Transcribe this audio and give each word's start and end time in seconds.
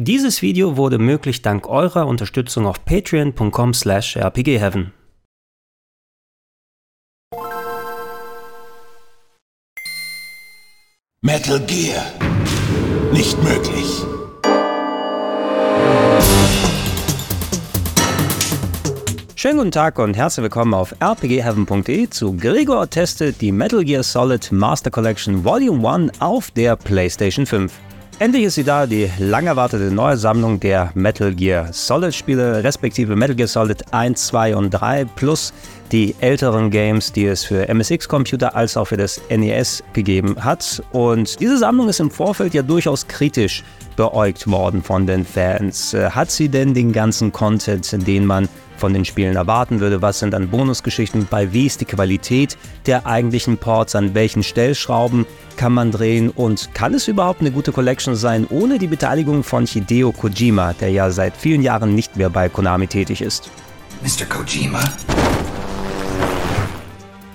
Dieses 0.00 0.42
Video 0.42 0.76
wurde 0.76 0.96
möglich 0.98 1.42
dank 1.42 1.68
eurer 1.68 2.06
Unterstützung 2.06 2.66
auf 2.66 2.84
patreon.com 2.84 3.74
slash 3.74 4.16
rpgheaven. 4.16 4.92
Metal 11.20 11.58
Gear. 11.66 12.00
Nicht 13.12 13.42
möglich. 13.42 14.04
Schönen 19.34 19.58
guten 19.58 19.72
Tag 19.72 19.98
und 19.98 20.16
herzlich 20.16 20.44
willkommen 20.44 20.74
auf 20.74 20.94
rpgheaven.de 21.02 22.08
zu 22.08 22.36
Gregor 22.36 22.88
testet 22.88 23.40
die 23.40 23.50
Metal 23.50 23.82
Gear 23.84 24.04
Solid 24.04 24.52
Master 24.52 24.92
Collection 24.92 25.44
Volume 25.44 25.88
1 25.88 26.20
auf 26.20 26.52
der 26.52 26.76
PlayStation 26.76 27.46
5. 27.46 27.72
Endlich 28.20 28.42
ist 28.42 28.56
sie 28.56 28.64
da, 28.64 28.84
die 28.84 29.08
lang 29.20 29.46
erwartete 29.46 29.92
neue 29.92 30.16
Sammlung 30.16 30.58
der 30.58 30.90
Metal 30.94 31.32
Gear 31.32 31.72
Solid 31.72 32.12
Spiele, 32.12 32.64
respektive 32.64 33.14
Metal 33.14 33.36
Gear 33.36 33.46
Solid 33.46 33.84
1, 33.92 34.26
2 34.26 34.56
und 34.56 34.70
3 34.70 35.04
plus 35.04 35.52
die 35.92 36.16
älteren 36.18 36.68
Games, 36.68 37.12
die 37.12 37.26
es 37.26 37.44
für 37.44 37.68
MSX-Computer 37.68 38.56
als 38.56 38.76
auch 38.76 38.86
für 38.86 38.96
das 38.96 39.20
NES 39.30 39.84
gegeben 39.92 40.34
hat. 40.42 40.82
Und 40.90 41.38
diese 41.38 41.58
Sammlung 41.58 41.88
ist 41.88 42.00
im 42.00 42.10
Vorfeld 42.10 42.54
ja 42.54 42.62
durchaus 42.62 43.06
kritisch 43.06 43.62
beäugt 43.98 44.48
worden 44.48 44.82
von 44.82 45.06
den 45.08 45.26
Fans. 45.26 45.92
Äh, 45.92 46.10
hat 46.10 46.30
sie 46.30 46.48
denn 46.48 46.72
den 46.72 46.92
ganzen 46.92 47.32
Content, 47.32 48.06
den 48.06 48.24
man 48.24 48.48
von 48.76 48.94
den 48.94 49.04
Spielen 49.04 49.34
erwarten 49.34 49.80
würde? 49.80 50.00
Was 50.00 50.20
sind 50.20 50.30
dann 50.30 50.48
Bonusgeschichten? 50.48 51.26
Bei 51.28 51.52
wie 51.52 51.66
ist 51.66 51.80
die 51.80 51.84
Qualität 51.84 52.56
der 52.86 53.06
eigentlichen 53.06 53.58
Ports? 53.58 53.96
An 53.96 54.14
welchen 54.14 54.44
Stellschrauben 54.44 55.26
kann 55.56 55.72
man 55.72 55.90
drehen? 55.90 56.30
Und 56.30 56.72
kann 56.74 56.94
es 56.94 57.08
überhaupt 57.08 57.40
eine 57.40 57.50
gute 57.50 57.72
Collection 57.72 58.14
sein 58.14 58.46
ohne 58.48 58.78
die 58.78 58.86
Beteiligung 58.86 59.42
von 59.42 59.66
Hideo 59.66 60.12
Kojima, 60.12 60.74
der 60.74 60.90
ja 60.90 61.10
seit 61.10 61.36
vielen 61.36 61.62
Jahren 61.62 61.96
nicht 61.96 62.16
mehr 62.16 62.30
bei 62.30 62.48
Konami 62.48 62.86
tätig 62.86 63.20
ist? 63.20 63.50
Mr. 64.00 64.26
Kojima? 64.26 64.80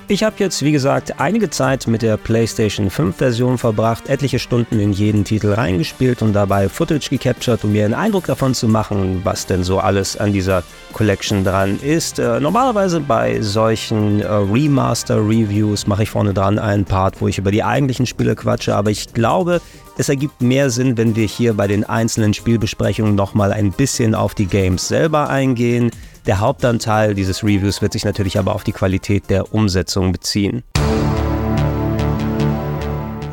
Ich 0.10 0.22
habe 0.22 0.36
jetzt, 0.40 0.62
wie 0.64 0.74
gesagt, 0.74 1.22
einige 1.22 1.50
Zeit 1.50 1.88
mit 1.88 2.02
der 2.02 2.18
PlayStation 2.18 2.90
5 2.90 3.16
Version 3.16 3.58
verbracht, 3.58 4.10
etliche 4.10 4.38
Stunden 4.38 4.78
in 4.78 4.92
jeden 4.92 5.24
Titel 5.24 5.54
reingespielt 5.54 6.22
und 6.22 6.34
dabei 6.34 6.68
Footage 6.68 7.10
gecaptured, 7.10 7.64
um 7.64 7.72
mir 7.72 7.86
einen 7.86 7.94
Eindruck 7.94 8.26
davon 8.26 8.54
zu 8.54 8.68
machen, 8.68 9.22
was 9.24 9.46
denn 9.46 9.64
so 9.64 9.80
alles 9.80 10.18
an 10.18 10.34
dieser 10.34 10.64
Collection 10.92 11.46
dran 11.46 11.80
ist. 11.82 12.20
Äh, 12.20 12.42
normalerweise 12.42 13.00
bei 13.00 13.42
solchen 13.42 14.20
äh, 14.20 14.28
Remaster-Reviews 14.28 15.88
mache 15.88 16.04
ich 16.04 16.10
vorne 16.10 16.34
dran 16.34 16.60
einen 16.60 16.84
Part, 16.84 17.22
wo 17.22 17.30
ich 17.30 17.38
über 17.38 17.52
die 17.52 17.64
eigentlichen 17.64 18.06
Spiele 18.06 18.36
quatsche, 18.36 18.76
aber 18.76 18.92
ich 18.92 19.14
glaube, 19.14 19.62
es 19.98 20.10
ergibt 20.10 20.42
mehr 20.42 20.70
Sinn, 20.70 20.98
wenn 20.98 21.16
wir 21.16 21.28
hier 21.28 21.54
bei 21.54 21.68
den 21.68 21.86
einzelnen 21.86 22.34
Spielbesprechungen 22.34 23.16
nochmal 23.16 23.54
ein 23.54 23.72
bisschen 23.72 24.16
auf 24.16 24.36
die 24.36 24.48
Games 24.48 24.88
selber 24.88 25.30
eingehen. 25.30 25.92
Der 26.26 26.40
Hauptanteil 26.40 27.16
dieses 27.16 27.44
Reviews 27.44 27.82
wird 27.82 27.92
sich 27.92 28.06
natürlich 28.06 28.40
aber 28.40 28.56
auf 28.56 28.64
die 28.64 28.72
Qualität 28.72 29.30
der 29.30 29.54
Umsetzung 29.54 30.14
beziehen. 30.14 30.64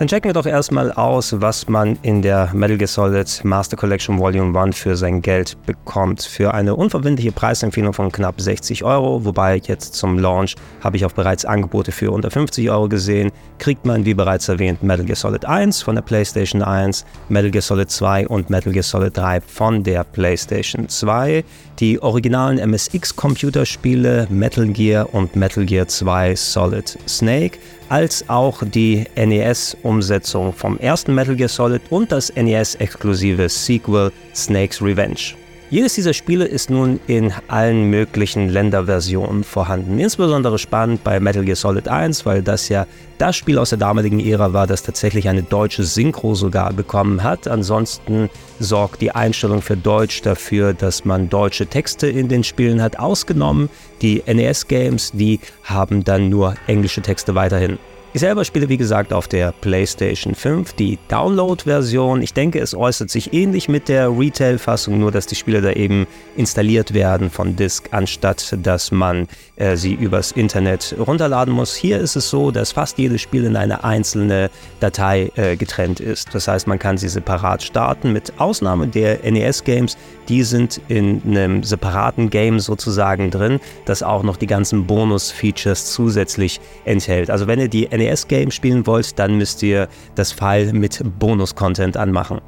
Dann 0.01 0.09
checken 0.09 0.31
wir 0.31 0.33
doch 0.33 0.47
erstmal 0.47 0.91
aus, 0.93 1.43
was 1.43 1.69
man 1.69 1.99
in 2.01 2.23
der 2.23 2.49
Metal 2.55 2.79
Gear 2.79 2.89
Solid 2.89 3.45
Master 3.45 3.77
Collection 3.77 4.19
Volume 4.19 4.59
1 4.59 4.79
für 4.79 4.97
sein 4.97 5.21
Geld 5.21 5.59
bekommt. 5.67 6.23
Für 6.23 6.55
eine 6.55 6.75
unverbindliche 6.75 7.33
Preisempfehlung 7.33 7.93
von 7.93 8.11
knapp 8.11 8.41
60 8.41 8.83
Euro, 8.83 9.27
wobei 9.27 9.57
jetzt 9.57 9.93
zum 9.93 10.19
Launch 10.19 10.57
habe 10.83 10.97
ich 10.97 11.05
auch 11.05 11.13
bereits 11.13 11.45
Angebote 11.45 11.93
für 11.93 12.13
unter 12.13 12.31
50 12.31 12.71
Euro 12.71 12.89
gesehen, 12.89 13.31
kriegt 13.59 13.85
man, 13.85 14.07
wie 14.07 14.15
bereits 14.15 14.49
erwähnt, 14.49 14.83
Metal 14.83 15.05
Gear 15.05 15.17
Solid 15.17 15.45
1 15.45 15.83
von 15.83 15.97
der 15.97 16.03
PlayStation 16.03 16.63
1, 16.63 17.05
Metal 17.29 17.51
Gear 17.51 17.61
Solid 17.61 17.91
2 17.91 18.27
und 18.27 18.49
Metal 18.49 18.73
Gear 18.73 18.83
Solid 18.83 19.15
3 19.15 19.43
von 19.43 19.85
der 19.85 20.05
PlayStation 20.05 20.89
2. 20.89 21.45
Die 21.79 22.03
originalen 22.03 22.59
MSX-Computerspiele 22.59 24.29
Metal 24.31 24.67
Gear 24.67 25.13
und 25.13 25.37
Metal 25.37 25.67
Gear 25.67 25.89
2 25.89 26.37
Solid 26.37 26.99
Snake 27.07 27.59
als 27.91 28.27
auch 28.29 28.63
die 28.65 29.05
NES-Umsetzung 29.17 30.55
vom 30.55 30.79
ersten 30.79 31.15
Metal 31.15 31.37
Gear 31.37 31.49
Solid 31.49 31.83
und 31.91 32.11
das 32.11 32.33
NES-exklusive 32.35 33.49
Sequel 33.49 34.13
Snake's 34.33 34.81
Revenge. 34.81 35.40
Jedes 35.71 35.95
dieser 35.95 36.15
Spiele 36.15 36.47
ist 36.47 36.69
nun 36.69 36.99
in 37.07 37.33
allen 37.47 37.91
möglichen 37.91 38.49
Länderversionen 38.49 39.45
vorhanden. 39.45 40.01
Insbesondere 40.01 40.59
spannend 40.59 41.05
bei 41.05 41.21
Metal 41.21 41.45
Gear 41.45 41.55
Solid 41.55 41.87
1, 41.87 42.27
weil 42.27 42.43
das 42.43 42.69
ja 42.69 42.89
das 43.19 43.37
Spiel 43.37 43.57
aus 43.57 43.69
der 43.69 43.79
damaligen 43.79 44.19
Ära 44.19 44.53
war, 44.53 44.67
das 44.67 44.83
tatsächlich 44.83 45.29
eine 45.29 45.45
deutsche 45.45 45.85
Synchro 45.85 46.35
sogar 46.35 46.73
bekommen 46.73 47.23
hat. 47.23 47.47
Ansonsten 47.47 48.31
sorgt 48.59 49.01
die 49.01 49.13
Einstellung 49.13 49.63
für 49.63 49.77
Deutsch 49.77 50.23
dafür, 50.23 50.75
dass 50.75 51.05
man 51.05 51.29
deutsche 51.29 51.69
Texte 51.69 52.09
in 52.09 52.27
den 52.27 52.43
Spielen 52.43 52.83
hat, 52.83 52.99
ausgenommen. 52.99 53.71
Die 54.03 54.25
NES-Games, 54.27 55.13
die 55.13 55.39
haben 55.63 56.03
dann 56.03 56.31
nur 56.31 56.57
englische 56.67 57.01
Texte 57.01 57.37
weiterhin. 57.37 57.79
Ich 58.13 58.23
selber 58.23 58.45
spiele 58.45 58.69
wie 58.69 58.77
gesagt 58.77 59.13
auf 59.13 59.29
der 59.29 59.53
PlayStation 59.53 60.35
5 60.35 60.73
die 60.73 60.99
Download-Version. 61.07 62.23
Ich 62.23 62.35
denke, 62.35 62.59
es 62.59 62.75
äußert 62.75 63.09
sich 63.09 63.33
ähnlich 63.33 63.69
mit 63.69 63.89
der 63.89 64.11
Retail-Fassung, 64.11 64.99
nur 64.99 65.13
dass 65.13 65.29
die 65.29 65.37
Spiele 65.37 65.63
da 65.63 65.71
eben 65.71 66.09
installiert 66.37 66.93
werden 66.93 67.31
von 67.31 67.55
Disk, 67.55 67.91
anstatt 67.93 68.57
dass 68.65 68.91
man 68.91 69.29
äh, 69.55 69.77
sie 69.77 69.95
übers 69.95 70.33
Internet 70.33 70.97
runterladen 70.99 71.55
muss. 71.55 71.77
Hier 71.77 72.01
ist 72.01 72.17
es 72.17 72.29
so, 72.31 72.51
dass 72.51 72.73
fast 72.73 72.99
jedes 72.99 73.21
Spiel 73.21 73.45
in 73.45 73.55
eine 73.55 73.85
einzelne 73.85 74.51
Datei 74.81 75.31
äh, 75.37 75.55
getrennt 75.55 76.01
ist. 76.01 76.35
Das 76.35 76.49
heißt, 76.49 76.67
man 76.67 76.81
kann 76.81 76.99
sie 76.99 77.09
separat 77.09 77.63
starten, 77.63 78.13
mit 78.13 78.33
Ausnahme 78.39 78.89
der 78.89 79.21
NES-Games. 79.23 79.97
Die 80.29 80.43
sind 80.43 80.81
in 80.89 81.23
einem 81.25 81.63
separaten 81.63 82.29
Game 82.29 82.59
sozusagen 82.59 83.31
drin, 83.31 83.61
das 83.85 84.03
auch 84.03 84.25
noch 84.25 84.37
die 84.37 84.49
ganzen 84.49 84.87
Bonus-Features 84.87 85.93
zusätzlich 85.93 86.61
enthält. 86.85 87.31
Also 87.31 87.47
wenn 87.47 87.61
ihr 87.61 87.69
die 87.69 87.89
NES-Game 88.01 88.51
spielen 88.51 88.87
wollt, 88.87 89.19
dann 89.19 89.37
müsst 89.37 89.63
ihr 89.63 89.89
das 90.15 90.33
File 90.33 90.73
mit 90.73 91.03
Bonus-Content 91.19 91.97
anmachen. 91.97 92.41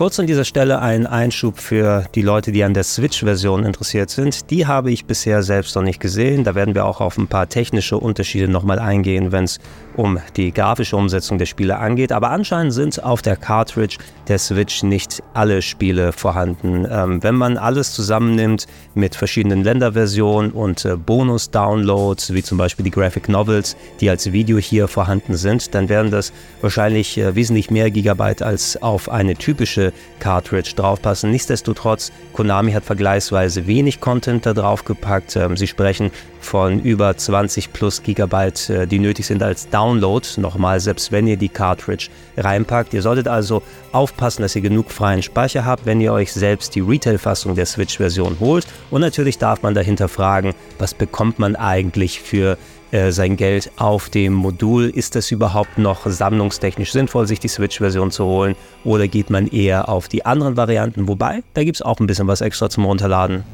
Kurz 0.00 0.18
an 0.18 0.26
dieser 0.26 0.46
Stelle 0.46 0.80
ein 0.80 1.06
Einschub 1.06 1.58
für 1.58 2.06
die 2.14 2.22
Leute, 2.22 2.52
die 2.52 2.64
an 2.64 2.72
der 2.72 2.84
Switch-Version 2.84 3.66
interessiert 3.66 4.08
sind. 4.08 4.50
Die 4.50 4.66
habe 4.66 4.90
ich 4.90 5.04
bisher 5.04 5.42
selbst 5.42 5.76
noch 5.76 5.82
nicht 5.82 6.00
gesehen. 6.00 6.42
Da 6.42 6.54
werden 6.54 6.74
wir 6.74 6.86
auch 6.86 7.02
auf 7.02 7.18
ein 7.18 7.26
paar 7.26 7.50
technische 7.50 7.98
Unterschiede 7.98 8.48
nochmal 8.48 8.78
eingehen, 8.78 9.30
wenn 9.30 9.44
es 9.44 9.58
um 9.96 10.18
die 10.36 10.52
grafische 10.52 10.96
Umsetzung 10.96 11.36
der 11.36 11.44
Spiele 11.44 11.76
angeht. 11.76 12.12
Aber 12.12 12.30
anscheinend 12.30 12.72
sind 12.72 13.04
auf 13.04 13.20
der 13.20 13.36
Cartridge 13.36 13.98
der 14.26 14.38
Switch 14.38 14.82
nicht 14.82 15.22
alle 15.34 15.60
Spiele 15.60 16.12
vorhanden. 16.12 16.86
Ähm, 16.90 17.22
wenn 17.22 17.34
man 17.34 17.58
alles 17.58 17.92
zusammennimmt 17.92 18.66
mit 18.94 19.14
verschiedenen 19.14 19.62
Länderversionen 19.62 20.52
und 20.52 20.82
äh, 20.86 20.96
Bonus-Downloads, 20.96 22.32
wie 22.32 22.42
zum 22.42 22.56
Beispiel 22.56 22.84
die 22.84 22.90
Graphic 22.90 23.28
Novels, 23.28 23.76
die 24.00 24.08
als 24.08 24.32
Video 24.32 24.56
hier 24.56 24.88
vorhanden 24.88 25.36
sind, 25.36 25.74
dann 25.74 25.90
wären 25.90 26.10
das 26.10 26.32
wahrscheinlich 26.62 27.18
äh, 27.18 27.34
wesentlich 27.34 27.70
mehr 27.70 27.90
Gigabyte 27.90 28.40
als 28.40 28.80
auf 28.80 29.10
eine 29.10 29.34
typische 29.34 29.89
Cartridge 30.18 30.72
draufpassen. 30.76 31.30
Nichtsdestotrotz, 31.30 32.12
Konami 32.32 32.72
hat 32.72 32.84
vergleichsweise 32.84 33.66
wenig 33.66 34.00
Content 34.00 34.46
da 34.46 34.54
drauf 34.54 34.84
gepackt. 34.84 35.36
Ähm, 35.36 35.56
sie 35.56 35.66
sprechen 35.66 36.10
von 36.40 36.80
über 36.80 37.16
20 37.16 37.72
plus 37.72 38.02
Gigabyte, 38.02 38.70
äh, 38.70 38.86
die 38.86 38.98
nötig 38.98 39.26
sind 39.26 39.42
als 39.42 39.68
Download. 39.68 40.26
Nochmal, 40.38 40.80
selbst 40.80 41.12
wenn 41.12 41.26
ihr 41.26 41.36
die 41.36 41.48
Cartridge 41.48 42.08
reinpackt. 42.36 42.94
Ihr 42.94 43.02
solltet 43.02 43.28
also 43.28 43.62
aufpassen, 43.92 44.42
dass 44.42 44.56
ihr 44.56 44.62
genug 44.62 44.90
freien 44.90 45.22
Speicher 45.22 45.64
habt, 45.64 45.86
wenn 45.86 46.00
ihr 46.00 46.12
euch 46.12 46.32
selbst 46.32 46.74
die 46.74 46.80
Retail-Fassung 46.80 47.54
der 47.54 47.66
Switch-Version 47.66 48.36
holt. 48.40 48.66
Und 48.90 49.00
natürlich 49.00 49.38
darf 49.38 49.62
man 49.62 49.74
dahinter 49.74 50.08
fragen, 50.08 50.54
was 50.78 50.94
bekommt 50.94 51.38
man 51.38 51.56
eigentlich 51.56 52.20
für 52.20 52.56
äh, 52.92 53.12
sein 53.12 53.36
Geld 53.36 53.70
auf 53.76 54.08
dem 54.08 54.32
Modul. 54.32 54.90
Ist 54.90 55.16
es 55.16 55.30
überhaupt 55.30 55.78
noch 55.78 56.06
sammlungstechnisch 56.06 56.92
sinnvoll, 56.92 57.26
sich 57.26 57.40
die 57.40 57.48
Switch-Version 57.48 58.10
zu 58.10 58.24
holen? 58.24 58.56
Oder 58.84 59.08
geht 59.08 59.30
man 59.30 59.46
eher 59.46 59.88
auf 59.88 60.08
die 60.08 60.26
anderen 60.26 60.56
Varianten? 60.56 61.08
Wobei, 61.08 61.42
da 61.54 61.64
gibt 61.64 61.76
es 61.76 61.82
auch 61.82 62.00
ein 62.00 62.06
bisschen 62.06 62.26
was 62.26 62.40
extra 62.40 62.68
zum 62.68 62.84
Runterladen. 62.84 63.44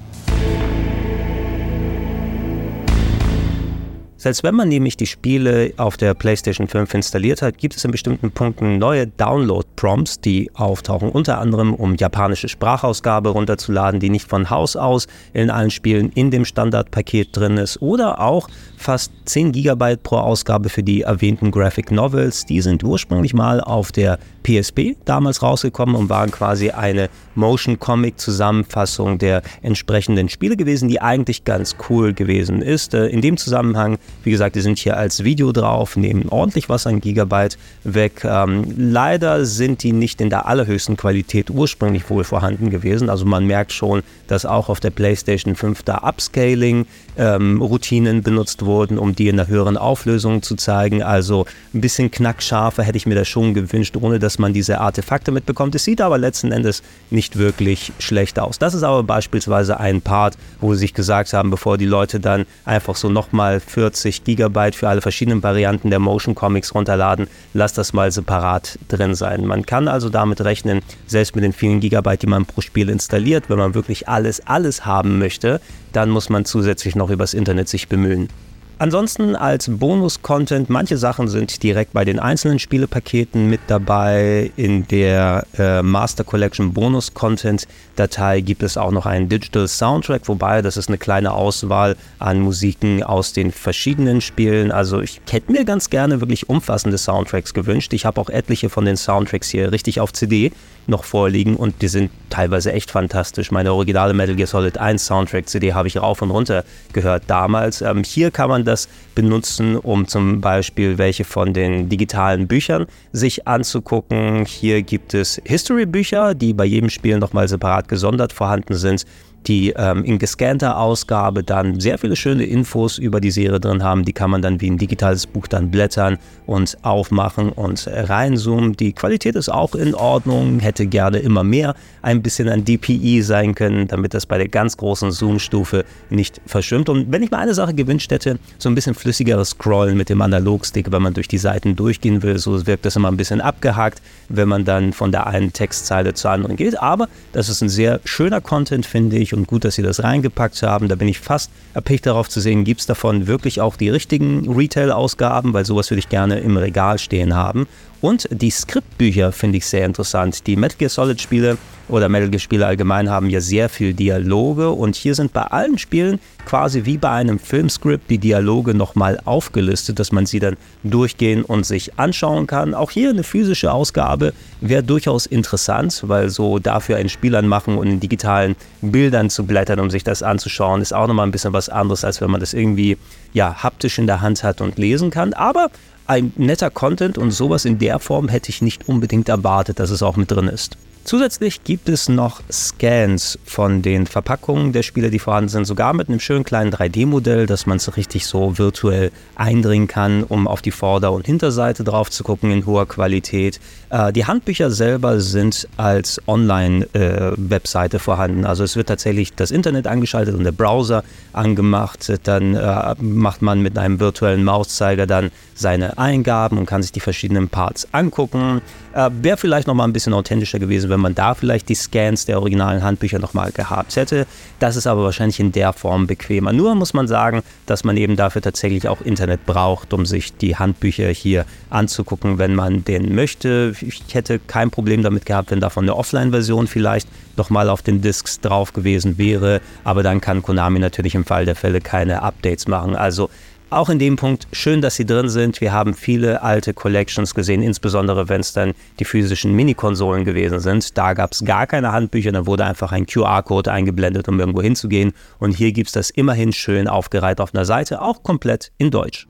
Selbst 4.27 4.43
wenn 4.43 4.57
man 4.57 4.69
nämlich 4.69 4.97
die 4.97 5.07
Spiele 5.07 5.73
auf 5.77 5.97
der 5.97 6.15
PlayStation 6.15 6.67
5 6.67 6.95
installiert 6.95 7.43
hat, 7.43 7.59
gibt 7.59 7.77
es 7.77 7.85
in 7.85 7.93
bestimmten 7.93 8.33
Punkten 8.33 8.79
neue 8.79 9.07
Download-Prompts, 9.07 10.21
die 10.21 10.51
auftauchen, 10.55 11.11
unter 11.11 11.39
anderem 11.39 11.73
um 11.73 11.95
japanische 11.95 12.49
Sprachausgabe 12.49 13.29
runterzuladen, 13.29 14.01
die 14.01 14.11
nicht 14.11 14.29
von 14.29 14.51
Haus 14.51 14.75
aus 14.75 15.07
in 15.33 15.49
allen 15.49 15.71
Spielen 15.71 16.11
in 16.13 16.33
dem 16.33 16.45
Standardpaket 16.45 17.37
drin 17.37 17.57
ist, 17.57 17.81
oder 17.83 18.21
auch 18.21 18.49
fast 18.77 19.13
10 19.27 19.53
GB 19.53 19.97
pro 19.97 20.17
Ausgabe 20.17 20.69
für 20.69 20.83
die 20.83 21.03
erwähnten 21.03 21.51
Graphic 21.51 21.91
Novels. 21.91 22.47
Die 22.47 22.61
sind 22.61 22.85
ursprünglich 22.85 23.35
mal 23.35 23.61
auf 23.61 23.93
der 23.93 24.19
PSP 24.47 24.97
damals 25.05 25.43
rausgekommen 25.43 25.97
und 25.97 26.09
waren 26.09 26.31
quasi 26.31 26.71
eine 26.71 27.11
Motion 27.35 27.81
Comic 27.81 28.21
Zusammenfassung 28.21 29.19
der 29.19 29.43
entsprechenden 29.61 30.29
Spiele 30.29 30.57
gewesen, 30.57 30.89
die 30.89 31.01
eigentlich 31.01 31.43
ganz 31.45 31.75
cool 31.89 32.13
gewesen 32.13 32.63
ist. 32.63 32.95
Äh, 32.95 33.09
in 33.09 33.21
dem 33.21 33.37
Zusammenhang, 33.37 33.99
wie 34.23 34.31
gesagt, 34.31 34.55
die 34.55 34.61
sind 34.61 34.79
hier 34.79 34.97
als 34.97 35.25
Video 35.25 35.51
drauf, 35.51 35.97
nehmen 35.97 36.29
ordentlich 36.29 36.69
was 36.69 36.87
an 36.87 37.01
Gigabyte 37.01 37.59
weg. 37.83 38.23
Ähm, 38.25 38.73
leider 38.77 39.45
sind 39.45 39.83
die 39.83 39.93
nicht 39.93 40.21
in 40.21 40.31
der 40.31 40.47
allerhöchsten 40.47 40.97
Qualität 40.97 41.51
ursprünglich 41.51 42.09
wohl 42.09 42.23
vorhanden 42.23 42.71
gewesen. 42.71 43.11
Also 43.11 43.25
man 43.25 43.47
merkt 43.47 43.73
schon, 43.73 44.05
dass 44.29 44.47
auch 44.47 44.69
auf 44.69 44.79
der 44.79 44.91
PlayStation 44.91 45.57
5 45.57 45.83
da 45.83 46.05
Upscaling-Routinen 46.05 48.17
ähm, 48.17 48.23
benutzt 48.23 48.65
wurden, 48.65 48.99
um 48.99 49.16
die 49.19 49.29
in 49.29 49.37
der 49.37 49.49
höheren 49.49 49.77
Auflösung 49.77 50.43
zu 50.43 50.57
zeigen. 50.57 51.03
Also 51.03 51.45
ein 51.75 51.81
bisschen 51.81 52.11
knackscharfer 52.11 52.83
hätte 52.83 52.97
ich 52.97 53.07
mir 53.07 53.15
das 53.15 53.29
schon 53.29 53.53
gewünscht, 53.53 53.97
ohne 54.01 54.19
dass 54.19 54.39
man 54.39 54.53
diese 54.53 54.81
Artefakte 54.81 55.33
mitbekommt. 55.33 55.75
Es 55.75 55.85
sieht 55.85 56.01
aber 56.01 56.19
letzten 56.19 56.53
Endes 56.53 56.83
nicht 57.11 57.27
nicht 57.27 57.39
wirklich 57.39 57.93
schlecht 57.99 58.39
aus. 58.39 58.59
Das 58.61 58.73
ist 58.73 58.85
aber 58.85 59.03
beispielsweise 59.03 59.81
ein 59.81 60.01
Part, 60.01 60.37
wo 60.61 60.75
sie 60.75 60.81
sich 60.81 60.95
gesagt 60.95 61.33
haben, 61.33 61.51
bevor 61.51 61.77
die 61.77 61.87
Leute 61.87 62.21
dann 62.21 62.47
einfach 62.65 62.95
so 62.95 63.09
nochmal 63.09 63.59
40 63.59 64.23
Gigabyte 64.23 64.77
für 64.77 64.89
alle 64.89 65.01
verschiedenen 65.01 65.43
Varianten 65.43 65.91
der 65.91 65.99
Motion 65.99 66.37
Comics 66.37 66.73
runterladen, 66.75 67.27
lass 67.53 67.73
das 67.73 67.93
mal 67.93 68.13
separat 68.13 68.79
drin 68.87 69.17
sein. 69.17 69.45
Man 69.45 69.67
kann 69.67 69.89
also 69.89 70.09
damit 70.09 70.41
rechnen, 70.43 70.83
selbst 71.07 71.35
mit 71.35 71.43
den 71.43 71.53
vielen 71.53 71.81
Gigabyte, 71.81 72.23
die 72.23 72.29
man 72.29 72.47
pro 72.47 72.61
Spiel 72.61 72.91
installiert, 72.91 73.51
wenn 73.51 73.59
man 73.59 73.75
wirklich 73.75 74.09
alles, 74.09 74.47
alles 74.47 74.87
haben 74.87 75.19
möchte, 75.19 75.61
dann 75.93 76.11
muss 76.11 76.29
man 76.29 76.45
zusätzlich 76.45 76.95
noch 76.95 77.11
übers 77.11 77.35
Internet 77.35 77.69
sich 77.69 77.89
bemühen. 77.89 78.29
Ansonsten 78.79 79.37
als 79.37 79.71
Bonus-Content, 79.71 80.69
manche 80.69 80.99
Sachen 80.99 81.29
sind 81.29 81.63
direkt 81.63 81.95
bei 81.95 82.05
den 82.05 82.19
einzelnen 82.19 82.59
Spielepaketen 82.59 83.49
mit 83.49 83.61
dabei. 83.69 84.53
In 84.57 84.87
der 84.89 85.47
äh, 85.57 85.81
Master 85.81 86.25
Collection 86.25 86.75
Bonus-Content-Datei 86.75 88.43
gibt 88.43 88.63
es 88.63 88.77
auch 88.77 88.91
noch 88.91 89.07
einen 89.07 89.31
Digital 89.31 89.67
Soundtrack, 89.67 90.29
wobei 90.29 90.61
das 90.61 90.77
ist 90.77 90.89
eine 90.89 90.99
kleine 90.99 91.33
Auswahl 91.33 91.97
an 92.19 92.41
Musiken 92.41 93.03
aus 93.03 93.33
den 93.33 93.51
verschiedenen 93.51 94.21
Spielen. 94.21 94.71
Also 94.71 95.01
ich 95.01 95.23
hätte 95.31 95.53
mir 95.53 95.65
ganz 95.65 95.89
gerne 95.89 96.21
wirklich 96.21 96.51
umfassende 96.51 96.99
Soundtracks 96.99 97.55
gewünscht. 97.55 97.95
Ich 97.95 98.05
habe 98.05 98.21
auch 98.21 98.29
etliche 98.29 98.69
von 98.69 98.85
den 98.85 98.99
Soundtracks 98.99 99.49
hier 99.49 99.73
richtig 99.73 100.01
auf 100.01 100.13
CD 100.13 100.53
noch 100.89 101.05
vorliegen 101.05 101.57
und 101.57 101.83
die 101.83 101.89
sind 101.89 102.11
teilweise 102.31 102.73
echt 102.73 102.91
fantastisch. 102.91 103.51
Meine 103.51 103.73
originale 103.73 104.15
Metal 104.15 104.35
Gear 104.35 104.47
Solid 104.47 104.79
1 104.79 105.05
Soundtrack 105.05 105.49
CD 105.49 105.75
habe 105.75 105.89
ich 105.89 105.97
rauf 106.01 106.23
und 106.23 106.31
runter 106.31 106.65
gehört 106.93 107.25
damals. 107.27 107.83
Ähm, 107.83 108.03
hier 108.05 108.31
kann 108.31 108.49
man 108.49 108.65
das 108.65 108.89
benutzen, 109.15 109.77
um 109.77 110.07
zum 110.09 110.41
Beispiel 110.41 110.99
welche 110.99 111.25
von 111.25 111.53
den 111.53 111.89
digitalen 111.89 112.47
Büchern 112.47 112.87
sich 113.13 113.47
anzugucken. 113.47 114.45
Hier 114.45 114.83
gibt 114.83 115.15
es 115.15 115.41
History-Bücher, 115.45 116.35
die 116.35 116.53
bei 116.53 116.65
jedem 116.65 116.91
Spiel 116.91 117.19
nochmal 117.19 117.49
separat 117.49 117.89
gesondert 117.89 118.33
vorhanden 118.33 118.75
sind 118.75 119.05
die 119.47 119.71
ähm, 119.77 120.05
in 120.05 120.19
gescannter 120.19 120.79
Ausgabe 120.79 121.45
dann 121.45 121.79
sehr 121.81 121.99
viele 121.99 122.17
schöne 122.17 122.45
Infos 122.45 122.99
über 122.99 123.21
die 123.21 123.31
Serie 123.31 123.61
drin 123.61 123.83
haben. 123.83 124.05
Die 124.05 124.13
kann 124.13 124.31
man 124.31 124.43
dann 124.43 124.61
wie 124.61 124.71
ein 124.71 124.79
digitales 124.79 125.27
Buch 125.27 125.47
dann 125.47 125.71
blättern 125.71 126.19
und 126.47 126.77
aufmachen 126.83 127.51
und 127.51 127.87
reinzoomen. 127.87 128.75
Die 128.75 128.93
Qualität 128.93 129.37
ist 129.37 129.49
auch 129.49 129.75
in 129.75 129.95
Ordnung, 129.95 130.59
hätte 130.61 130.87
gerne 130.87 131.19
immer 131.19 131.45
mehr 131.45 131.75
ein 132.03 132.23
bisschen 132.23 132.49
an 132.49 132.65
DPI 132.65 133.23
sein 133.23 133.55
können, 133.55 133.87
damit 133.89 134.15
das 134.15 134.27
bei 134.27 134.39
der 134.39 134.49
ganz 134.49 134.77
großen 134.77 135.11
Zoom-Stufe 135.11 135.85
nicht 136.11 136.41
verschwimmt. 136.47 136.89
Und 136.89 137.11
wenn 137.13 137.23
ich 137.23 137.31
mir 137.31 137.39
eine 137.39 137.55
Sache 137.55 137.75
gewünscht 137.75 138.11
hätte, 138.11 138.39
so 138.59 138.69
ein 138.69 138.75
bisschen 138.75 138.95
flüssigeres 138.95 139.51
Scrollen 139.51 139.97
mit 139.97 140.09
dem 140.09 140.23
Analogstick, 140.23 140.91
wenn 140.91 141.03
man 141.03 141.15
durch 141.15 141.29
die 141.29 141.39
Seiten 141.39 141.77
durchgehen 141.77 142.23
will, 142.23 142.39
so 142.39 142.67
wirkt 142.67 142.85
das 142.85 142.97
immer 142.97 143.11
ein 143.11 143.17
bisschen 143.17 143.41
abgehakt, 143.41 144.03
wenn 144.29 144.49
man 144.49 144.65
dann 144.65 144.93
von 144.93 145.13
der 145.13 145.27
einen 145.27 145.53
Textzeile 145.53 146.15
zur 146.15 146.31
anderen 146.33 146.57
geht. 146.57 146.81
Aber 146.81 147.09
das 147.33 147.49
ist 147.49 147.61
ein 147.63 147.69
sehr 147.69 148.01
schöner 148.05 148.41
Content, 148.41 148.87
finde 148.87 149.17
ich 149.17 149.36
und 149.37 149.47
gut, 149.47 149.65
dass 149.65 149.75
sie 149.75 149.83
das 149.83 150.03
reingepackt 150.03 150.63
haben. 150.63 150.89
Da 150.89 150.95
bin 150.95 151.09
ich 151.09 151.21
fast 151.21 151.51
erpicht 151.75 152.07
darauf 152.07 152.29
zu 152.29 152.41
sehen, 152.41 152.65
gibt 152.65 152.81
es 152.81 152.87
davon 152.87 153.27
wirklich 153.27 153.61
auch 153.61 153.77
die 153.77 153.89
richtigen 153.89 154.51
Retail-Ausgaben, 154.53 155.53
weil 155.53 155.65
sowas 155.65 155.91
würde 155.91 156.01
ich 156.01 156.09
gerne 156.09 156.41
im 156.41 156.57
Regal 156.57 156.99
stehen 156.99 157.35
haben. 157.35 157.67
Und 158.07 158.29
die 158.31 158.53
Skriptbücher 158.53 159.33
finde 159.33 159.59
ich 159.59 159.67
sehr 159.67 159.85
interessant. 159.85 160.47
Die 160.47 160.55
Metal 160.55 160.79
Gear 160.79 160.91
Solid 160.91 161.21
Spiele 161.21 161.59
oder 161.89 162.09
Metal 162.09 162.29
Gear 162.31 162.39
Spiele 162.39 162.65
allgemein 162.65 163.11
haben 163.11 163.31
ja 163.31 163.41
sehr 163.41 163.69
viel 163.69 163.95
Dialoge 163.95 164.71
und 164.71 164.95
hier 164.95 165.17
sind 165.17 165.33
bei 165.33 165.43
allen 165.43 165.77
Spielen 165.77 166.21
quasi 166.45 166.85
wie 166.85 166.99
bei 166.99 167.11
einem 167.11 167.41
Filmskript 167.41 168.09
die 168.09 168.19
Dialoge 168.19 168.75
nochmal 168.75 169.19
aufgelistet, 169.25 169.99
dass 169.99 170.13
man 170.13 170.25
sie 170.25 170.39
dann 170.39 170.57
durchgehen 170.85 171.43
und 171.43 171.67
sich 171.67 171.99
anschauen 171.99 172.47
kann. 172.47 172.75
Auch 172.75 172.93
hier 172.93 173.11
eine 173.11 173.25
physische 173.25 173.73
Ausgabe 173.73 174.35
wäre 174.61 174.85
durchaus 174.85 175.27
interessant, 175.27 176.05
weil 176.07 176.31
so 176.31 176.61
dafür 176.61 176.99
ein 176.99 177.09
Spiel 177.09 177.35
anmachen 177.35 177.77
und 177.77 177.89
in 177.89 177.99
digitalen 177.99 178.55
Bildern 178.83 179.31
zu 179.31 179.47
blättern, 179.47 179.81
um 179.81 179.91
sich 179.91 180.05
das 180.05 180.23
anzuschauen, 180.23 180.81
ist 180.81 180.95
auch 180.95 181.09
nochmal 181.09 181.27
ein 181.27 181.33
bisschen 181.33 181.53
was 181.53 181.69
anderes, 181.69 182.05
als 182.05 182.21
wenn 182.21 182.31
man 182.31 182.39
das 182.39 182.55
irgendwie 182.55 182.99
ja 183.33 183.65
haptisch 183.65 183.99
in 183.99 184.07
der 184.07 184.21
Hand 184.21 184.45
hat 184.45 184.61
und 184.61 184.79
lesen 184.79 185.11
kann. 185.11 185.33
Aber 185.33 185.73
ein 186.07 186.33
netter 186.37 186.71
Content 186.71 187.19
und 187.19 187.31
sowas 187.31 187.65
in 187.65 187.79
der 187.79 187.99
Form 187.99 188.29
hätte 188.29 188.51
ich 188.51 188.63
nicht 188.63 188.89
unbedingt 188.89 189.29
erwartet, 189.29 189.81
dass 189.81 189.91
es 189.91 190.03
auch 190.03 190.17
mit 190.17 190.31
drin 190.31 190.49
ist. 190.49 190.77
Zusätzlich 191.07 191.63
gibt 191.63 191.89
es 191.89 192.09
noch 192.09 192.43
Scans 192.51 193.39
von 193.45 193.81
den 193.81 194.09
Verpackungen 194.09 194.73
der 194.73 194.83
Spiele, 194.83 195.09
die 195.09 195.21
vorhanden 195.21 195.49
sind, 195.49 195.65
sogar 195.65 195.93
mit 195.93 196.09
einem 196.09 196.19
schönen 196.19 196.43
kleinen 196.43 196.73
3D-Modell, 196.73 197.47
dass 197.47 197.65
man 197.65 197.77
es 197.77 197.97
richtig 197.97 198.27
so 198.27 198.59
virtuell 198.59 199.13
eindringen 199.37 199.87
kann, 199.87 200.25
um 200.25 200.49
auf 200.49 200.63
die 200.63 200.73
Vorder- 200.73 201.13
und 201.13 201.25
Hinterseite 201.25 201.85
drauf 201.85 202.11
zu 202.11 202.25
gucken 202.25 202.51
in 202.51 202.67
hoher 202.67 202.89
Qualität. 202.89 203.61
Äh, 203.91 204.13
die 204.13 204.25
Handbücher 204.25 204.73
selber 204.73 205.21
sind 205.21 205.69
als 205.77 206.21
Online-Webseite 206.27 207.99
äh, 207.99 208.01
vorhanden. 208.01 208.45
Also 208.45 208.65
es 208.65 208.75
wird 208.75 208.89
tatsächlich 208.89 209.33
das 209.33 209.53
Internet 209.53 209.87
angeschaltet 209.87 210.35
und 210.35 210.43
der 210.43 210.51
Browser 210.51 211.05
angemacht. 211.33 212.13
Dann 212.25 212.57
äh, 212.57 212.95
macht 213.01 213.43
man 213.43 213.63
mit 213.63 213.79
einem 213.79 214.01
virtuellen 214.01 214.43
Mauszeiger 214.43 215.07
dann 215.07 215.31
seine 215.55 215.99
Eingaben 215.99 216.59
und 216.59 216.67
kann 216.67 216.83
sich 216.83 216.91
die 216.91 217.01
verschiedenen 217.01 217.49
Parts 217.49 217.87
angucken. 217.93 218.61
Äh, 218.93 219.11
Wäre 219.23 219.37
vielleicht 219.37 219.69
noch 219.69 219.75
mal 219.75 219.85
ein 219.85 219.93
bisschen 219.93 220.13
authentischer 220.13 220.59
gewesen, 220.59 220.91
wenn 220.91 220.96
man 221.01 221.15
da 221.15 221.35
vielleicht 221.35 221.69
die 221.69 221.75
Scans 221.75 222.27
der 222.27 222.39
originalen 222.39 222.83
Handbücher 222.83 223.19
noch 223.19 223.35
mal 223.35 223.53
gehabt 223.53 223.97
hätte. 223.97 224.27
Das 224.59 224.77
ist 224.77 224.87
aber 224.87 225.05
wahrscheinlich 225.05 225.41
in 225.41 225.53
der 225.53 225.73
Form 225.73 226.07
bequemer. 226.07 226.53
Nur 226.53 226.75
muss 226.75 226.95
man 226.95 227.09
sagen, 227.09 227.43
dass 227.67 227.85
man 227.85 227.97
eben 227.97 228.17
dafür 228.17 228.43
tatsächlich 228.43 228.89
auch 228.89 229.01
Internet 229.01 229.47
braucht, 229.47 229.93
um 229.93 230.07
sich 230.07 230.37
die 230.37 230.57
Handbücher 230.57 231.09
hier 231.09 231.45
anzugucken, 231.71 232.39
wenn 232.39 232.55
man 232.55 232.85
den 232.85 233.15
möchte. 233.15 233.75
Ich 233.81 234.03
hätte 234.13 234.39
kein 234.39 234.71
Problem 234.71 235.03
damit 235.03 235.27
gehabt, 235.27 235.51
wenn 235.51 235.61
davon 235.61 235.85
eine 235.85 235.97
Offline-Version 235.97 236.67
vielleicht 236.67 237.09
noch 237.37 237.51
mal 237.51 237.69
auf 237.69 237.83
den 237.83 238.01
Discs 238.01 238.41
drauf 238.41 238.73
gewesen 238.73 239.19
wäre. 239.19 239.61
Aber 239.85 240.03
dann 240.03 240.21
kann 240.21 240.43
Konami 240.43 240.79
natürlich 240.79 241.15
im 241.15 241.25
Fall 241.25 241.45
der 241.45 241.57
Fälle 241.57 241.81
keine 241.81 242.23
Updates 242.23 242.67
machen. 242.67 242.97
Also 242.97 243.31
auch 243.71 243.89
in 243.89 243.99
dem 243.99 244.17
Punkt 244.17 244.47
schön, 244.53 244.81
dass 244.81 244.97
sie 244.97 245.07
drin 245.07 245.29
sind. 245.29 245.61
Wir 245.61 245.73
haben 245.73 245.95
viele 245.95 246.43
alte 246.43 246.75
Collections 246.75 247.35
gesehen, 247.35 247.63
insbesondere 247.63 248.29
wenn 248.29 248.41
es 248.41 248.53
dann 248.53 248.75
die 248.99 249.05
physischen 249.05 249.53
Mini-Konsolen 249.53 250.25
gewesen 250.25 250.61
sind. 250.61 250.97
Da 250.97 251.15
gab 251.15 251.33
es 251.33 251.45
gar 251.45 251.67
keine 251.67 251.93
Handbücher, 251.93 252.33
da 252.33 252.47
wurde 252.47 252.65
einfach 252.65 252.93
ein 252.93 253.07
QR-Code 253.07 253.73
eingeblendet, 253.73 254.29
um 254.29 254.39
irgendwo 254.39 254.63
hinzugehen. 254.63 255.13
Und 255.39 255.53
hier 255.53 255.73
gibt 255.73 255.89
es 255.89 255.93
das 255.93 256.11
immerhin 256.11 256.53
schön 256.53 256.89
aufgereiht 256.89 257.41
auf 257.41 257.55
einer 257.55 257.65
Seite, 257.65 258.03
auch 258.03 258.23
komplett 258.23 258.73
in 258.79 258.91
Deutsch. 258.91 259.27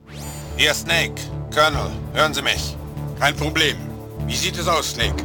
Hier 0.55 0.73
Snake. 0.73 1.13
Colonel, 1.53 1.91
hören 2.13 2.33
Sie 2.33 2.41
mich. 2.41 2.75
Kein 3.19 3.35
Problem. 3.35 3.75
Wie 4.27 4.35
sieht 4.35 4.57
es 4.57 4.67
aus, 4.67 4.91
Snake? 4.91 5.15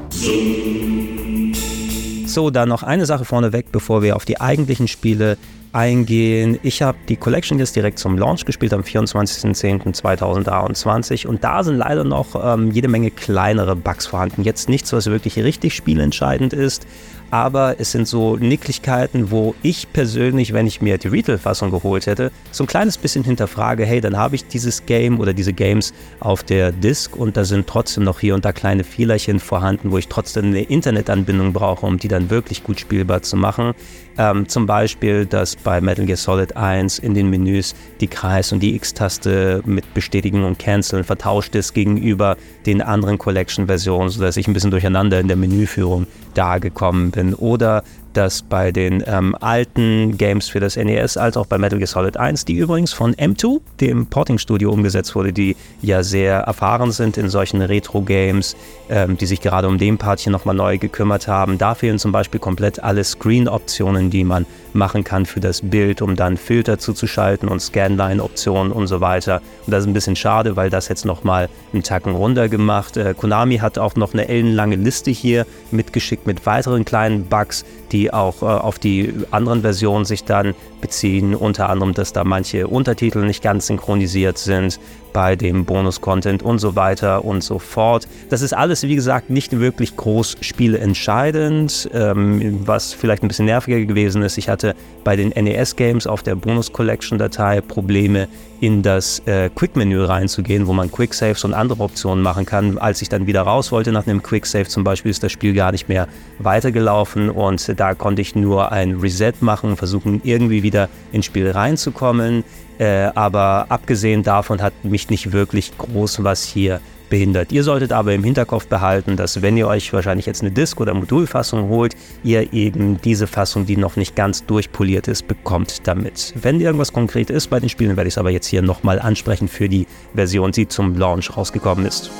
So, 2.26 2.50
dann 2.50 2.68
noch 2.68 2.82
eine 2.82 3.04
Sache 3.04 3.24
vorneweg, 3.24 3.72
bevor 3.72 4.02
wir 4.02 4.16
auf 4.16 4.24
die 4.24 4.40
eigentlichen 4.40 4.88
Spiele 4.88 5.36
eingehen. 5.72 6.58
Ich 6.62 6.82
habe 6.82 6.98
die 7.08 7.16
Collection 7.16 7.58
jetzt 7.58 7.74
direkt 7.74 7.98
zum 7.98 8.18
Launch 8.18 8.44
gespielt 8.44 8.74
am 8.74 8.82
24.10.2023 8.82 11.26
und 11.26 11.42
da 11.42 11.64
sind 11.64 11.78
leider 11.78 12.04
noch 12.04 12.36
ähm, 12.42 12.70
jede 12.70 12.88
Menge 12.88 13.10
kleinere 13.10 13.74
Bugs 13.74 14.06
vorhanden. 14.06 14.42
Jetzt 14.42 14.68
nichts, 14.68 14.92
was 14.92 15.06
wirklich 15.06 15.38
richtig 15.38 15.74
spielentscheidend 15.74 16.52
ist, 16.52 16.86
aber 17.32 17.76
es 17.78 17.92
sind 17.92 18.06
so 18.06 18.36
Nicklichkeiten, 18.36 19.30
wo 19.30 19.54
ich 19.62 19.90
persönlich, 19.90 20.52
wenn 20.52 20.66
ich 20.66 20.82
mir 20.82 20.98
die 20.98 21.08
Retail-Fassung 21.08 21.70
geholt 21.70 22.06
hätte, 22.06 22.30
so 22.50 22.64
ein 22.64 22.66
kleines 22.66 22.98
bisschen 22.98 23.24
hinterfrage, 23.24 23.86
hey, 23.86 24.02
dann 24.02 24.18
habe 24.18 24.34
ich 24.34 24.46
dieses 24.46 24.84
Game 24.84 25.18
oder 25.18 25.32
diese 25.32 25.54
Games 25.54 25.94
auf 26.20 26.42
der 26.42 26.72
Disk 26.72 27.16
und 27.16 27.38
da 27.38 27.44
sind 27.44 27.66
trotzdem 27.66 28.04
noch 28.04 28.20
hier 28.20 28.34
und 28.34 28.44
da 28.44 28.52
kleine 28.52 28.84
Fehlerchen 28.84 29.40
vorhanden, 29.40 29.92
wo 29.92 29.96
ich 29.96 30.08
trotzdem 30.08 30.44
eine 30.44 30.60
Internetanbindung 30.60 31.54
brauche, 31.54 31.86
um 31.86 31.98
die 31.98 32.08
dann 32.08 32.28
wirklich 32.28 32.64
gut 32.64 32.78
spielbar 32.78 33.22
zu 33.22 33.38
machen. 33.38 33.72
Ähm, 34.18 34.48
zum 34.48 34.66
Beispiel, 34.66 35.26
dass 35.26 35.56
bei 35.56 35.80
Metal 35.80 36.06
Gear 36.06 36.16
Solid 36.16 36.56
1 36.56 36.98
in 36.98 37.14
den 37.14 37.30
Menüs 37.30 37.74
die 38.00 38.08
Kreis- 38.08 38.52
und 38.52 38.60
die 38.60 38.74
X-Taste 38.74 39.62
mit 39.64 39.94
Bestätigen 39.94 40.44
und 40.44 40.58
Canceln 40.58 41.04
vertauscht 41.04 41.54
ist 41.54 41.72
gegenüber 41.72 42.36
den 42.66 42.82
anderen 42.82 43.18
Collection-Versionen, 43.18 44.10
sodass 44.10 44.36
ich 44.36 44.46
ein 44.48 44.52
bisschen 44.52 44.70
durcheinander 44.70 45.20
in 45.20 45.28
der 45.28 45.36
Menüführung 45.36 46.06
da 46.34 46.58
gekommen 46.58 47.10
bin. 47.10 47.34
Oder 47.34 47.82
dass 48.12 48.42
bei 48.42 48.72
den 48.72 49.02
ähm, 49.06 49.34
alten 49.40 50.16
Games 50.18 50.48
für 50.48 50.60
das 50.60 50.76
NES 50.76 51.16
als 51.16 51.36
auch 51.36 51.46
bei 51.46 51.58
Metal 51.58 51.78
Gear 51.78 51.88
Solid 51.88 52.16
1, 52.16 52.44
die 52.44 52.54
übrigens 52.54 52.92
von 52.92 53.14
M2, 53.14 53.60
dem 53.80 54.06
Porting-Studio, 54.06 54.70
umgesetzt 54.70 55.14
wurde, 55.14 55.32
die 55.32 55.56
ja 55.80 56.02
sehr 56.02 56.40
erfahren 56.40 56.92
sind 56.92 57.16
in 57.16 57.28
solchen 57.28 57.62
Retro-Games, 57.62 58.56
ähm, 58.92 59.16
die 59.16 59.24
sich 59.24 59.40
gerade 59.40 59.68
um 59.68 59.78
den 59.78 59.96
Part 59.96 60.20
hier 60.20 60.30
nochmal 60.30 60.54
neu 60.54 60.76
gekümmert 60.76 61.26
haben. 61.26 61.56
Da 61.56 61.74
fehlen 61.74 61.98
zum 61.98 62.12
Beispiel 62.12 62.38
komplett 62.38 62.84
alle 62.84 63.02
Screen-Optionen, 63.02 64.10
die 64.10 64.22
man 64.22 64.44
machen 64.74 65.02
kann 65.02 65.24
für 65.24 65.40
das 65.40 65.62
Bild, 65.62 66.02
um 66.02 66.14
dann 66.14 66.36
Filter 66.36 66.78
zuzuschalten 66.78 67.48
und 67.48 67.60
Scanline-Optionen 67.60 68.70
und 68.70 68.88
so 68.88 69.00
weiter. 69.00 69.40
Und 69.64 69.72
das 69.72 69.84
ist 69.84 69.88
ein 69.88 69.94
bisschen 69.94 70.14
schade, 70.14 70.56
weil 70.56 70.68
das 70.68 70.88
jetzt 70.88 71.06
nochmal 71.06 71.48
einen 71.72 71.82
Tacken 71.82 72.14
runter 72.14 72.50
gemacht. 72.50 72.98
Äh, 72.98 73.14
Konami 73.14 73.58
hat 73.58 73.78
auch 73.78 73.96
noch 73.96 74.12
eine 74.12 74.28
ellenlange 74.28 74.76
Liste 74.76 75.10
hier 75.10 75.46
mitgeschickt 75.70 76.26
mit 76.26 76.44
weiteren 76.44 76.84
kleinen 76.84 77.24
Bugs, 77.24 77.64
die 77.92 78.12
auch 78.12 78.42
äh, 78.42 78.44
auf 78.44 78.78
die 78.78 79.14
anderen 79.30 79.62
Versionen 79.62 80.04
sich 80.04 80.24
dann 80.24 80.54
beziehen. 80.82 81.34
Unter 81.34 81.70
anderem, 81.70 81.94
dass 81.94 82.12
da 82.12 82.24
manche 82.24 82.68
Untertitel 82.68 83.24
nicht 83.24 83.42
ganz 83.42 83.68
synchronisiert 83.68 84.36
sind 84.36 84.78
bei 85.12 85.36
dem 85.36 85.64
Bonus-Content 85.64 86.42
und 86.42 86.58
so 86.58 86.76
weiter 86.76 87.24
und 87.24 87.42
so 87.42 87.58
fort. 87.58 88.08
Das 88.30 88.42
ist 88.42 88.52
alles, 88.52 88.82
wie 88.82 88.94
gesagt, 88.94 89.30
nicht 89.30 89.58
wirklich 89.58 89.96
groß 89.96 90.36
spieleentscheidend. 90.40 91.90
Ähm, 91.92 92.60
was 92.66 92.92
vielleicht 92.92 93.22
ein 93.22 93.28
bisschen 93.28 93.46
nerviger 93.46 93.80
gewesen 93.80 94.22
ist, 94.22 94.38
ich 94.38 94.48
hatte 94.48 94.74
bei 95.04 95.16
den 95.16 95.30
NES-Games 95.30 96.06
auf 96.06 96.22
der 96.22 96.34
Bonus-Collection-Datei 96.34 97.60
Probleme, 97.60 98.28
in 98.62 98.80
das 98.80 99.18
äh, 99.26 99.50
Quick-Menü 99.52 100.04
reinzugehen, 100.04 100.68
wo 100.68 100.72
man 100.72 100.90
Quick-Saves 100.90 101.42
und 101.44 101.52
andere 101.52 101.82
Optionen 101.82 102.22
machen 102.22 102.46
kann. 102.46 102.78
Als 102.78 103.02
ich 103.02 103.08
dann 103.08 103.26
wieder 103.26 103.42
raus 103.42 103.72
wollte 103.72 103.90
nach 103.90 104.06
einem 104.06 104.22
Quick-Save 104.22 104.68
zum 104.68 104.84
Beispiel, 104.84 105.10
ist 105.10 105.24
das 105.24 105.32
Spiel 105.32 105.52
gar 105.52 105.72
nicht 105.72 105.88
mehr 105.88 106.06
weitergelaufen 106.38 107.28
und 107.28 107.80
da 107.80 107.94
konnte 107.94 108.22
ich 108.22 108.36
nur 108.36 108.70
ein 108.70 109.00
Reset 109.00 109.32
machen, 109.40 109.76
versuchen 109.76 110.20
irgendwie 110.22 110.62
wieder 110.62 110.88
ins 111.10 111.26
Spiel 111.26 111.50
reinzukommen. 111.50 112.44
Äh, 112.82 113.12
aber 113.14 113.66
abgesehen 113.68 114.24
davon 114.24 114.60
hat 114.60 114.72
mich 114.84 115.08
nicht 115.08 115.30
wirklich 115.30 115.70
groß 115.78 116.24
was 116.24 116.42
hier 116.42 116.80
behindert. 117.10 117.52
Ihr 117.52 117.62
solltet 117.62 117.92
aber 117.92 118.12
im 118.12 118.24
Hinterkopf 118.24 118.66
behalten, 118.66 119.16
dass 119.16 119.40
wenn 119.40 119.56
ihr 119.56 119.68
euch 119.68 119.92
wahrscheinlich 119.92 120.26
jetzt 120.26 120.40
eine 120.40 120.50
Disk- 120.50 120.80
oder 120.80 120.92
Modulfassung 120.92 121.68
holt, 121.68 121.94
ihr 122.24 122.52
eben 122.52 123.00
diese 123.00 123.28
Fassung, 123.28 123.66
die 123.66 123.76
noch 123.76 123.94
nicht 123.94 124.16
ganz 124.16 124.46
durchpoliert 124.46 125.06
ist, 125.06 125.28
bekommt 125.28 125.86
damit. 125.86 126.34
Wenn 126.34 126.60
irgendwas 126.60 126.92
konkret 126.92 127.30
ist 127.30 127.50
bei 127.50 127.60
den 127.60 127.68
Spielen, 127.68 127.96
werde 127.96 128.08
ich 128.08 128.14
es 128.14 128.18
aber 128.18 128.30
jetzt 128.30 128.48
hier 128.48 128.62
nochmal 128.62 128.98
ansprechen 128.98 129.46
für 129.46 129.68
die 129.68 129.86
Version, 130.12 130.50
die 130.50 130.66
zum 130.66 130.96
Launch 130.98 131.36
rausgekommen 131.36 131.86
ist. 131.86 132.10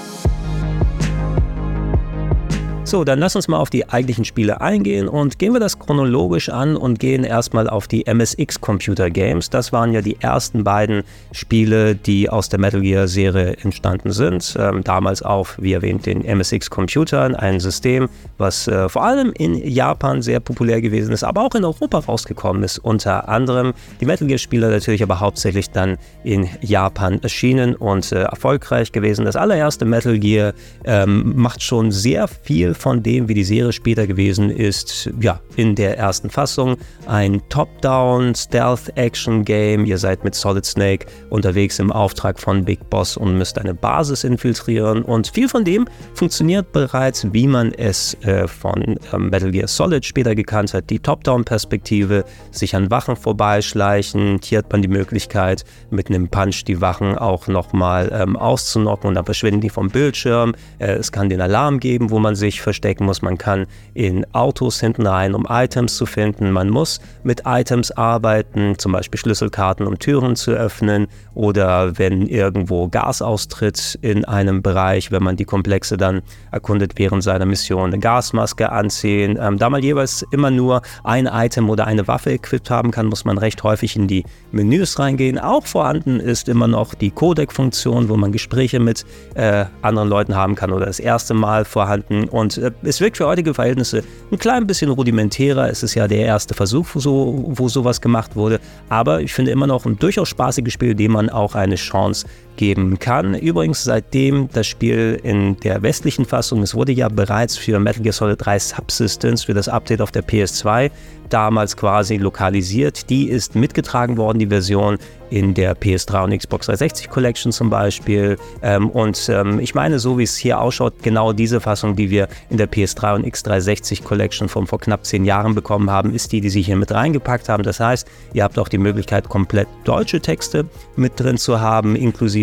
So, 2.84 3.04
dann 3.04 3.20
lass 3.20 3.36
uns 3.36 3.46
mal 3.46 3.58
auf 3.58 3.70
die 3.70 3.88
eigentlichen 3.88 4.24
Spiele 4.24 4.60
eingehen 4.60 5.08
und 5.08 5.38
gehen 5.38 5.52
wir 5.52 5.60
das 5.60 5.78
chronologisch 5.78 6.48
an 6.48 6.76
und 6.76 6.98
gehen 6.98 7.22
erstmal 7.22 7.70
auf 7.70 7.86
die 7.86 8.04
MSX 8.12 8.60
Computer 8.60 9.08
Games. 9.08 9.48
Das 9.48 9.72
waren 9.72 9.92
ja 9.92 10.02
die 10.02 10.20
ersten 10.20 10.64
beiden 10.64 11.04
Spiele, 11.30 11.94
die 11.94 12.28
aus 12.28 12.48
der 12.48 12.58
Metal 12.58 12.80
Gear 12.80 13.06
Serie 13.06 13.56
entstanden 13.62 14.10
sind. 14.10 14.56
Ähm, 14.58 14.82
damals 14.82 15.22
auf, 15.22 15.56
wie 15.60 15.72
erwähnt, 15.72 16.06
den 16.06 16.22
MSX 16.24 16.70
Computern, 16.70 17.36
ein 17.36 17.60
System, 17.60 18.08
was 18.36 18.66
äh, 18.66 18.88
vor 18.88 19.04
allem 19.04 19.32
in 19.38 19.54
Japan 19.54 20.20
sehr 20.20 20.40
populär 20.40 20.82
gewesen 20.82 21.12
ist, 21.12 21.22
aber 21.22 21.42
auch 21.42 21.54
in 21.54 21.64
Europa 21.64 22.00
rausgekommen 22.00 22.64
ist. 22.64 22.78
Unter 22.78 23.28
anderem 23.28 23.74
die 24.00 24.06
Metal 24.06 24.26
Gear 24.26 24.38
Spiele 24.38 24.68
natürlich 24.68 25.04
aber 25.04 25.20
hauptsächlich 25.20 25.70
dann 25.70 25.98
in 26.24 26.48
Japan 26.60 27.22
erschienen 27.22 27.76
und 27.76 28.10
äh, 28.10 28.22
erfolgreich 28.22 28.90
gewesen. 28.90 29.24
Das 29.24 29.36
allererste 29.36 29.84
Metal 29.84 30.18
Gear 30.18 30.52
ähm, 30.84 31.34
macht 31.36 31.62
schon 31.62 31.92
sehr 31.92 32.26
viel 32.26 32.71
von 32.74 33.02
dem, 33.02 33.28
wie 33.28 33.34
die 33.34 33.44
Serie 33.44 33.72
später 33.72 34.06
gewesen 34.06 34.50
ist, 34.50 35.10
ja, 35.20 35.40
in 35.56 35.74
der 35.74 35.98
ersten 35.98 36.30
Fassung. 36.30 36.76
Ein 37.06 37.42
Top-Down 37.48 38.34
Stealth-Action-Game. 38.34 39.84
Ihr 39.84 39.98
seid 39.98 40.24
mit 40.24 40.34
Solid 40.34 40.64
Snake 40.64 41.06
unterwegs 41.30 41.78
im 41.78 41.92
Auftrag 41.92 42.38
von 42.38 42.64
Big 42.64 42.88
Boss 42.90 43.16
und 43.16 43.36
müsst 43.38 43.58
eine 43.58 43.74
Basis 43.74 44.24
infiltrieren. 44.24 45.02
Und 45.02 45.28
viel 45.28 45.48
von 45.48 45.64
dem 45.64 45.86
funktioniert 46.14 46.72
bereits, 46.72 47.26
wie 47.32 47.46
man 47.46 47.72
es 47.72 48.14
äh, 48.22 48.48
von 48.48 48.96
ähm, 49.12 49.30
Metal 49.30 49.50
Gear 49.50 49.68
Solid 49.68 50.04
später 50.04 50.34
gekannt 50.34 50.74
hat. 50.74 50.88
Die 50.90 50.98
Top-Down-Perspektive, 50.98 52.24
sich 52.50 52.74
an 52.74 52.90
Wachen 52.90 53.16
vorbeischleichen. 53.16 54.40
Hier 54.42 54.58
hat 54.58 54.72
man 54.72 54.82
die 54.82 54.88
Möglichkeit, 54.88 55.64
mit 55.90 56.08
einem 56.08 56.28
Punch 56.28 56.64
die 56.64 56.80
Wachen 56.80 57.18
auch 57.18 57.46
nochmal 57.46 58.10
ähm, 58.12 58.36
auszunocken 58.36 59.08
und 59.08 59.14
dann 59.14 59.24
verschwinden 59.24 59.60
die 59.60 59.70
vom 59.70 59.90
Bildschirm. 59.90 60.54
Äh, 60.78 60.92
es 60.92 61.12
kann 61.12 61.28
den 61.28 61.40
Alarm 61.40 61.80
geben, 61.80 62.10
wo 62.10 62.18
man 62.18 62.34
sich 62.34 62.61
verstecken 62.62 63.04
muss. 63.04 63.22
Man 63.22 63.38
kann 63.38 63.66
in 63.94 64.24
Autos 64.32 64.80
hinten 64.80 65.06
rein, 65.06 65.34
um 65.34 65.46
Items 65.48 65.96
zu 65.96 66.06
finden. 66.06 66.50
Man 66.50 66.70
muss 66.70 67.00
mit 67.22 67.42
Items 67.46 67.90
arbeiten, 67.90 68.78
zum 68.78 68.92
Beispiel 68.92 69.18
Schlüsselkarten, 69.18 69.86
um 69.86 69.98
Türen 69.98 70.36
zu 70.36 70.52
öffnen 70.52 71.06
oder 71.34 71.98
wenn 71.98 72.26
irgendwo 72.26 72.88
Gas 72.88 73.22
austritt 73.22 73.98
in 74.02 74.24
einem 74.24 74.62
Bereich, 74.62 75.10
wenn 75.10 75.22
man 75.22 75.36
die 75.36 75.44
Komplexe 75.44 75.96
dann 75.96 76.22
erkundet 76.50 76.92
während 76.96 77.22
seiner 77.22 77.46
Mission, 77.46 77.86
eine 77.86 77.98
Gasmaske 77.98 78.70
anziehen. 78.70 79.38
Ähm, 79.40 79.58
da 79.58 79.70
man 79.70 79.82
jeweils 79.82 80.24
immer 80.30 80.50
nur 80.50 80.82
ein 81.04 81.26
Item 81.26 81.70
oder 81.70 81.86
eine 81.86 82.06
Waffe 82.08 82.32
equipped 82.32 82.70
haben 82.70 82.90
kann, 82.90 83.06
muss 83.06 83.24
man 83.24 83.38
recht 83.38 83.62
häufig 83.62 83.96
in 83.96 84.06
die 84.06 84.24
Menüs 84.52 84.98
reingehen. 84.98 85.38
Auch 85.38 85.66
vorhanden 85.66 86.20
ist 86.20 86.48
immer 86.48 86.68
noch 86.68 86.94
die 86.94 87.10
Codec-Funktion, 87.10 88.08
wo 88.08 88.16
man 88.16 88.32
Gespräche 88.32 88.80
mit 88.80 89.04
äh, 89.34 89.64
anderen 89.80 90.08
Leuten 90.08 90.36
haben 90.36 90.54
kann 90.54 90.72
oder 90.72 90.86
das 90.86 91.00
erste 91.00 91.34
Mal 91.34 91.64
vorhanden. 91.64 92.28
Und 92.28 92.51
äh, 92.58 92.70
es 92.82 93.00
wirkt 93.00 93.16
für 93.16 93.26
heutige 93.26 93.54
Verhältnisse 93.54 94.02
ein 94.30 94.38
klein 94.38 94.66
bisschen 94.66 94.90
rudimentärer. 94.90 95.68
Es 95.68 95.82
ist 95.82 95.94
ja 95.94 96.08
der 96.08 96.20
erste 96.20 96.54
Versuch, 96.54 96.86
wo, 96.94 97.00
so, 97.00 97.44
wo 97.46 97.68
sowas 97.68 98.00
gemacht 98.00 98.36
wurde. 98.36 98.60
Aber 98.88 99.20
ich 99.20 99.32
finde 99.32 99.50
immer 99.50 99.66
noch 99.66 99.86
ein 99.86 99.98
durchaus 99.98 100.28
spaßiges 100.28 100.72
Spiel, 100.72 100.94
dem 100.94 101.12
man 101.12 101.30
auch 101.30 101.54
eine 101.54 101.76
Chance 101.76 102.26
geben 102.56 102.98
kann. 102.98 103.34
Übrigens, 103.34 103.84
seitdem 103.84 104.48
das 104.52 104.66
Spiel 104.66 105.18
in 105.22 105.58
der 105.60 105.82
westlichen 105.82 106.24
Fassung, 106.24 106.62
es 106.62 106.74
wurde 106.74 106.92
ja 106.92 107.08
bereits 107.08 107.56
für 107.56 107.78
Metal 107.78 108.02
Gear 108.02 108.12
Solid 108.12 108.44
3 108.44 108.58
Subsistence, 108.58 109.44
für 109.44 109.54
das 109.54 109.68
Update 109.68 110.00
auf 110.00 110.12
der 110.12 110.24
PS2, 110.24 110.90
damals 111.32 111.76
quasi 111.76 112.16
lokalisiert. 112.18 113.08
Die 113.08 113.28
ist 113.28 113.54
mitgetragen 113.54 114.16
worden, 114.16 114.38
die 114.38 114.46
Version 114.46 114.98
in 115.30 115.54
der 115.54 115.74
PS3 115.74 116.24
und 116.24 116.36
Xbox 116.36 116.66
360 116.66 117.08
Collection 117.08 117.52
zum 117.52 117.70
Beispiel. 117.70 118.36
Ähm, 118.62 118.90
und 118.90 119.28
ähm, 119.30 119.60
ich 119.60 119.74
meine, 119.74 119.98
so 119.98 120.18
wie 120.18 120.24
es 120.24 120.36
hier 120.36 120.60
ausschaut, 120.60 121.02
genau 121.02 121.32
diese 121.32 121.60
Fassung, 121.60 121.96
die 121.96 122.10
wir 122.10 122.28
in 122.50 122.58
der 122.58 122.70
PS3 122.70 123.14
und 123.14 123.26
X360 123.26 124.02
Collection 124.02 124.50
von 124.50 124.66
vor 124.66 124.78
knapp 124.78 125.06
zehn 125.06 125.24
Jahren 125.24 125.54
bekommen 125.54 125.90
haben, 125.90 126.14
ist 126.14 126.32
die, 126.32 126.42
die 126.42 126.50
sie 126.50 126.60
hier 126.60 126.76
mit 126.76 126.92
reingepackt 126.92 127.48
haben. 127.48 127.62
Das 127.62 127.80
heißt, 127.80 128.06
ihr 128.34 128.44
habt 128.44 128.58
auch 128.58 128.68
die 128.68 128.76
Möglichkeit, 128.78 129.28
komplett 129.30 129.68
deutsche 129.84 130.20
Texte 130.20 130.66
mit 130.96 131.18
drin 131.18 131.38
zu 131.38 131.60
haben, 131.60 131.96
inklusive, 131.96 132.41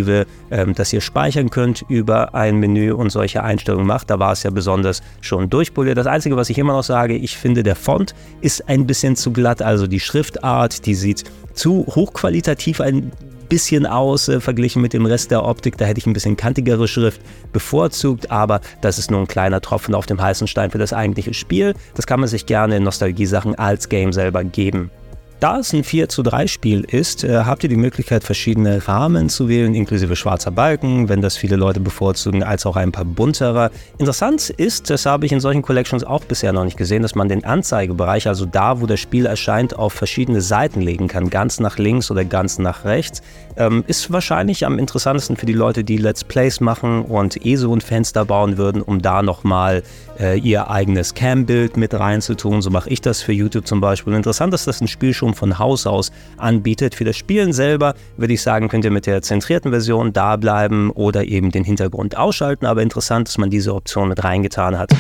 ähm, 0.52 0.76
dass 0.76 0.94
ihr 0.94 1.02
speichern 1.02 1.50
könnt 1.50 1.84
über 1.88 2.36
ein 2.36 2.58
Menü 2.58 2.92
und 2.92 3.10
solche 3.10 3.44
Einstellungen 3.44 3.88
macht. 3.88 4.10
Da 4.10 4.20
war 4.20 4.32
es 4.32 4.44
ja 4.44 4.50
besonders 4.50 5.02
schon 5.22 5.50
durchpoliert. 5.50 5.98
Das 5.98 6.08
Einzige, 6.08 6.36
was 6.36 6.50
ich 6.50 6.58
immer 6.58 6.74
noch 6.74 6.84
sage, 6.84 7.16
ich 7.16 7.38
finde, 7.38 7.64
der 7.64 7.76
Font 7.76 8.14
ist 8.42 8.68
ein 8.70 8.86
bisschen 8.88 9.16
zu 9.16 9.32
glatt. 9.32 9.62
Also 9.62 9.88
die 9.88 10.00
Schriftart, 10.00 10.86
die 10.86 10.96
sieht 10.96 11.24
zu 11.54 11.86
hochqualitativ 11.88 12.82
ein 12.82 13.12
bisschen 13.50 13.86
aus 13.86 14.30
äh, 14.30 14.40
verglichen 14.40 14.82
mit 14.82 14.94
dem 14.94 15.06
Rest 15.06 15.32
der 15.32 15.44
Optik. 15.44 15.78
Da 15.78 15.86
hätte 15.86 15.98
ich 15.98 16.06
ein 16.06 16.14
bisschen 16.14 16.38
kantigere 16.38 16.88
Schrift 16.88 17.22
bevorzugt, 17.52 18.32
aber 18.32 18.62
das 18.82 19.00
ist 19.00 19.12
nur 19.12 19.20
ein 19.20 19.28
kleiner 19.28 19.60
Tropfen 19.60 19.96
auf 19.96 20.06
dem 20.06 20.22
heißen 20.22 20.48
Stein 20.48 20.72
für 20.72 20.78
das 20.78 20.94
eigentliche 20.94 21.34
Spiel. 21.34 21.74
Das 21.96 22.08
kann 22.08 22.20
man 22.20 22.30
sich 22.30 22.46
gerne 22.46 22.78
in 22.78 22.84
Nostalgie-Sachen 22.84 23.56
als 23.56 23.90
Game 23.90 24.14
selber 24.14 24.44
geben. 24.44 24.92
Da 25.40 25.60
es 25.60 25.72
ein 25.72 25.86
4 25.86 26.10
zu 26.10 26.22
3 26.22 26.48
Spiel 26.48 26.82
ist, 26.82 27.24
äh, 27.24 27.44
habt 27.46 27.64
ihr 27.64 27.70
die 27.70 27.78
Möglichkeit, 27.78 28.26
verschiedene 28.26 28.86
Rahmen 28.90 29.30
zu 29.30 29.48
wählen, 29.48 29.74
inklusive 29.74 30.18
schwarzer 30.18 30.52
Balken, 30.52 31.08
wenn 31.08 31.22
das 31.22 31.38
viele 31.38 31.56
Leute 31.56 31.80
bevorzugen, 31.80 32.44
als 32.44 32.66
auch 32.66 32.76
ein 32.76 32.92
paar 32.92 33.06
buntere. 33.06 33.72
Interessant 34.00 34.50
ist, 34.50 34.90
das 34.90 35.06
habe 35.06 35.26
ich 35.26 35.32
in 35.32 35.40
solchen 35.40 35.62
Collections 35.62 36.04
auch 36.04 36.26
bisher 36.26 36.52
noch 36.52 36.66
nicht 36.66 36.76
gesehen, 36.76 37.04
dass 37.04 37.16
man 37.16 37.30
den 37.30 37.46
Anzeigebereich, 37.46 38.28
also 38.28 38.46
da, 38.46 38.82
wo 38.82 38.86
das 38.86 39.00
Spiel 39.00 39.26
erscheint, 39.28 39.80
auf 39.80 39.94
verschiedene 39.94 40.42
Seiten 40.42 40.82
legen 40.82 41.08
kann, 41.08 41.30
ganz 41.30 41.62
nach 41.62 41.78
links 41.78 42.12
oder 42.12 42.26
ganz 42.26 42.60
nach 42.60 42.84
rechts. 42.84 43.22
Ähm, 43.56 43.86
ist 43.88 44.12
wahrscheinlich 44.12 44.66
am 44.66 44.78
interessantesten 44.78 45.38
für 45.38 45.46
die 45.46 45.54
Leute, 45.54 45.86
die 45.86 45.98
Let's 45.98 46.26
Plays 46.26 46.60
machen 46.60 47.04
und 47.04 47.46
eh 47.46 47.56
so 47.56 47.74
ein 47.74 47.80
Fenster 47.80 48.26
bauen 48.26 48.58
würden, 48.58 48.82
um 48.82 49.02
da 49.02 49.22
nochmal 49.22 49.84
äh, 50.20 50.38
ihr 50.38 50.70
eigenes 50.70 51.14
Cam-Bild 51.14 51.78
mit 51.78 51.94
reinzutun. 51.94 52.62
So 52.62 52.70
mache 52.70 52.90
ich 52.90 53.00
das 53.00 53.22
für 53.22 53.32
YouTube 53.32 53.66
zum 53.66 53.80
Beispiel. 53.80 54.14
Interessant 54.14 54.54
ist, 54.54 54.68
dass 54.68 54.82
ein 54.82 54.88
Spiel 54.90 55.14
schon 55.14 55.29
von 55.34 55.60
Haus 55.60 55.88
aus 55.88 56.12
anbietet. 56.38 56.96
Für 56.96 57.06
das 57.06 57.18
Spielen 57.18 57.54
selber 57.54 57.96
würde 58.18 58.34
ich 58.34 58.42
sagen, 58.42 58.68
könnt 58.68 58.86
ihr 58.86 58.92
mit 58.92 59.06
der 59.06 59.22
zentrierten 59.22 59.72
Version 59.72 60.14
da 60.14 60.36
bleiben 60.36 60.92
oder 60.92 61.26
eben 61.26 61.52
den 61.52 61.64
Hintergrund 61.64 62.18
ausschalten. 62.18 62.66
Aber 62.66 62.82
interessant, 62.82 63.28
dass 63.28 63.38
man 63.38 63.50
diese 63.50 63.74
Option 63.74 64.10
mit 64.10 64.24
reingetan 64.24 64.78
hat. 64.78 64.92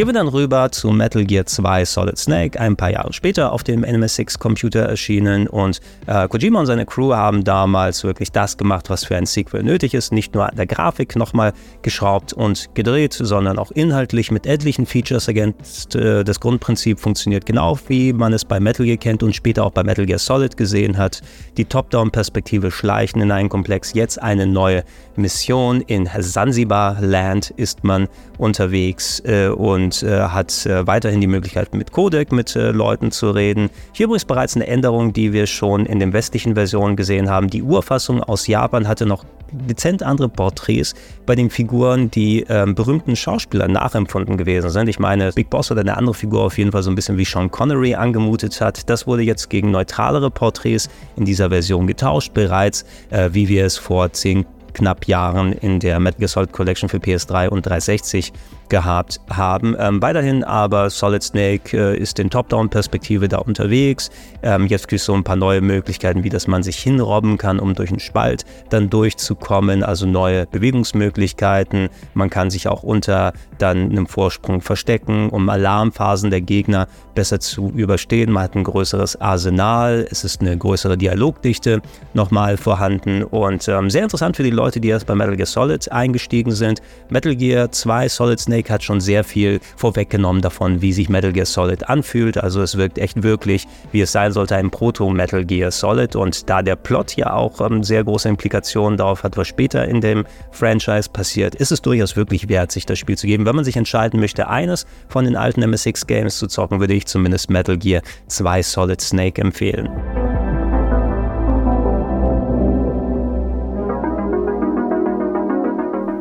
Gehen 0.00 0.08
wir 0.08 0.14
dann 0.14 0.28
rüber 0.28 0.72
zu 0.72 0.92
Metal 0.92 1.26
Gear 1.26 1.44
2 1.44 1.84
Solid 1.84 2.16
Snake, 2.16 2.58
ein 2.58 2.74
paar 2.74 2.90
Jahre 2.90 3.12
später 3.12 3.52
auf 3.52 3.62
dem 3.64 3.84
NMS6-Computer 3.84 4.80
erschienen 4.80 5.46
und 5.46 5.78
äh, 6.06 6.26
Kojima 6.26 6.60
und 6.60 6.64
seine 6.64 6.86
Crew 6.86 7.12
haben 7.12 7.44
damals 7.44 8.02
wirklich 8.02 8.32
das 8.32 8.56
gemacht, 8.56 8.88
was 8.88 9.04
für 9.04 9.16
ein 9.16 9.26
Sequel 9.26 9.62
nötig 9.62 9.92
ist. 9.92 10.10
Nicht 10.10 10.32
nur 10.32 10.48
an 10.48 10.56
der 10.56 10.64
Grafik 10.64 11.16
nochmal 11.16 11.52
geschraubt 11.82 12.32
und 12.32 12.74
gedreht, 12.74 13.12
sondern 13.12 13.58
auch 13.58 13.72
inhaltlich 13.72 14.30
mit 14.30 14.46
etlichen 14.46 14.86
Features 14.86 15.28
ergänzt. 15.28 15.94
Äh, 15.96 16.24
das 16.24 16.40
Grundprinzip 16.40 16.98
funktioniert 16.98 17.44
genau, 17.44 17.78
wie 17.88 18.14
man 18.14 18.32
es 18.32 18.46
bei 18.46 18.58
Metal 18.58 18.86
Gear 18.86 18.96
kennt 18.96 19.22
und 19.22 19.36
später 19.36 19.66
auch 19.66 19.72
bei 19.72 19.82
Metal 19.82 20.06
Gear 20.06 20.18
Solid 20.18 20.56
gesehen 20.56 20.96
hat. 20.96 21.20
Die 21.58 21.66
Top-Down-Perspektive 21.66 22.70
schleichen 22.70 23.20
in 23.20 23.30
einen 23.30 23.50
Komplex. 23.50 23.92
Jetzt 23.92 24.22
eine 24.22 24.46
neue 24.46 24.82
Mission 25.16 25.82
in 25.82 26.06
Zanzibar 26.06 27.02
Land 27.02 27.50
ist 27.50 27.84
man 27.84 28.08
unterwegs 28.38 29.20
äh, 29.26 29.48
und 29.48 29.89
und 29.90 30.02
äh, 30.04 30.20
hat 30.20 30.66
äh, 30.66 30.86
weiterhin 30.86 31.20
die 31.20 31.26
Möglichkeit, 31.26 31.74
mit 31.74 31.90
Codec 31.90 32.30
mit 32.30 32.54
äh, 32.54 32.70
Leuten 32.70 33.10
zu 33.10 33.30
reden. 33.30 33.70
Hier 33.92 34.04
übrigens 34.04 34.24
bereits 34.24 34.54
eine 34.54 34.68
Änderung, 34.68 35.12
die 35.12 35.32
wir 35.32 35.46
schon 35.46 35.84
in 35.84 35.98
den 35.98 36.12
westlichen 36.12 36.54
Versionen 36.54 36.94
gesehen 36.94 37.28
haben. 37.28 37.48
Die 37.48 37.62
Urfassung 37.62 38.22
aus 38.22 38.46
Japan 38.46 38.86
hatte 38.86 39.04
noch 39.04 39.24
dezent 39.50 40.04
andere 40.04 40.28
Porträts 40.28 40.94
bei 41.26 41.34
den 41.34 41.50
Figuren, 41.50 42.08
die 42.08 42.46
ähm, 42.48 42.76
berühmten 42.76 43.16
Schauspielern 43.16 43.72
nachempfunden 43.72 44.36
gewesen 44.36 44.70
sind. 44.70 44.88
Ich 44.88 45.00
meine, 45.00 45.32
Big 45.32 45.50
Boss 45.50 45.72
oder 45.72 45.80
eine 45.80 45.96
andere 45.96 46.14
Figur 46.14 46.44
auf 46.44 46.56
jeden 46.56 46.70
Fall 46.70 46.84
so 46.84 46.90
ein 46.90 46.94
bisschen 46.94 47.18
wie 47.18 47.24
Sean 47.24 47.50
Connery 47.50 47.96
angemutet 47.96 48.60
hat. 48.60 48.88
Das 48.88 49.08
wurde 49.08 49.22
jetzt 49.22 49.50
gegen 49.50 49.72
neutralere 49.72 50.30
Porträts 50.30 50.88
in 51.16 51.24
dieser 51.24 51.48
Version 51.48 51.88
getauscht, 51.88 52.32
bereits 52.32 52.84
äh, 53.10 53.30
wie 53.32 53.48
wir 53.48 53.66
es 53.66 53.76
vor 53.76 54.12
zehn 54.12 54.46
knapp 54.72 55.08
Jahren 55.08 55.52
in 55.52 55.80
der 55.80 55.98
Metal 55.98 56.20
Gear 56.20 56.28
Solid 56.28 56.52
Collection 56.52 56.88
für 56.88 56.98
PS3 56.98 57.48
und 57.48 57.66
360 57.66 58.32
gehabt 58.70 59.20
haben. 59.28 59.76
Ähm, 59.78 60.00
weiterhin 60.00 60.42
aber 60.42 60.88
Solid 60.88 61.22
Snake 61.22 61.76
äh, 61.76 61.98
ist 61.98 62.18
in 62.18 62.30
Top-Down-Perspektive 62.30 63.28
da 63.28 63.38
unterwegs. 63.38 64.10
Ähm, 64.42 64.66
jetzt 64.66 64.88
gibt 64.88 65.00
es 65.00 65.04
so 65.04 65.12
ein 65.12 65.24
paar 65.24 65.36
neue 65.36 65.60
Möglichkeiten, 65.60 66.24
wie 66.24 66.30
dass 66.30 66.46
man 66.46 66.62
sich 66.62 66.78
hinrobben 66.78 67.36
kann, 67.36 67.60
um 67.60 67.74
durch 67.74 67.90
einen 67.90 68.00
Spalt 68.00 68.46
dann 68.70 68.88
durchzukommen. 68.88 69.82
Also 69.82 70.06
neue 70.06 70.46
Bewegungsmöglichkeiten. 70.46 71.90
Man 72.14 72.30
kann 72.30 72.50
sich 72.50 72.68
auch 72.68 72.82
unter 72.82 73.34
dann 73.58 73.90
einem 73.90 74.06
Vorsprung 74.06 74.62
verstecken, 74.62 75.28
um 75.28 75.48
Alarmphasen 75.50 76.30
der 76.30 76.40
Gegner 76.40 76.86
besser 77.14 77.40
zu 77.40 77.70
überstehen. 77.74 78.32
Man 78.32 78.44
hat 78.44 78.54
ein 78.54 78.64
größeres 78.64 79.20
Arsenal. 79.20 80.06
Es 80.10 80.24
ist 80.24 80.40
eine 80.40 80.56
größere 80.56 80.96
Dialogdichte 80.96 81.82
nochmal 82.14 82.56
vorhanden 82.56 83.24
und 83.24 83.68
ähm, 83.68 83.90
sehr 83.90 84.04
interessant 84.04 84.36
für 84.36 84.42
die 84.42 84.50
Leute, 84.50 84.80
die 84.80 84.88
erst 84.88 85.06
bei 85.06 85.14
Metal 85.14 85.36
Gear 85.36 85.46
Solid 85.46 85.90
eingestiegen 85.90 86.52
sind. 86.52 86.80
Metal 87.08 87.34
Gear 87.34 87.70
2 87.72 88.08
Solid 88.08 88.38
Snake 88.40 88.59
Remake 88.60 88.72
hat 88.72 88.82
schon 88.82 89.00
sehr 89.00 89.24
viel 89.24 89.60
vorweggenommen 89.76 90.42
davon, 90.42 90.82
wie 90.82 90.92
sich 90.92 91.08
Metal 91.08 91.32
Gear 91.32 91.46
Solid 91.46 91.88
anfühlt. 91.88 92.36
Also 92.36 92.60
es 92.60 92.76
wirkt 92.76 92.98
echt 92.98 93.22
wirklich, 93.22 93.66
wie 93.90 94.02
es 94.02 94.12
sein 94.12 94.32
sollte, 94.32 94.56
ein 94.56 94.70
Proto-Metal 94.70 95.44
Gear 95.46 95.70
Solid. 95.70 96.14
Und 96.14 96.50
da 96.50 96.60
der 96.60 96.76
Plot 96.76 97.16
ja 97.16 97.32
auch 97.32 97.60
ähm, 97.60 97.82
sehr 97.82 98.04
große 98.04 98.28
Implikationen 98.28 98.98
darauf 98.98 99.22
hat, 99.22 99.36
was 99.38 99.48
später 99.48 99.86
in 99.86 100.00
dem 100.02 100.26
Franchise 100.50 101.08
passiert, 101.10 101.54
ist 101.54 101.72
es 101.72 101.80
durchaus 101.80 102.16
wirklich 102.16 102.48
wert, 102.48 102.70
sich 102.70 102.84
das 102.84 102.98
Spiel 102.98 103.16
zu 103.16 103.26
geben. 103.26 103.46
Wenn 103.46 103.56
man 103.56 103.64
sich 103.64 103.76
entscheiden 103.76 104.20
möchte, 104.20 104.48
eines 104.48 104.86
von 105.08 105.24
den 105.24 105.36
alten 105.36 105.62
MSX-Games 105.62 106.36
zu 106.36 106.46
zocken, 106.46 106.80
würde 106.80 106.94
ich 106.94 107.06
zumindest 107.06 107.48
Metal 107.48 107.78
Gear 107.78 108.02
2 108.28 108.62
Solid 108.62 109.00
Snake 109.00 109.40
empfehlen. 109.40 109.88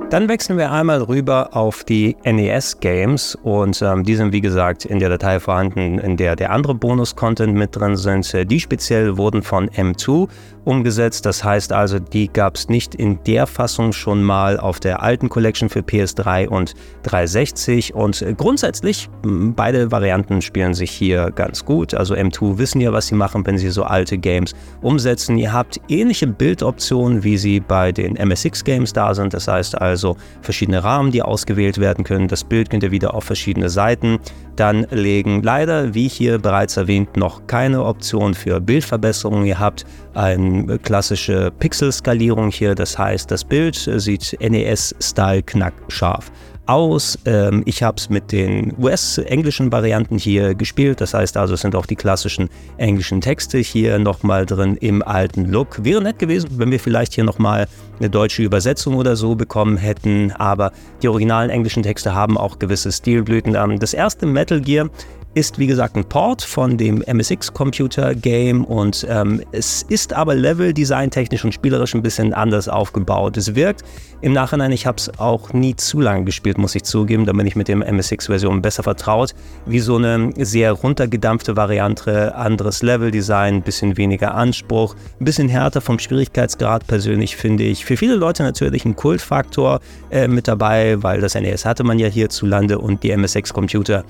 Dann 0.09 0.27
wechseln 0.27 0.57
wir 0.57 0.71
einmal 0.71 1.03
rüber 1.03 1.55
auf 1.55 1.83
die 1.83 2.17
NES-Games 2.25 3.35
und 3.43 3.79
ähm, 3.83 4.03
die 4.03 4.15
sind 4.15 4.33
wie 4.33 4.41
gesagt 4.41 4.85
in 4.85 4.97
der 4.97 5.09
Datei 5.09 5.39
vorhanden, 5.39 5.99
in 5.99 6.17
der 6.17 6.35
der 6.35 6.49
andere 6.49 6.73
Bonus-Content 6.73 7.53
mit 7.53 7.75
drin 7.75 7.95
sind. 7.95 8.33
Die 8.49 8.59
speziell 8.59 9.17
wurden 9.17 9.43
von 9.43 9.69
M2 9.69 10.27
umgesetzt. 10.65 11.25
Das 11.25 11.43
heißt 11.43 11.73
also, 11.73 11.99
die 11.99 12.27
gab 12.27 12.55
es 12.55 12.69
nicht 12.69 12.95
in 12.95 13.19
der 13.25 13.47
Fassung 13.47 13.93
schon 13.93 14.23
mal 14.23 14.59
auf 14.59 14.79
der 14.79 15.01
alten 15.01 15.29
Collection 15.29 15.69
für 15.69 15.79
PS3 15.79 16.47
und 16.47 16.73
360. 17.03 17.93
Und 17.95 18.23
grundsätzlich, 18.37 19.09
beide 19.23 19.91
Varianten 19.91 20.41
spielen 20.41 20.73
sich 20.73 20.91
hier 20.91 21.31
ganz 21.31 21.65
gut. 21.65 21.93
Also 21.93 22.15
M2 22.15 22.57
wissen 22.57 22.81
ja, 22.81 22.93
was 22.93 23.07
sie 23.07 23.15
machen, 23.15 23.45
wenn 23.45 23.57
sie 23.57 23.69
so 23.69 23.83
alte 23.83 24.17
Games 24.17 24.53
umsetzen. 24.81 25.37
Ihr 25.37 25.53
habt 25.53 25.79
ähnliche 25.87 26.27
Bildoptionen, 26.27 27.23
wie 27.23 27.37
sie 27.37 27.59
bei 27.59 27.91
den 27.91 28.15
MSX-Games 28.15 28.93
da 28.93 29.13
sind. 29.13 29.33
Das 29.33 29.47
heißt 29.47 29.79
also 29.79 30.17
verschiedene 30.41 30.83
Rahmen, 30.83 31.11
die 31.11 31.21
ausgewählt 31.21 31.77
werden 31.77 32.03
können. 32.03 32.27
Das 32.27 32.43
Bild 32.43 32.69
könnt 32.69 32.83
ihr 32.83 32.91
wieder 32.91 33.13
auf 33.13 33.23
verschiedene 33.23 33.69
Seiten 33.69 34.19
dann 34.55 34.85
legen. 34.91 35.41
Leider, 35.41 35.93
wie 35.93 36.07
hier 36.07 36.37
bereits 36.37 36.75
erwähnt, 36.77 37.15
noch 37.15 37.47
keine 37.47 37.83
Option 37.83 38.33
für 38.33 38.59
Bildverbesserungen. 38.59 39.45
Ihr 39.45 39.59
habt 39.59 39.85
eine 40.19 40.77
klassische 40.79 41.51
Pixelskalierung 41.59 42.51
hier, 42.51 42.75
das 42.75 42.97
heißt, 42.97 43.31
das 43.31 43.45
Bild 43.45 43.75
sieht 43.75 44.38
NES-Style 44.41 45.43
knackscharf 45.43 46.29
aus. 46.69 47.17
Ähm, 47.25 47.63
ich 47.65 47.81
habe 47.81 47.97
es 47.97 48.09
mit 48.09 48.31
den 48.31 48.75
US-englischen 48.77 49.71
Varianten 49.71 50.17
hier 50.17 50.53
gespielt. 50.53 51.01
Das 51.01 51.13
heißt 51.13 51.35
also, 51.35 51.55
es 51.55 51.61
sind 51.61 51.75
auch 51.75 51.88
die 51.88 51.95
klassischen 51.95 52.49
englischen 52.77 53.21
Texte 53.21 53.57
hier 53.57 53.98
nochmal 53.98 54.46
drin 54.46 54.75
im 54.75 55.01
alten 55.01 55.46
Look. 55.46 55.83
Wäre 55.83 56.01
nett 56.01 56.20
gewesen, 56.20 56.50
wenn 56.57 56.70
wir 56.70 56.79
vielleicht 56.79 57.13
hier 57.13 57.24
nochmal 57.24 57.67
eine 58.00 58.09
deutsche 58.09 58.44
Übersetzung 58.44 58.96
oder 58.96 59.15
so 59.15 59.35
bekommen 59.35 59.77
hätten. 59.77 60.31
Aber 60.33 60.72
die 61.01 61.07
originalen 61.07 61.50
englischen 61.50 61.81
Texte 61.81 62.13
haben 62.13 62.37
auch 62.37 62.59
gewisse 62.59 62.91
Stilblüten. 62.91 63.53
Das 63.79 63.94
erste 63.94 64.27
Metal 64.27 64.61
Gear 64.61 64.89
ist 65.35 65.59
wie 65.59 65.68
gesagt 65.68 65.96
ein 65.96 66.05
Port 66.05 66.42
von 66.42 66.77
dem 66.77 67.03
MSX 67.05 67.53
Computer 67.53 68.15
Game 68.15 68.65
und 68.65 69.05
ähm, 69.07 69.44
es 69.51 69.83
ist 69.83 70.13
aber 70.13 70.33
Level-Design 70.33 71.11
technisch 71.11 71.46
und 71.46 71.53
spielerisch 71.53 71.94
ein 71.94 72.01
bisschen 72.01 72.33
anders 72.33 72.68
aufgebaut. 72.68 73.37
Es 73.37 73.53
wirkt 73.53 73.83
im 74.22 74.33
Nachhinein, 74.33 74.72
ich 74.72 74.87
habe 74.87 74.98
es 74.98 75.20
auch 75.20 75.53
nie 75.53 75.75
zu 75.75 76.01
lange 76.01 76.25
gespielt, 76.25 76.57
muss 76.57 76.74
ich 76.74 76.83
zugeben, 76.83 77.25
da 77.25 77.33
bin 77.33 77.46
ich 77.46 77.55
mit 77.55 77.68
dem 77.68 77.81
MSX-Version 77.81 78.61
besser 78.61 78.83
vertraut, 78.83 79.35
wie 79.65 79.79
so 79.79 79.98
eine 79.98 80.33
sehr 80.37 80.72
runtergedampfte 80.72 81.55
Variante, 81.55 82.35
anderes 82.35 82.81
Level-Design, 82.81 83.55
ein 83.55 83.61
bisschen 83.61 83.98
weniger 83.98 84.33
Anspruch, 84.33 84.96
ein 85.20 85.25
bisschen 85.25 85.48
härter 85.48 85.81
vom 85.81 86.00
Schwierigkeitsgrad 86.00 86.87
persönlich 86.87 87.35
finde 87.35 87.63
ich. 87.63 87.85
Für 87.85 87.98
viele 87.98 88.15
Leute 88.15 88.44
natürlich 88.44 88.83
ein 88.83 88.96
Kultfaktor 88.96 89.79
äh, 90.09 90.27
mit 90.27 90.48
dabei, 90.48 91.01
weil 91.03 91.22
das 91.22 91.35
NES 91.35 91.65
hatte 91.65 91.83
man 91.83 92.00
ja 92.00 92.07
hierzulande 92.07 92.79
und 92.79 93.03
die 93.03 93.11
MSX-Computer 93.15 94.03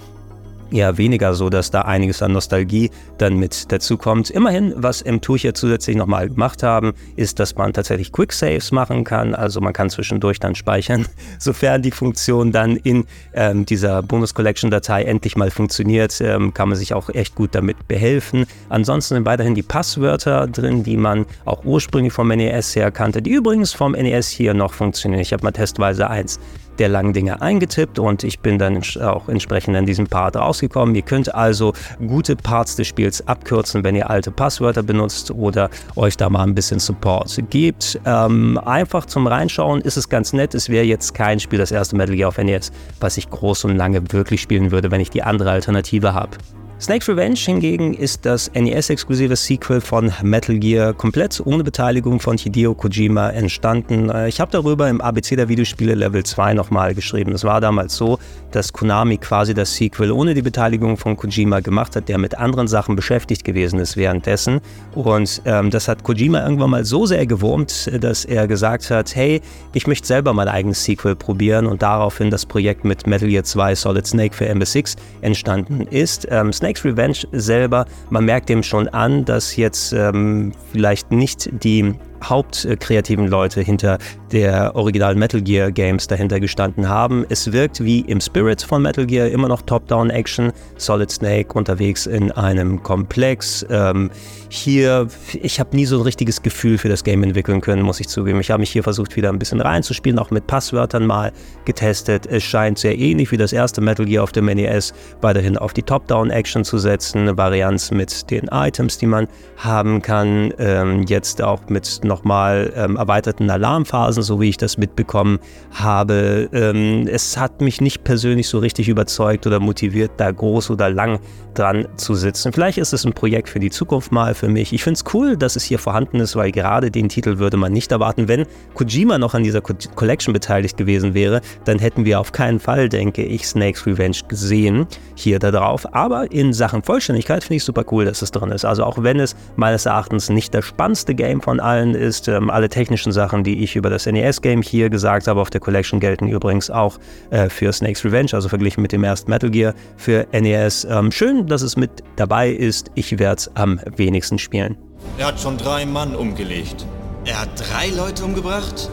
eher 0.72 0.98
weniger 0.98 1.34
so, 1.34 1.50
dass 1.50 1.72
da 1.72 1.82
einiges 1.82 2.22
an 2.22 2.32
Nostalgie 2.32 2.92
dann 3.18 3.38
mit 3.38 3.72
dazu 3.72 3.98
kommt. 3.98 4.30
Immerhin, 4.30 4.74
was 4.76 5.06
M2 5.06 5.40
hier 5.40 5.54
zusätzlich 5.54 5.96
nochmal 5.96 6.30
gemacht 6.30 6.64
haben, 6.64 6.94
ist, 7.16 7.40
dass 7.40 7.56
man 7.56 7.74
tatsächlich 7.74 8.12
Quick 8.12 8.34
Saves 8.34 8.72
machen 8.72 9.04
kann. 9.04 9.36
Also 9.36 9.62
man 9.62 9.74
kann 9.74 9.90
zwischendurch 9.90 10.40
dann 10.40 10.56
speichern, 10.56 11.08
sofern 11.40 11.82
die 11.82 11.92
Funktion 11.92 12.52
dann 12.52 12.76
in 12.76 13.06
ähm, 13.34 13.66
dieser 13.66 14.02
Bonus 14.04 14.34
Collection 14.34 14.72
Datei 14.72 15.04
endlich 15.04 15.36
mal 15.36 15.52
funktioniert, 15.52 16.20
ähm, 16.22 16.54
kann 16.54 16.70
man 16.70 16.78
sich 16.78 16.94
auch 16.94 17.10
echt 17.10 17.36
gut 17.36 17.56
damit 17.56 17.88
behelfen. 17.88 18.46
Ansonsten 18.70 19.16
sind 19.16 19.26
weiterhin 19.26 19.56
die 19.56 19.64
Passwörter 19.64 20.48
drin, 20.48 20.84
die 20.84 20.98
man 20.98 21.26
auch 21.46 21.66
ursprünglich 21.66 22.14
vom 22.14 22.28
NES 22.30 22.76
her 22.76 22.92
kannte, 22.92 23.22
die 23.22 23.32
übrigens 23.32 23.74
vom 23.74 23.94
NES 23.94 24.30
hier 24.30 24.54
noch 24.54 24.74
funktionieren. 24.74 25.22
Ich 25.22 25.34
habe 25.34 25.44
mal 25.44 25.52
testweise 25.52 26.10
eins 26.10 26.40
der 26.80 26.90
langen 26.90 27.14
Dinge 27.14 27.42
eingetippt 27.42 28.00
und 28.00 28.24
ich 28.24 28.40
bin 28.40 28.58
dann 28.58 28.82
auch 29.02 29.30
entsprechend 29.30 29.76
in 29.76 29.86
diesem 29.86 30.08
Part 30.08 30.36
rausgekommen. 30.36 30.96
Ihr 30.96 31.02
könnt 31.02 31.34
also 31.34 31.74
gute 32.06 32.36
Parts 32.36 32.76
des 32.76 32.88
Spiels 32.88 33.28
abkürzen, 33.28 33.84
wenn 33.84 33.96
ihr 33.96 34.10
alte 34.10 34.32
Passwörter 34.32 34.84
benutzt 34.84 35.32
oder 35.32 35.70
euch 35.96 36.18
da 36.18 36.30
mal 36.30 36.44
ein 36.44 36.56
bisschen 36.56 36.80
Support 36.80 37.44
gebt. 37.50 38.00
Ähm, 38.06 38.58
einfach 38.66 39.06
zum 39.06 39.28
Reinschauen 39.28 39.82
ist 39.82 39.98
es 39.98 40.10
ganz 40.10 40.34
nett. 40.34 40.56
Es 40.56 40.70
wäre 40.70 40.86
jetzt 40.86 41.14
kein 41.14 41.40
Spiel, 41.40 41.60
das 41.60 41.72
erste 41.72 41.96
Metal 41.96 42.16
Gear 42.16 42.30
auf 42.30 42.38
NES, 42.38 42.72
was 43.00 43.18
ich 43.18 43.30
groß 43.30 43.66
und 43.66 43.76
lange 43.76 44.02
wirklich 44.12 44.42
spielen 44.42 44.72
würde, 44.72 44.92
wenn 44.92 45.02
ich 45.02 45.10
die 45.10 45.24
andere 45.24 45.52
Alternative 45.52 46.14
habe. 46.14 46.38
Snake's 46.82 47.10
Revenge 47.10 47.36
hingegen 47.36 47.94
ist 47.94 48.26
das 48.26 48.50
NES-exklusive 48.54 49.36
Sequel 49.36 49.82
von 49.82 50.14
Metal 50.24 50.58
Gear, 50.58 50.94
komplett 50.94 51.42
ohne 51.44 51.62
Beteiligung 51.62 52.22
von 52.22 52.38
Hideo 52.38 52.74
Kojima 52.74 53.32
entstanden. 53.32 54.10
Äh, 54.10 54.30
ich 54.30 54.40
habe 54.40 54.50
darüber 54.50 54.88
im 54.88 55.02
ABC 55.02 55.36
der 55.36 55.50
Videospiele 55.50 55.94
Level 55.94 56.24
2 56.24 56.54
nochmal 56.54 56.96
geschrieben. 56.96 57.34
Es 57.34 57.44
war 57.44 57.60
damals 57.60 57.98
so, 57.98 58.18
dass 58.52 58.72
Konami 58.72 59.18
quasi 59.18 59.54
das 59.54 59.76
Sequel 59.76 60.10
ohne 60.10 60.34
die 60.34 60.42
Beteiligung 60.42 60.96
von 60.96 61.18
Kojima 61.18 61.60
gemacht 61.60 61.98
hat, 61.98 62.08
der 62.08 62.18
mit 62.18 62.38
anderen 62.38 62.70
Sachen 62.70 62.96
beschäftigt 62.96 63.44
gewesen 63.44 63.78
ist 63.82 63.98
währenddessen. 63.98 64.62
Und 64.96 65.42
ähm, 65.44 65.72
das 65.72 65.90
hat 65.90 66.06
Kojima 66.06 66.42
irgendwann 66.42 66.70
mal 66.70 66.86
so 66.86 67.06
sehr 67.06 67.26
gewurmt, 67.26 67.92
dass 68.02 68.24
er 68.24 68.48
gesagt 68.48 68.90
hat, 68.90 69.14
hey, 69.18 69.42
ich 69.74 69.86
möchte 69.86 70.08
selber 70.08 70.32
mein 70.32 70.48
eigenes 70.48 70.86
Sequel 70.86 71.18
probieren 71.18 71.66
und 71.66 71.82
daraufhin 71.82 72.30
das 72.32 72.46
Projekt 72.46 72.86
mit 72.86 73.06
Metal 73.06 73.28
Gear 73.28 73.44
2 73.44 73.76
Solid 73.76 74.08
Snake 74.08 74.34
für 74.34 74.48
MSX 74.48 74.96
entstanden 75.20 75.82
ist. 75.82 76.26
Ähm, 76.32 76.54
Snake's 76.70 76.86
Revenge 76.86 77.18
selber, 77.32 77.86
man 78.12 78.26
merkt 78.26 78.48
dem 78.48 78.62
schon 78.62 78.88
an, 78.90 79.26
dass 79.26 79.56
jetzt 79.56 79.92
ähm, 79.92 80.52
vielleicht 80.72 81.12
nicht 81.12 81.50
die 81.64 81.96
hauptkreativen 82.24 83.28
Leute 83.28 83.62
hinter 83.62 83.98
der 84.32 84.76
originalen 84.76 85.18
Metal 85.18 85.42
Gear 85.42 85.72
Games 85.72 86.08
dahinter 86.08 86.40
gestanden 86.40 86.88
haben. 86.88 87.26
Es 87.30 87.52
wirkt 87.52 87.84
wie 87.84 88.02
im 88.02 88.22
Spirit 88.22 88.62
von 88.62 88.82
Metal 88.82 89.06
Gear, 89.06 89.28
immer 89.28 89.48
noch 89.48 89.62
Top-Down-Action, 89.62 90.52
Solid 90.78 91.12
Snake 91.12 91.54
unterwegs 91.58 92.06
in 92.06 92.32
einem 92.32 92.84
Komplex. 92.84 93.66
Ähm, 93.70 94.12
hier, 94.50 95.08
ich 95.42 95.60
habe 95.60 95.76
nie 95.76 95.86
so 95.86 95.98
ein 95.98 96.02
richtiges 96.02 96.42
Gefühl 96.42 96.78
für 96.78 96.90
das 96.90 97.04
Game 97.04 97.24
entwickeln 97.24 97.62
können, 97.62 97.84
muss 97.84 98.00
ich 98.00 98.08
zugeben. 98.08 98.40
Ich 98.40 98.50
habe 98.50 98.62
mich 98.62 98.72
hier 98.72 98.84
versucht, 98.84 99.16
wieder 99.16 99.30
ein 99.30 99.40
bisschen 99.40 99.62
reinzuspielen, 99.62 100.18
auch 100.18 100.32
mit 100.32 100.48
Passwörtern 100.48 101.06
mal 101.06 101.32
getestet. 101.66 102.26
Es 102.26 102.44
scheint 102.44 102.80
sehr 102.80 102.98
ähnlich 102.98 103.32
wie 103.32 103.38
das 103.38 103.54
erste 103.54 103.82
Metal 103.82 104.06
Gear 104.06 104.24
auf 104.24 104.32
dem 104.32 104.46
NES, 104.46 104.94
weiterhin 105.22 105.58
auf 105.58 105.74
die 105.74 105.84
Top-Down-Action 105.84 106.64
zu 106.64 106.78
setzen, 106.80 107.38
Varianz 107.38 107.92
mit 107.92 108.30
den 108.32 108.48
Items, 108.52 108.98
die 108.98 109.06
man 109.06 109.28
haben 109.58 110.02
kann. 110.02 110.54
Ähm, 110.58 111.04
jetzt 111.04 111.42
auch 111.42 111.62
mit 111.70 112.04
nochmal 112.10 112.74
ähm, 112.76 112.98
erweiterten 112.98 113.50
Alarmphasen, 113.50 114.22
so 114.22 114.42
wie 114.42 114.50
ich 114.50 114.58
das 114.58 114.78
mitbekommen 114.78 115.40
habe. 115.72 116.50
Ähm, 116.52 117.08
es 117.08 117.38
hat 117.38 117.62
mich 117.62 117.80
nicht 117.80 118.04
persönlich 118.04 118.50
so 118.50 118.60
richtig 118.60 118.90
überzeugt 118.90 119.48
oder 119.48 119.62
motiviert, 119.62 120.12
da 120.18 120.30
groß 120.30 120.72
oder 120.72 120.90
lang 120.90 121.20
dran 121.54 121.88
zu 121.96 122.16
sitzen. 122.16 122.52
Vielleicht 122.54 122.78
ist 122.78 122.94
es 122.94 123.06
ein 123.06 123.14
Projekt 123.14 123.50
für 123.50 123.60
die 123.60 123.70
Zukunft 123.70 124.12
mal 124.12 124.34
für 124.34 124.48
mich. 124.48 124.74
Ich 124.74 124.84
finde 124.84 125.00
es 125.00 125.14
cool, 125.14 125.38
dass 125.38 125.56
es 125.56 125.64
hier 125.64 125.80
vorhanden 125.80 126.20
ist, 126.20 126.36
weil 126.36 126.52
gerade 126.52 126.92
den 126.92 127.10
Titel 127.10 127.38
würde 127.38 127.58
man 127.58 127.72
nicht 127.72 127.92
erwarten. 127.92 128.28
Wenn 128.28 128.46
Kojima 128.74 129.18
noch 129.18 129.34
an 129.34 129.44
dieser 129.44 129.62
Collection 129.62 130.34
beteiligt 130.34 130.78
gewesen 130.78 131.14
wäre, 131.14 131.42
dann 131.66 131.80
hätten 131.80 132.06
wir 132.06 132.20
auf 132.20 132.32
keinen 132.32 132.60
Fall, 132.60 132.90
denke 132.90 133.24
ich, 133.24 133.48
Snake's 133.48 133.86
Revenge 133.86 134.18
gesehen 134.28 134.88
hier 135.16 135.40
da 135.40 135.52
drauf. 135.52 135.94
Aber 135.94 136.32
in 136.32 136.54
Sachen 136.54 136.82
Vollständigkeit 136.82 137.44
finde 137.44 137.56
ich 137.56 137.64
super 137.64 137.84
cool, 137.92 138.06
dass 138.06 138.22
es 138.22 138.32
drin 138.32 138.52
ist. 138.52 138.66
Also 138.66 138.84
auch 138.84 139.04
wenn 139.04 139.20
es 139.20 139.36
meines 139.56 139.86
Erachtens 139.86 140.30
nicht 140.30 140.54
das 140.54 140.66
spannendste 140.66 141.16
Game 141.16 141.42
von 141.42 141.60
allen 141.60 141.96
ist, 142.00 142.28
ähm, 142.28 142.50
alle 142.50 142.70
technischen 142.70 143.12
Sachen, 143.12 143.44
die 143.44 143.64
ich 143.64 143.76
über 143.76 143.90
das 143.90 144.06
NES-Game 144.06 144.62
hier 144.62 144.90
gesagt 144.90 145.28
habe, 145.28 145.40
auf 145.40 145.50
der 145.50 145.62
Collection 145.62 146.00
gelten 146.00 146.28
übrigens 146.28 146.70
auch 146.70 146.98
äh, 147.30 147.50
für 147.50 147.72
Snake's 147.72 148.04
Revenge, 148.04 148.30
also 148.34 148.50
verglichen 148.50 148.82
mit 148.82 148.92
dem 148.92 149.04
ersten 149.04 149.30
Metal 149.30 149.50
Gear 149.50 149.74
für 149.98 150.26
NES. 150.32 150.88
Ähm, 150.90 151.12
schön, 151.12 151.48
dass 151.48 151.62
es 151.62 151.78
mit 151.78 151.92
dabei 152.16 152.50
ist. 152.50 152.90
Ich 152.96 153.20
werde 153.20 153.36
es 153.36 153.56
am 153.56 153.80
wenigsten 153.96 154.40
spielen. 154.40 154.78
Er 155.18 155.28
hat 155.28 155.40
schon 155.40 155.58
drei 155.58 155.86
Mann 155.86 156.16
umgelegt. 156.16 156.86
Er 157.26 157.42
hat 157.42 157.50
drei 157.56 157.90
Leute 157.96 158.24
umgebracht? 158.24 158.90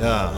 Ja. 0.00 0.32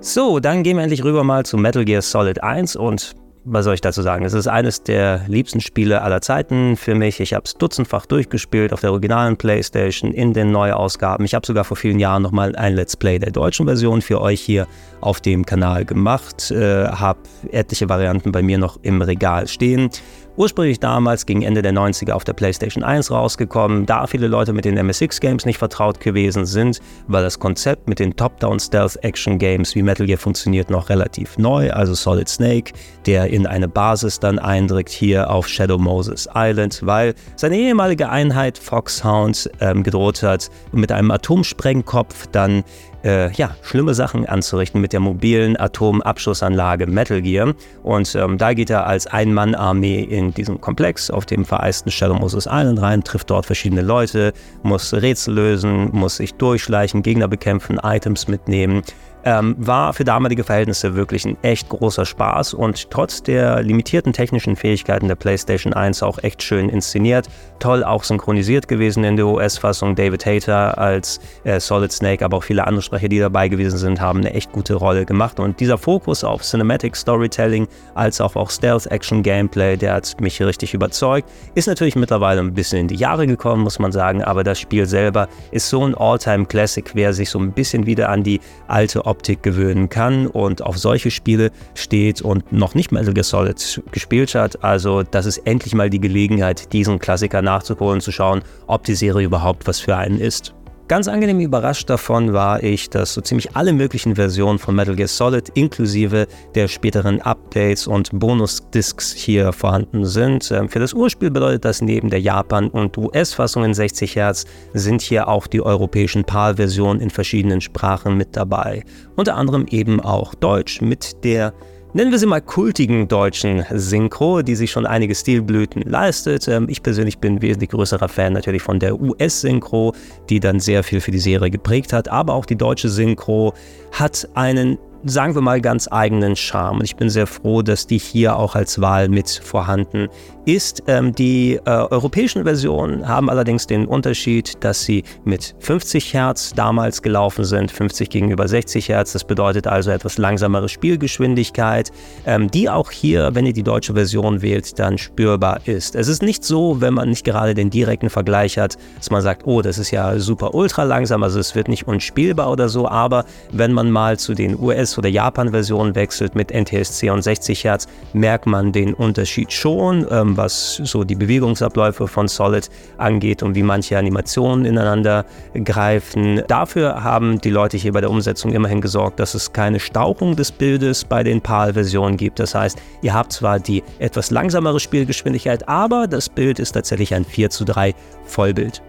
So, 0.00 0.38
dann 0.38 0.62
gehen 0.62 0.76
wir 0.76 0.82
endlich 0.82 1.02
rüber 1.02 1.24
mal 1.24 1.46
zu 1.46 1.56
Metal 1.56 1.84
Gear 1.84 2.02
Solid 2.02 2.42
1 2.42 2.76
und 2.76 3.14
was 3.44 3.64
soll 3.64 3.74
ich 3.74 3.80
dazu 3.80 4.02
sagen? 4.02 4.24
Es 4.24 4.32
ist 4.32 4.46
eines 4.46 4.82
der 4.82 5.22
liebsten 5.28 5.60
Spiele 5.60 6.02
aller 6.02 6.20
Zeiten 6.20 6.76
für 6.76 6.94
mich. 6.94 7.20
Ich 7.20 7.34
habe 7.34 7.44
es 7.44 7.54
dutzendfach 7.54 8.06
durchgespielt 8.06 8.72
auf 8.72 8.80
der 8.80 8.90
originalen 8.90 9.36
PlayStation, 9.36 10.12
in 10.12 10.32
den 10.32 10.50
Neuausgaben. 10.50 11.26
Ich 11.26 11.34
habe 11.34 11.46
sogar 11.46 11.64
vor 11.64 11.76
vielen 11.76 11.98
Jahren 11.98 12.22
nochmal 12.22 12.56
ein 12.56 12.74
Let's 12.74 12.96
Play 12.96 13.18
der 13.18 13.30
deutschen 13.30 13.66
Version 13.66 14.00
für 14.00 14.20
euch 14.20 14.40
hier 14.40 14.66
auf 15.00 15.20
dem 15.20 15.44
Kanal 15.44 15.84
gemacht. 15.84 16.50
Äh, 16.50 16.88
habe 16.88 17.20
etliche 17.50 17.88
Varianten 17.88 18.32
bei 18.32 18.42
mir 18.42 18.56
noch 18.56 18.78
im 18.82 19.02
Regal 19.02 19.46
stehen. 19.46 19.90
Ursprünglich 20.36 20.80
damals 20.80 21.26
gegen 21.26 21.42
Ende 21.42 21.62
der 21.62 21.72
90er 21.72 22.10
auf 22.10 22.24
der 22.24 22.32
PlayStation 22.32 22.82
1 22.82 23.12
rausgekommen, 23.12 23.86
da 23.86 24.08
viele 24.08 24.26
Leute 24.26 24.52
mit 24.52 24.64
den 24.64 24.76
MSX-Games 24.76 25.46
nicht 25.46 25.58
vertraut 25.58 26.00
gewesen 26.00 26.44
sind, 26.44 26.80
war 27.06 27.22
das 27.22 27.38
Konzept 27.38 27.88
mit 27.88 28.00
den 28.00 28.16
Top-Down-Stealth-Action-Games 28.16 29.76
wie 29.76 29.84
Metal 29.84 30.06
Gear 30.06 30.18
funktioniert 30.18 30.70
noch 30.70 30.88
relativ 30.88 31.38
neu, 31.38 31.70
also 31.70 31.94
Solid 31.94 32.28
Snake, 32.28 32.72
der 33.06 33.28
in 33.28 33.46
eine 33.46 33.68
Basis 33.68 34.18
dann 34.18 34.40
eindringt 34.40 34.88
hier 34.88 35.30
auf 35.30 35.46
Shadow 35.46 35.78
Moses 35.78 36.28
Island, 36.34 36.80
weil 36.84 37.14
seine 37.36 37.56
ehemalige 37.56 38.08
Einheit 38.08 38.58
Foxhound 38.58 39.48
ähm, 39.60 39.84
gedroht 39.84 40.24
hat, 40.24 40.50
mit 40.72 40.90
einem 40.90 41.12
Atomsprengkopf 41.12 42.26
dann 42.32 42.64
äh, 43.04 43.30
ja, 43.32 43.54
schlimme 43.62 43.94
Sachen 43.94 44.26
anzurichten 44.26 44.80
mit 44.80 44.92
der 44.92 45.00
mobilen 45.00 45.58
Atomabschussanlage 45.60 46.86
Metal 46.86 47.20
Gear. 47.22 47.54
Und 47.82 48.14
ähm, 48.14 48.38
da 48.38 48.54
geht 48.54 48.70
er 48.70 48.86
als 48.86 49.06
Ein-Mann-Armee 49.06 50.02
in 50.02 50.32
diesen 50.32 50.60
Komplex 50.60 51.10
auf 51.10 51.26
dem 51.26 51.44
vereisten 51.44 51.90
Shadow 51.90 52.14
Moses 52.14 52.46
Island 52.46 52.80
rein, 52.80 53.04
trifft 53.04 53.30
dort 53.30 53.46
verschiedene 53.46 53.82
Leute, 53.82 54.32
muss 54.62 54.92
Rätsel 54.92 55.34
lösen, 55.34 55.90
muss 55.92 56.16
sich 56.16 56.34
durchschleichen, 56.34 57.02
Gegner 57.02 57.28
bekämpfen, 57.28 57.78
Items 57.82 58.26
mitnehmen. 58.26 58.82
Ähm, 59.26 59.56
war 59.58 59.94
für 59.94 60.04
damalige 60.04 60.44
Verhältnisse 60.44 60.94
wirklich 60.94 61.24
ein 61.24 61.38
echt 61.42 61.70
großer 61.70 62.04
Spaß 62.04 62.52
und 62.52 62.90
trotz 62.90 63.22
der 63.22 63.62
limitierten 63.62 64.12
technischen 64.12 64.54
Fähigkeiten 64.54 65.08
der 65.08 65.14
PlayStation 65.14 65.72
1 65.72 66.02
auch 66.02 66.18
echt 66.22 66.42
schön 66.42 66.68
inszeniert. 66.68 67.28
Toll 67.58 67.84
auch 67.84 68.04
synchronisiert 68.04 68.68
gewesen 68.68 69.02
in 69.02 69.16
der 69.16 69.26
US-Fassung. 69.26 69.94
David 69.94 70.26
Hayter 70.26 70.76
als 70.76 71.20
äh, 71.44 71.58
Solid 71.58 71.90
Snake, 71.90 72.22
aber 72.22 72.36
auch 72.36 72.44
viele 72.44 72.66
andere 72.66 72.82
Sprecher, 72.82 73.08
die 73.08 73.18
dabei 73.18 73.48
gewesen 73.48 73.78
sind, 73.78 73.98
haben 73.98 74.18
eine 74.18 74.34
echt 74.34 74.52
gute 74.52 74.74
Rolle 74.74 75.06
gemacht. 75.06 75.40
Und 75.40 75.58
dieser 75.58 75.78
Fokus 75.78 76.22
auf 76.22 76.42
Cinematic 76.42 76.94
Storytelling 76.94 77.66
als 77.94 78.20
auch 78.20 78.36
auf 78.36 78.50
Stealth-Action-Gameplay, 78.50 79.78
der 79.78 79.94
hat 79.94 80.20
mich 80.20 80.42
richtig 80.42 80.74
überzeugt. 80.74 81.30
Ist 81.54 81.66
natürlich 81.66 81.96
mittlerweile 81.96 82.40
ein 82.40 82.52
bisschen 82.52 82.80
in 82.80 82.88
die 82.88 82.96
Jahre 82.96 83.26
gekommen, 83.26 83.62
muss 83.62 83.78
man 83.78 83.90
sagen, 83.90 84.22
aber 84.22 84.44
das 84.44 84.58
Spiel 84.60 84.84
selber 84.84 85.28
ist 85.50 85.70
so 85.70 85.86
ein 85.86 85.94
All-Time-Classic, 85.94 86.90
wer 86.92 87.14
sich 87.14 87.30
so 87.30 87.38
ein 87.38 87.52
bisschen 87.52 87.86
wieder 87.86 88.10
an 88.10 88.22
die 88.22 88.40
alte 88.68 89.06
Optik 89.14 89.44
gewöhnen 89.44 89.88
kann 89.88 90.26
und 90.26 90.60
auf 90.60 90.76
solche 90.76 91.12
Spiele 91.12 91.52
steht 91.74 92.20
und 92.20 92.52
noch 92.52 92.74
nicht 92.74 92.90
Metal 92.90 93.14
Gear 93.14 93.22
Solid 93.22 93.80
gespielt 93.92 94.34
hat. 94.34 94.64
Also 94.64 95.04
das 95.04 95.24
ist 95.24 95.38
endlich 95.38 95.72
mal 95.72 95.88
die 95.88 96.00
Gelegenheit, 96.00 96.72
diesen 96.72 96.98
Klassiker 96.98 97.40
nachzuholen, 97.40 98.00
zu 98.00 98.10
schauen, 98.10 98.42
ob 98.66 98.82
die 98.82 98.96
Serie 98.96 99.26
überhaupt 99.26 99.68
was 99.68 99.78
für 99.78 99.96
einen 99.96 100.18
ist. 100.18 100.52
Ganz 100.86 101.08
angenehm 101.08 101.40
überrascht 101.40 101.88
davon 101.88 102.34
war 102.34 102.62
ich, 102.62 102.90
dass 102.90 103.14
so 103.14 103.22
ziemlich 103.22 103.56
alle 103.56 103.72
möglichen 103.72 104.16
Versionen 104.16 104.58
von 104.58 104.74
Metal 104.74 104.94
Gear 104.94 105.08
Solid 105.08 105.48
inklusive 105.54 106.26
der 106.54 106.68
späteren 106.68 107.22
Updates 107.22 107.86
und 107.86 108.10
Bonus-Discs 108.12 109.14
hier 109.14 109.54
vorhanden 109.54 110.04
sind. 110.04 110.50
Ähm, 110.50 110.68
für 110.68 110.80
das 110.80 110.92
Urspiel 110.92 111.30
bedeutet 111.30 111.64
das 111.64 111.80
neben 111.80 112.10
der 112.10 112.20
Japan- 112.20 112.68
und 112.68 112.98
US-Fassung 112.98 113.64
in 113.64 113.72
60 113.72 114.14
Hertz 114.14 114.44
sind 114.74 115.00
hier 115.00 115.28
auch 115.28 115.46
die 115.46 115.62
europäischen 115.62 116.24
PAL-Versionen 116.24 117.00
in 117.00 117.08
verschiedenen 117.08 117.62
Sprachen 117.62 118.18
mit 118.18 118.36
dabei. 118.36 118.84
Unter 119.16 119.36
anderem 119.36 119.64
eben 119.70 120.02
auch 120.02 120.34
Deutsch 120.34 120.82
mit 120.82 121.24
der 121.24 121.54
nennen 121.94 122.10
wir 122.10 122.18
sie 122.18 122.26
mal 122.26 122.40
kultigen 122.40 123.08
deutschen 123.08 123.64
Synchro, 123.72 124.42
die 124.42 124.56
sich 124.56 124.70
schon 124.70 124.84
einige 124.84 125.14
Stilblüten 125.14 125.82
leistet. 125.82 126.48
Ähm, 126.48 126.66
ich 126.68 126.82
persönlich 126.82 127.18
bin 127.18 127.40
wesentlich 127.40 127.70
größerer 127.70 128.08
Fan 128.08 128.32
natürlich 128.32 128.62
von 128.62 128.78
der 128.78 129.00
US-Synchro, 129.00 129.94
die 130.28 130.40
dann 130.40 130.60
sehr 130.60 130.82
viel 130.82 131.00
für 131.00 131.12
die 131.12 131.18
Serie 131.18 131.50
geprägt 131.50 131.92
hat, 131.92 132.08
aber 132.08 132.34
auch 132.34 132.46
die 132.46 132.56
deutsche 132.56 132.88
Synchro 132.88 133.54
hat 133.92 134.28
einen 134.34 134.78
sagen 135.04 135.34
wir 135.34 135.42
mal, 135.42 135.60
ganz 135.60 135.88
eigenen 135.90 136.36
Charme. 136.36 136.78
Und 136.78 136.84
ich 136.84 136.96
bin 136.96 137.10
sehr 137.10 137.26
froh, 137.26 137.62
dass 137.62 137.86
die 137.86 137.98
hier 137.98 138.36
auch 138.36 138.54
als 138.54 138.80
Wahl 138.80 139.08
mit 139.08 139.28
vorhanden 139.28 140.08
ist. 140.46 140.82
Ähm, 140.86 141.14
die 141.14 141.58
äh, 141.64 141.70
europäischen 141.70 142.44
Versionen 142.44 143.06
haben 143.08 143.30
allerdings 143.30 143.66
den 143.66 143.86
Unterschied, 143.86 144.52
dass 144.60 144.82
sie 144.82 145.04
mit 145.24 145.54
50 145.60 146.12
Hertz 146.14 146.52
damals 146.54 147.02
gelaufen 147.02 147.44
sind, 147.44 147.70
50 147.70 148.10
gegenüber 148.10 148.48
60 148.48 148.88
Hertz. 148.88 149.12
Das 149.12 149.24
bedeutet 149.24 149.66
also 149.66 149.90
etwas 149.90 150.18
langsamere 150.18 150.68
Spielgeschwindigkeit, 150.68 151.90
ähm, 152.26 152.50
die 152.50 152.68
auch 152.70 152.90
hier, 152.90 153.34
wenn 153.34 153.46
ihr 153.46 153.52
die 153.52 153.62
deutsche 153.62 153.94
Version 153.94 154.42
wählt, 154.42 154.78
dann 154.78 154.98
spürbar 154.98 155.60
ist. 155.66 155.96
Es 155.96 156.08
ist 156.08 156.22
nicht 156.22 156.44
so, 156.44 156.80
wenn 156.80 156.94
man 156.94 157.10
nicht 157.10 157.24
gerade 157.24 157.54
den 157.54 157.70
direkten 157.70 158.10
Vergleich 158.10 158.58
hat, 158.58 158.76
dass 158.98 159.10
man 159.10 159.22
sagt, 159.22 159.46
oh, 159.46 159.62
das 159.62 159.78
ist 159.78 159.90
ja 159.90 160.18
super 160.18 160.54
ultra 160.54 160.82
langsam, 160.82 161.22
also 161.22 161.38
es 161.38 161.54
wird 161.54 161.68
nicht 161.68 161.86
unspielbar 161.86 162.50
oder 162.50 162.68
so, 162.68 162.88
aber 162.88 163.24
wenn 163.52 163.72
man 163.72 163.90
mal 163.90 164.18
zu 164.18 164.34
den 164.34 164.58
US- 164.58 164.93
oder 164.98 165.08
Japan-Versionen 165.08 165.94
wechselt 165.94 166.34
mit 166.34 166.52
NTSC 166.52 167.10
und 167.10 167.22
60 167.22 167.64
Hertz, 167.64 167.86
merkt 168.12 168.46
man 168.46 168.72
den 168.72 168.94
Unterschied 168.94 169.52
schon. 169.52 170.06
Ähm, 170.10 170.36
was 170.36 170.80
so 170.84 171.04
die 171.04 171.14
Bewegungsabläufe 171.14 172.08
von 172.08 172.28
Solid 172.28 172.68
angeht 172.98 173.42
und 173.42 173.54
wie 173.54 173.62
manche 173.62 173.98
Animationen 173.98 174.64
ineinander 174.64 175.24
greifen. 175.64 176.42
Dafür 176.48 177.02
haben 177.02 177.40
die 177.40 177.50
Leute 177.50 177.76
hier 177.76 177.92
bei 177.92 178.00
der 178.00 178.10
Umsetzung 178.10 178.52
immerhin 178.52 178.80
gesorgt, 178.80 179.20
dass 179.20 179.34
es 179.34 179.52
keine 179.52 179.80
Stauchung 179.80 180.36
des 180.36 180.52
Bildes 180.52 181.04
bei 181.04 181.22
den 181.22 181.40
PAL-Versionen 181.40 182.16
gibt. 182.16 182.38
Das 182.38 182.54
heißt, 182.54 182.78
ihr 183.02 183.14
habt 183.14 183.32
zwar 183.32 183.60
die 183.60 183.82
etwas 183.98 184.30
langsamere 184.30 184.80
Spielgeschwindigkeit, 184.80 185.68
aber 185.68 186.06
das 186.06 186.28
Bild 186.28 186.58
ist 186.58 186.72
tatsächlich 186.72 187.14
ein 187.14 187.24
4 187.24 187.50
zu 187.50 187.64
3 187.64 187.94
Vollbild. 188.24 188.82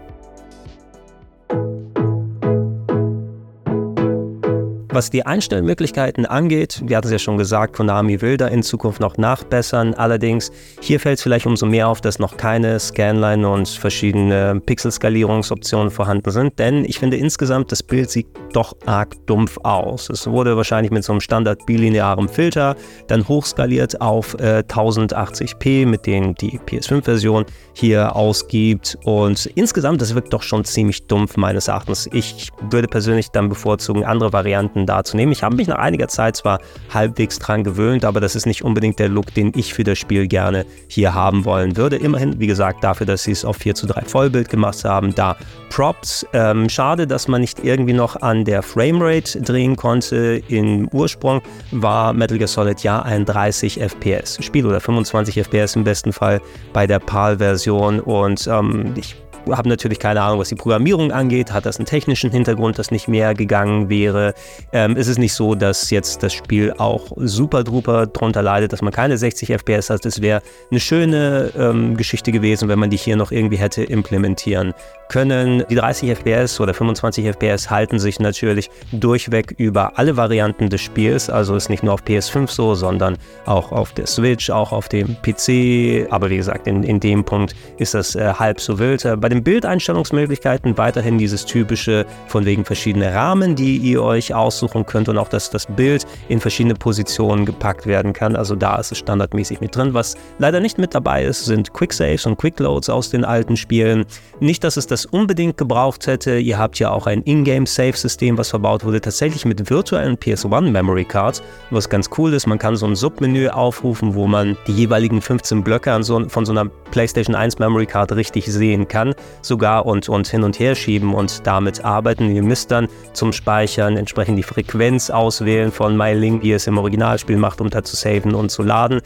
Was 4.96 5.10
die 5.10 5.26
Einstellmöglichkeiten 5.26 6.24
angeht, 6.24 6.80
wir 6.86 6.96
hatten 6.96 7.08
es 7.08 7.12
ja 7.12 7.18
schon 7.18 7.36
gesagt, 7.36 7.76
Konami 7.76 8.22
will 8.22 8.38
da 8.38 8.48
in 8.48 8.62
Zukunft 8.62 8.98
noch 8.98 9.18
nachbessern. 9.18 9.92
Allerdings, 9.92 10.50
hier 10.80 11.00
fällt 11.00 11.18
es 11.18 11.22
vielleicht 11.22 11.44
umso 11.44 11.66
mehr 11.66 11.88
auf, 11.88 12.00
dass 12.00 12.18
noch 12.18 12.38
keine 12.38 12.80
Scanline 12.80 13.46
und 13.46 13.68
verschiedene 13.68 14.58
Pixelskalierungsoptionen 14.64 15.90
vorhanden 15.90 16.30
sind. 16.30 16.58
Denn 16.58 16.86
ich 16.86 16.98
finde 16.98 17.18
insgesamt, 17.18 17.72
das 17.72 17.82
Bild 17.82 18.08
sieht 18.08 18.26
doch 18.54 18.74
arg 18.86 19.14
dumpf 19.26 19.58
aus. 19.64 20.08
Es 20.08 20.26
wurde 20.26 20.56
wahrscheinlich 20.56 20.90
mit 20.90 21.04
so 21.04 21.12
einem 21.12 21.20
Standard 21.20 21.66
bilinearem 21.66 22.26
Filter 22.26 22.74
dann 23.06 23.28
hochskaliert 23.28 24.00
auf 24.00 24.32
äh, 24.40 24.62
1080p, 24.66 25.84
mit 25.84 26.06
denen 26.06 26.36
die 26.36 26.58
PS5-Version 26.58 27.44
hier 27.74 28.16
ausgibt. 28.16 28.96
Und 29.04 29.44
insgesamt, 29.56 30.00
das 30.00 30.14
wirkt 30.14 30.32
doch 30.32 30.42
schon 30.42 30.64
ziemlich 30.64 31.06
dumpf 31.06 31.36
meines 31.36 31.68
Erachtens. 31.68 32.08
Ich 32.14 32.48
würde 32.70 32.88
persönlich 32.88 33.28
dann 33.28 33.50
bevorzugen, 33.50 34.02
andere 34.02 34.32
Varianten 34.32 34.85
zu 35.04 35.16
nehmen. 35.16 35.32
Ich 35.32 35.42
habe 35.42 35.56
mich 35.56 35.68
nach 35.68 35.78
einiger 35.78 36.08
Zeit 36.08 36.36
zwar 36.36 36.60
halbwegs 36.92 37.38
dran 37.38 37.64
gewöhnt, 37.64 38.04
aber 38.04 38.20
das 38.20 38.34
ist 38.34 38.46
nicht 38.46 38.62
unbedingt 38.62 38.98
der 38.98 39.08
Look, 39.08 39.34
den 39.34 39.52
ich 39.54 39.74
für 39.74 39.84
das 39.84 39.98
Spiel 39.98 40.26
gerne 40.26 40.64
hier 40.88 41.14
haben 41.14 41.44
wollen 41.44 41.76
würde. 41.76 41.96
Immerhin, 41.96 42.38
wie 42.40 42.46
gesagt, 42.46 42.82
dafür, 42.84 43.06
dass 43.06 43.24
sie 43.24 43.32
es 43.32 43.44
auf 43.44 43.56
4 43.56 43.74
zu 43.74 43.86
3 43.86 44.02
Vollbild 44.02 44.48
gemacht 44.48 44.84
haben, 44.84 45.14
da 45.14 45.36
Props. 45.70 46.26
Ähm, 46.32 46.68
schade, 46.68 47.06
dass 47.06 47.28
man 47.28 47.40
nicht 47.40 47.64
irgendwie 47.64 47.92
noch 47.92 48.16
an 48.22 48.44
der 48.44 48.62
Framerate 48.62 49.40
drehen 49.42 49.76
konnte. 49.76 50.42
Im 50.48 50.88
Ursprung 50.88 51.42
war 51.70 52.12
Metal 52.12 52.38
Gear 52.38 52.48
Solid 52.48 52.82
ja 52.82 53.02
ein 53.02 53.24
30 53.24 53.80
FPS 53.80 54.42
Spiel 54.44 54.66
oder 54.66 54.80
25 54.80 55.36
FPS 55.36 55.76
im 55.76 55.84
besten 55.84 56.12
Fall 56.12 56.40
bei 56.72 56.86
der 56.86 56.98
PAL-Version 56.98 58.00
und 58.00 58.46
ähm, 58.46 58.94
ich 58.96 59.16
habe 59.50 59.68
natürlich 59.68 59.98
keine 59.98 60.22
Ahnung, 60.22 60.38
was 60.38 60.48
die 60.48 60.54
Programmierung 60.54 61.12
angeht. 61.12 61.52
Hat 61.52 61.66
das 61.66 61.78
einen 61.78 61.86
technischen 61.86 62.30
Hintergrund, 62.30 62.78
dass 62.78 62.90
nicht 62.90 63.08
mehr 63.08 63.34
gegangen 63.34 63.88
wäre? 63.88 64.34
Ähm, 64.72 64.96
ist 64.96 65.08
es 65.08 65.18
nicht 65.18 65.34
so, 65.34 65.54
dass 65.54 65.90
jetzt 65.90 66.22
das 66.22 66.32
Spiel 66.32 66.72
auch 66.78 67.12
super 67.16 67.64
drüber 67.64 68.06
drunter 68.06 68.42
leidet, 68.42 68.72
dass 68.72 68.82
man 68.82 68.92
keine 68.92 69.16
60 69.16 69.50
FPS 69.50 69.90
hat? 69.90 70.04
Das 70.04 70.20
wäre 70.20 70.42
eine 70.70 70.80
schöne 70.80 71.52
ähm, 71.56 71.96
Geschichte 71.96 72.32
gewesen, 72.32 72.68
wenn 72.68 72.78
man 72.78 72.90
die 72.90 72.96
hier 72.96 73.16
noch 73.16 73.30
irgendwie 73.30 73.56
hätte 73.56 73.84
implementieren 73.84 74.74
können. 75.08 75.64
Die 75.70 75.74
30 75.74 76.10
FPS 76.10 76.60
oder 76.60 76.74
25 76.74 77.26
FPS 77.26 77.70
halten 77.70 77.98
sich 77.98 78.18
natürlich 78.18 78.70
durchweg 78.92 79.54
über 79.56 79.98
alle 79.98 80.16
Varianten 80.16 80.68
des 80.68 80.80
Spiels. 80.80 81.30
Also 81.30 81.54
ist 81.54 81.68
nicht 81.68 81.82
nur 81.82 81.94
auf 81.94 82.02
PS5 82.02 82.50
so, 82.50 82.74
sondern 82.74 83.16
auch 83.44 83.72
auf 83.72 83.92
der 83.92 84.06
Switch, 84.06 84.50
auch 84.50 84.72
auf 84.72 84.88
dem 84.88 85.16
PC. 85.22 86.10
Aber 86.10 86.30
wie 86.30 86.36
gesagt, 86.36 86.66
in, 86.66 86.82
in 86.82 87.00
dem 87.00 87.24
Punkt 87.24 87.54
ist 87.78 87.94
das 87.94 88.14
äh, 88.14 88.32
halb 88.34 88.60
so 88.60 88.78
wild. 88.78 89.04
Äh, 89.04 89.16
bei 89.16 89.28
den 89.36 89.44
Bildeinstellungsmöglichkeiten 89.44 90.78
weiterhin 90.78 91.18
dieses 91.18 91.44
typische 91.44 92.06
von 92.26 92.44
wegen 92.46 92.64
verschiedene 92.64 93.12
Rahmen, 93.12 93.54
die 93.54 93.76
ihr 93.76 94.02
euch 94.02 94.34
aussuchen 94.34 94.86
könnt 94.86 95.08
und 95.08 95.18
auch, 95.18 95.28
dass 95.28 95.50
das 95.50 95.66
Bild 95.66 96.06
in 96.28 96.40
verschiedene 96.40 96.74
Positionen 96.74 97.44
gepackt 97.44 97.86
werden 97.86 98.12
kann. 98.12 98.34
Also 98.36 98.54
da 98.54 98.76
ist 98.76 98.92
es 98.92 98.98
standardmäßig 98.98 99.60
mit 99.60 99.76
drin. 99.76 99.94
Was 99.94 100.16
leider 100.38 100.60
nicht 100.60 100.78
mit 100.78 100.94
dabei 100.94 101.24
ist, 101.24 101.44
sind 101.44 101.72
Quicksaves 101.72 102.26
und 102.26 102.38
Quickloads 102.38 102.88
aus 102.88 103.10
den 103.10 103.24
alten 103.24 103.56
Spielen. 103.56 104.06
Nicht, 104.40 104.64
dass 104.64 104.76
es 104.76 104.86
das 104.86 105.04
unbedingt 105.06 105.56
gebraucht 105.56 106.06
hätte. 106.06 106.38
Ihr 106.38 106.58
habt 106.58 106.78
ja 106.78 106.90
auch 106.90 107.06
ein 107.06 107.22
Ingame-Save-System, 107.22 108.38
was 108.38 108.50
verbaut 108.50 108.84
wurde, 108.84 109.00
tatsächlich 109.00 109.44
mit 109.44 109.68
virtuellen 109.68 110.16
PS1 110.16 110.70
Memory 110.70 111.04
Cards, 111.04 111.42
was 111.70 111.88
ganz 111.88 112.08
cool 112.16 112.32
ist. 112.32 112.46
Man 112.46 112.58
kann 112.58 112.76
so 112.76 112.86
ein 112.86 112.96
Submenü 112.96 113.48
aufrufen, 113.48 114.14
wo 114.14 114.26
man 114.26 114.56
die 114.66 114.72
jeweiligen 114.72 115.20
15 115.20 115.62
Blöcke 115.62 116.02
so, 116.02 116.28
von 116.28 116.46
so 116.46 116.52
einer 116.52 116.66
PlayStation 116.90 117.34
1 117.34 117.58
Memory 117.58 117.86
Card 117.86 118.12
richtig 118.12 118.46
sehen 118.46 118.88
kann, 118.88 119.14
sogar 119.42 119.86
und, 119.86 120.08
und 120.08 120.28
hin 120.28 120.42
und 120.42 120.58
her 120.58 120.74
schieben 120.74 121.14
und 121.14 121.46
damit 121.46 121.84
arbeiten. 121.84 122.34
Ihr 122.34 122.42
müsst 122.42 122.70
dann 122.70 122.88
zum 123.12 123.32
Speichern 123.32 123.96
entsprechend 123.96 124.38
die 124.38 124.42
Frequenz 124.42 125.10
auswählen 125.10 125.72
von 125.72 125.96
MyLink, 125.96 126.42
wie 126.42 126.52
es 126.52 126.66
im 126.66 126.78
Originalspiel 126.78 127.36
macht, 127.36 127.60
um 127.60 127.70
da 127.70 127.82
zu 127.82 127.96
saven 127.96 128.34
und 128.34 128.50
zu 128.50 128.62
laden 128.62 129.00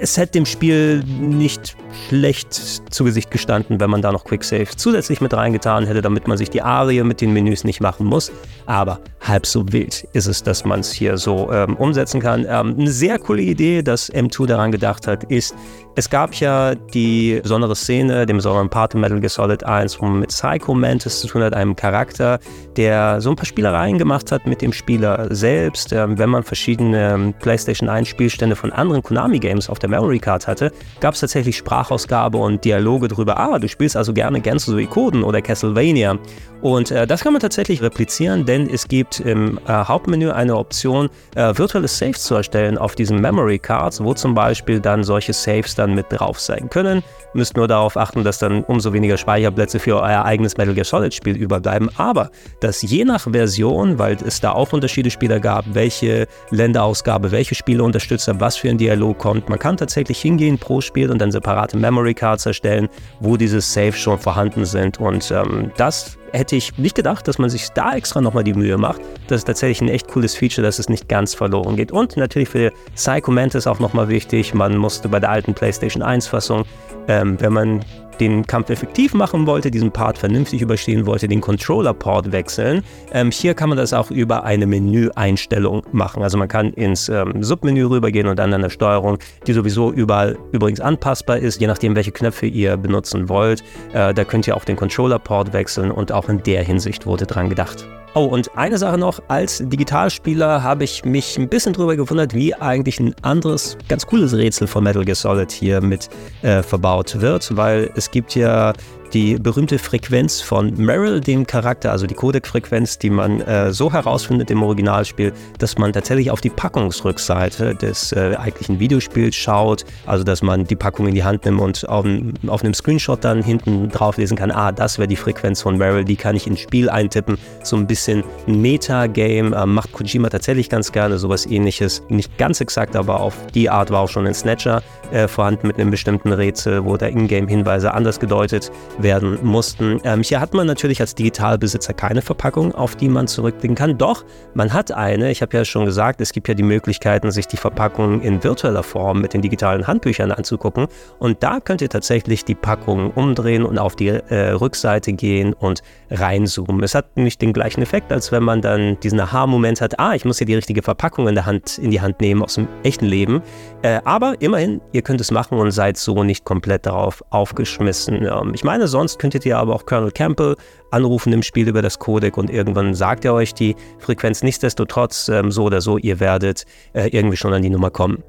es 0.00 0.16
hätte 0.16 0.32
dem 0.32 0.46
Spiel 0.46 1.02
nicht 1.04 1.76
schlecht 2.08 2.52
zu 2.52 3.04
Gesicht 3.04 3.30
gestanden, 3.30 3.80
wenn 3.80 3.90
man 3.90 4.02
da 4.02 4.12
noch 4.12 4.24
Quicksave 4.24 4.68
zusätzlich 4.76 5.20
mit 5.20 5.34
reingetan 5.34 5.86
hätte, 5.86 6.02
damit 6.02 6.28
man 6.28 6.38
sich 6.38 6.50
die 6.50 6.62
Arie 6.62 7.02
mit 7.02 7.20
den 7.20 7.32
Menüs 7.32 7.64
nicht 7.64 7.80
machen 7.80 8.06
muss. 8.06 8.32
Aber 8.70 9.00
halb 9.20 9.46
so 9.46 9.72
wild 9.72 10.06
ist 10.12 10.28
es, 10.28 10.44
dass 10.44 10.64
man 10.64 10.78
es 10.78 10.92
hier 10.92 11.18
so 11.18 11.50
ähm, 11.52 11.74
umsetzen 11.74 12.20
kann. 12.20 12.46
Ähm, 12.48 12.76
eine 12.78 12.90
sehr 12.92 13.18
coole 13.18 13.42
Idee, 13.42 13.82
dass 13.82 14.12
M2 14.12 14.46
daran 14.46 14.70
gedacht 14.70 15.08
hat, 15.08 15.24
ist, 15.24 15.56
es 15.96 16.08
gab 16.08 16.34
ja 16.36 16.76
die 16.76 17.40
besondere 17.42 17.74
Szene, 17.74 18.26
den 18.26 18.36
besonderen 18.36 18.70
Part 18.70 18.94
in 18.94 19.00
Metal 19.00 19.18
Gear 19.18 19.28
Solid 19.28 19.64
1, 19.64 20.00
wo 20.00 20.06
man 20.06 20.20
mit 20.20 20.30
Psycho 20.30 20.72
Mantis 20.72 21.20
zu 21.20 21.26
tun 21.26 21.42
hat, 21.42 21.52
einem 21.52 21.74
Charakter, 21.74 22.38
der 22.76 23.20
so 23.20 23.30
ein 23.30 23.36
paar 23.36 23.44
Spielereien 23.44 23.98
gemacht 23.98 24.30
hat 24.30 24.46
mit 24.46 24.62
dem 24.62 24.72
Spieler 24.72 25.26
selbst. 25.34 25.92
Ähm, 25.92 26.16
wenn 26.16 26.30
man 26.30 26.44
verschiedene 26.44 27.14
ähm, 27.14 27.34
PlayStation 27.40 27.88
1 27.88 28.06
Spielstände 28.06 28.54
von 28.54 28.70
anderen 28.70 29.02
Konami 29.02 29.40
Games 29.40 29.68
auf 29.68 29.80
der 29.80 29.90
Memory 29.90 30.20
Card 30.20 30.46
hatte, 30.46 30.70
gab 31.00 31.14
es 31.14 31.20
tatsächlich 31.20 31.56
Sprachausgabe 31.56 32.38
und 32.38 32.64
Dialoge 32.64 33.08
darüber. 33.08 33.36
Ah, 33.36 33.58
du 33.58 33.68
spielst 33.68 33.96
also 33.96 34.12
gerne 34.12 34.40
Genso 34.40 34.70
Suikoden 34.70 35.24
oder 35.24 35.42
Castlevania. 35.42 36.18
Und 36.62 36.90
äh, 36.90 37.06
das 37.06 37.22
kann 37.22 37.32
man 37.32 37.40
tatsächlich 37.40 37.82
replizieren, 37.82 38.44
denn 38.44 38.59
es 38.68 38.88
gibt 38.88 39.20
im 39.20 39.58
äh, 39.66 39.72
Hauptmenü 39.72 40.30
eine 40.30 40.56
Option, 40.56 41.08
äh, 41.34 41.56
virtuelle 41.56 41.88
Saves 41.88 42.24
zu 42.24 42.34
erstellen 42.34 42.78
auf 42.78 42.94
diesen 42.94 43.20
Memory 43.20 43.58
Cards, 43.58 44.02
wo 44.02 44.14
zum 44.14 44.34
Beispiel 44.34 44.80
dann 44.80 45.04
solche 45.04 45.32
Saves 45.32 45.74
dann 45.74 45.94
mit 45.94 46.06
drauf 46.10 46.40
sein 46.40 46.68
können. 46.68 47.02
Müsst 47.32 47.56
nur 47.56 47.68
darauf 47.68 47.96
achten, 47.96 48.24
dass 48.24 48.38
dann 48.38 48.64
umso 48.64 48.92
weniger 48.92 49.16
Speicherplätze 49.16 49.78
für 49.78 50.00
euer 50.00 50.24
eigenes 50.24 50.56
Metal 50.56 50.74
Gear 50.74 50.84
Solid 50.84 51.14
Spiel 51.14 51.36
überbleiben. 51.36 51.90
Aber 51.96 52.30
dass 52.60 52.82
je 52.82 53.04
nach 53.04 53.30
Version, 53.30 53.98
weil 53.98 54.16
es 54.26 54.40
da 54.40 54.52
auch 54.52 54.72
Unterschiede 54.72 55.10
Spieler 55.10 55.40
gab, 55.40 55.64
welche 55.72 56.26
Länderausgabe, 56.50 57.30
welche 57.30 57.54
Spiele 57.54 57.82
unterstützt 57.84 58.28
haben, 58.28 58.40
was 58.40 58.56
für 58.56 58.68
ein 58.68 58.78
Dialog 58.78 59.18
kommt, 59.18 59.48
man 59.48 59.58
kann 59.58 59.76
tatsächlich 59.76 60.20
hingehen 60.20 60.58
pro 60.58 60.80
Spiel 60.80 61.10
und 61.10 61.18
dann 61.20 61.30
separate 61.30 61.76
Memory 61.76 62.14
Cards 62.14 62.46
erstellen, 62.46 62.88
wo 63.20 63.36
diese 63.36 63.60
Saves 63.60 63.98
schon 63.98 64.18
vorhanden 64.18 64.64
sind. 64.64 64.98
Und 64.98 65.30
ähm, 65.30 65.70
das 65.76 66.18
hätte 66.32 66.56
ich 66.56 66.76
nicht 66.78 66.94
gedacht, 66.94 67.26
dass 67.28 67.38
man 67.38 67.50
sich 67.50 67.68
da 67.70 67.94
extra 67.94 68.20
nochmal 68.20 68.44
die 68.44 68.54
Mühe 68.54 68.76
macht. 68.76 69.00
Das 69.28 69.38
ist 69.38 69.44
tatsächlich 69.44 69.80
ein 69.80 69.88
echt 69.88 70.08
cooles 70.08 70.34
Feature, 70.34 70.64
dass 70.64 70.78
es 70.78 70.88
nicht 70.88 71.08
ganz 71.08 71.34
verloren 71.34 71.76
geht. 71.76 71.92
Und 71.92 72.16
natürlich 72.16 72.48
für 72.48 72.72
Psycho 72.94 73.30
Mantis 73.30 73.66
auch 73.66 73.78
nochmal 73.78 74.08
wichtig, 74.08 74.54
man 74.54 74.76
musste 74.76 75.08
bei 75.08 75.20
der 75.20 75.30
alten 75.30 75.54
PlayStation 75.54 76.02
1-Fassung, 76.02 76.64
ähm, 77.08 77.40
wenn 77.40 77.52
man 77.52 77.84
den 78.20 78.46
Kampf 78.46 78.70
effektiv 78.70 79.14
machen 79.14 79.46
wollte, 79.46 79.70
diesen 79.70 79.90
Part 79.90 80.18
vernünftig 80.18 80.60
überstehen 80.60 81.06
wollte, 81.06 81.26
den 81.26 81.40
Controller-Port 81.40 82.32
wechseln. 82.32 82.82
Ähm, 83.12 83.30
hier 83.30 83.54
kann 83.54 83.68
man 83.68 83.78
das 83.78 83.92
auch 83.92 84.10
über 84.10 84.44
eine 84.44 84.66
Menüeinstellung 84.66 85.82
machen. 85.92 86.22
Also 86.22 86.38
man 86.38 86.48
kann 86.48 86.72
ins 86.74 87.08
ähm, 87.08 87.42
Submenü 87.42 87.86
rübergehen 87.86 88.26
und 88.26 88.38
dann 88.38 88.52
an 88.52 88.62
der 88.62 88.70
Steuerung, 88.70 89.18
die 89.46 89.52
sowieso 89.52 89.90
überall 89.90 90.38
übrigens 90.52 90.80
anpassbar 90.80 91.38
ist, 91.38 91.60
je 91.60 91.66
nachdem, 91.66 91.96
welche 91.96 92.12
Knöpfe 92.12 92.46
ihr 92.46 92.76
benutzen 92.76 93.28
wollt. 93.28 93.62
Äh, 93.92 94.14
da 94.14 94.24
könnt 94.24 94.46
ihr 94.46 94.56
auch 94.56 94.64
den 94.64 94.76
Controller-Port 94.76 95.52
wechseln 95.52 95.90
und 95.90 96.12
auch 96.12 96.28
in 96.28 96.42
der 96.42 96.62
Hinsicht 96.62 97.06
wurde 97.06 97.26
dran 97.26 97.48
gedacht. 97.48 97.86
Oh, 98.12 98.24
und 98.24 98.56
eine 98.56 98.76
Sache 98.76 98.98
noch, 98.98 99.22
als 99.28 99.62
Digitalspieler 99.64 100.64
habe 100.64 100.82
ich 100.82 101.04
mich 101.04 101.38
ein 101.38 101.48
bisschen 101.48 101.72
drüber 101.72 101.94
gewundert, 101.94 102.34
wie 102.34 102.52
eigentlich 102.56 102.98
ein 102.98 103.14
anderes, 103.22 103.78
ganz 103.88 104.04
cooles 104.04 104.34
Rätsel 104.34 104.66
von 104.66 104.82
Metal 104.82 105.04
Gear 105.04 105.14
Solid 105.14 105.52
hier 105.52 105.80
mit 105.80 106.08
äh, 106.42 106.64
verbaut 106.64 107.20
wird, 107.20 107.56
weil 107.56 107.88
es 107.94 108.10
gibt 108.10 108.34
ja 108.34 108.72
die 109.12 109.36
berühmte 109.36 109.78
Frequenz 109.78 110.40
von 110.40 110.74
Meryl, 110.76 111.20
dem 111.20 111.46
Charakter, 111.46 111.92
also 111.92 112.06
die 112.06 112.14
Codec-Frequenz, 112.14 112.98
die 112.98 113.10
man 113.10 113.40
äh, 113.40 113.72
so 113.72 113.92
herausfindet 113.92 114.50
im 114.50 114.62
Originalspiel, 114.62 115.32
dass 115.58 115.78
man 115.78 115.92
tatsächlich 115.92 116.30
auf 116.30 116.40
die 116.40 116.50
Packungsrückseite 116.50 117.74
des 117.74 118.12
äh, 118.12 118.36
eigentlichen 118.36 118.78
Videospiels 118.78 119.34
schaut, 119.34 119.84
also 120.06 120.24
dass 120.24 120.42
man 120.42 120.64
die 120.64 120.76
Packung 120.76 121.06
in 121.06 121.14
die 121.14 121.24
Hand 121.24 121.44
nimmt 121.44 121.60
und 121.60 121.88
auf, 121.88 122.06
auf 122.46 122.62
einem 122.62 122.74
Screenshot 122.74 123.24
dann 123.24 123.42
hinten 123.42 123.88
drauf 123.90 124.16
lesen 124.16 124.36
kann, 124.36 124.50
ah, 124.50 124.72
das 124.72 124.98
wäre 124.98 125.08
die 125.08 125.16
Frequenz 125.16 125.62
von 125.62 125.76
Meryl, 125.76 126.04
die 126.04 126.16
kann 126.16 126.36
ich 126.36 126.46
ins 126.46 126.60
Spiel 126.60 126.88
eintippen. 126.88 127.38
So 127.62 127.76
ein 127.76 127.86
bisschen 127.86 128.24
Meta-Game 128.46 129.52
äh, 129.52 129.66
macht 129.66 129.92
Kojima 129.92 130.28
tatsächlich 130.28 130.68
ganz 130.68 130.92
gerne, 130.92 131.18
sowas 131.18 131.46
ähnliches. 131.46 132.02
Nicht 132.08 132.38
ganz 132.38 132.60
exakt, 132.60 132.96
aber 132.96 133.20
auf 133.20 133.34
die 133.54 133.70
Art 133.70 133.90
war 133.90 134.00
auch 134.00 134.08
schon 134.08 134.26
in 134.26 134.34
Snatcher 134.34 134.82
äh, 135.12 135.28
vorhanden 135.28 135.66
mit 135.66 135.78
einem 135.78 135.90
bestimmten 135.90 136.32
Rätsel, 136.32 136.84
wo 136.84 136.96
da 136.96 137.06
Ingame-Hinweise 137.06 137.92
anders 137.92 138.20
gedeutet 138.20 138.70
werden 139.02 139.38
mussten. 139.42 140.00
Ähm, 140.04 140.22
hier 140.22 140.40
hat 140.40 140.54
man 140.54 140.66
natürlich 140.66 141.00
als 141.00 141.14
Digitalbesitzer 141.14 141.92
keine 141.92 142.22
Verpackung, 142.22 142.74
auf 142.74 142.96
die 142.96 143.08
man 143.08 143.26
zurückblicken 143.26 143.76
kann. 143.76 143.98
Doch, 143.98 144.24
man 144.54 144.72
hat 144.72 144.92
eine. 144.92 145.30
Ich 145.30 145.42
habe 145.42 145.56
ja 145.56 145.64
schon 145.64 145.84
gesagt, 145.84 146.20
es 146.20 146.32
gibt 146.32 146.48
ja 146.48 146.54
die 146.54 146.62
Möglichkeiten, 146.62 147.30
sich 147.30 147.46
die 147.46 147.56
Verpackung 147.56 148.20
in 148.20 148.42
virtueller 148.42 148.82
Form 148.82 149.20
mit 149.20 149.34
den 149.34 149.42
digitalen 149.42 149.86
Handbüchern 149.86 150.32
anzugucken. 150.32 150.86
Und 151.18 151.42
da 151.42 151.60
könnt 151.60 151.82
ihr 151.82 151.88
tatsächlich 151.88 152.44
die 152.44 152.54
Packung 152.54 153.10
umdrehen 153.12 153.64
und 153.64 153.78
auf 153.78 153.96
die 153.96 154.08
äh, 154.08 154.50
Rückseite 154.50 155.12
gehen 155.12 155.52
und 155.52 155.82
reinzoomen. 156.10 156.82
Es 156.82 156.94
hat 156.94 157.16
nicht 157.16 157.40
den 157.42 157.52
gleichen 157.52 157.82
Effekt, 157.82 158.12
als 158.12 158.32
wenn 158.32 158.42
man 158.42 158.60
dann 158.60 158.98
diesen 159.00 159.20
Aha-Moment 159.20 159.80
hat, 159.80 159.98
ah, 159.98 160.14
ich 160.14 160.24
muss 160.24 160.38
hier 160.38 160.46
die 160.46 160.54
richtige 160.54 160.82
Verpackung 160.82 161.28
in, 161.28 161.34
der 161.34 161.46
Hand, 161.46 161.78
in 161.78 161.90
die 161.90 162.00
Hand 162.00 162.20
nehmen 162.20 162.42
aus 162.42 162.54
dem 162.54 162.68
echten 162.82 163.06
Leben. 163.06 163.42
Äh, 163.82 164.00
aber 164.04 164.34
immerhin, 164.40 164.80
ihr 164.92 165.02
könnt 165.02 165.20
es 165.20 165.30
machen 165.30 165.58
und 165.58 165.70
seid 165.70 165.96
so 165.96 166.22
nicht 166.24 166.44
komplett 166.44 166.86
darauf 166.86 167.24
aufgeschmissen. 167.30 168.26
Ähm, 168.26 168.52
ich 168.54 168.64
meine, 168.64 168.88
sonst 168.90 169.18
könntet 169.18 169.46
ihr 169.46 169.56
aber 169.56 169.74
auch 169.74 169.86
Colonel 169.86 170.10
Campbell 170.10 170.56
anrufen 170.90 171.32
im 171.32 171.42
Spiel 171.42 171.68
über 171.68 171.80
das 171.80 171.98
Codec 171.98 172.36
und 172.36 172.50
irgendwann 172.50 172.94
sagt 172.94 173.24
er 173.24 173.32
euch 173.32 173.54
die 173.54 173.76
Frequenz. 173.98 174.42
Nichtsdestotrotz, 174.42 175.28
ähm, 175.28 175.50
so 175.50 175.64
oder 175.64 175.80
so, 175.80 175.96
ihr 175.96 176.20
werdet 176.20 176.66
äh, 176.92 177.08
irgendwie 177.08 177.36
schon 177.36 177.54
an 177.54 177.62
die 177.62 177.70
Nummer 177.70 177.90
kommen. 177.90 178.22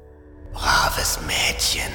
Braves 0.52 1.18
Mädchen, 1.26 1.90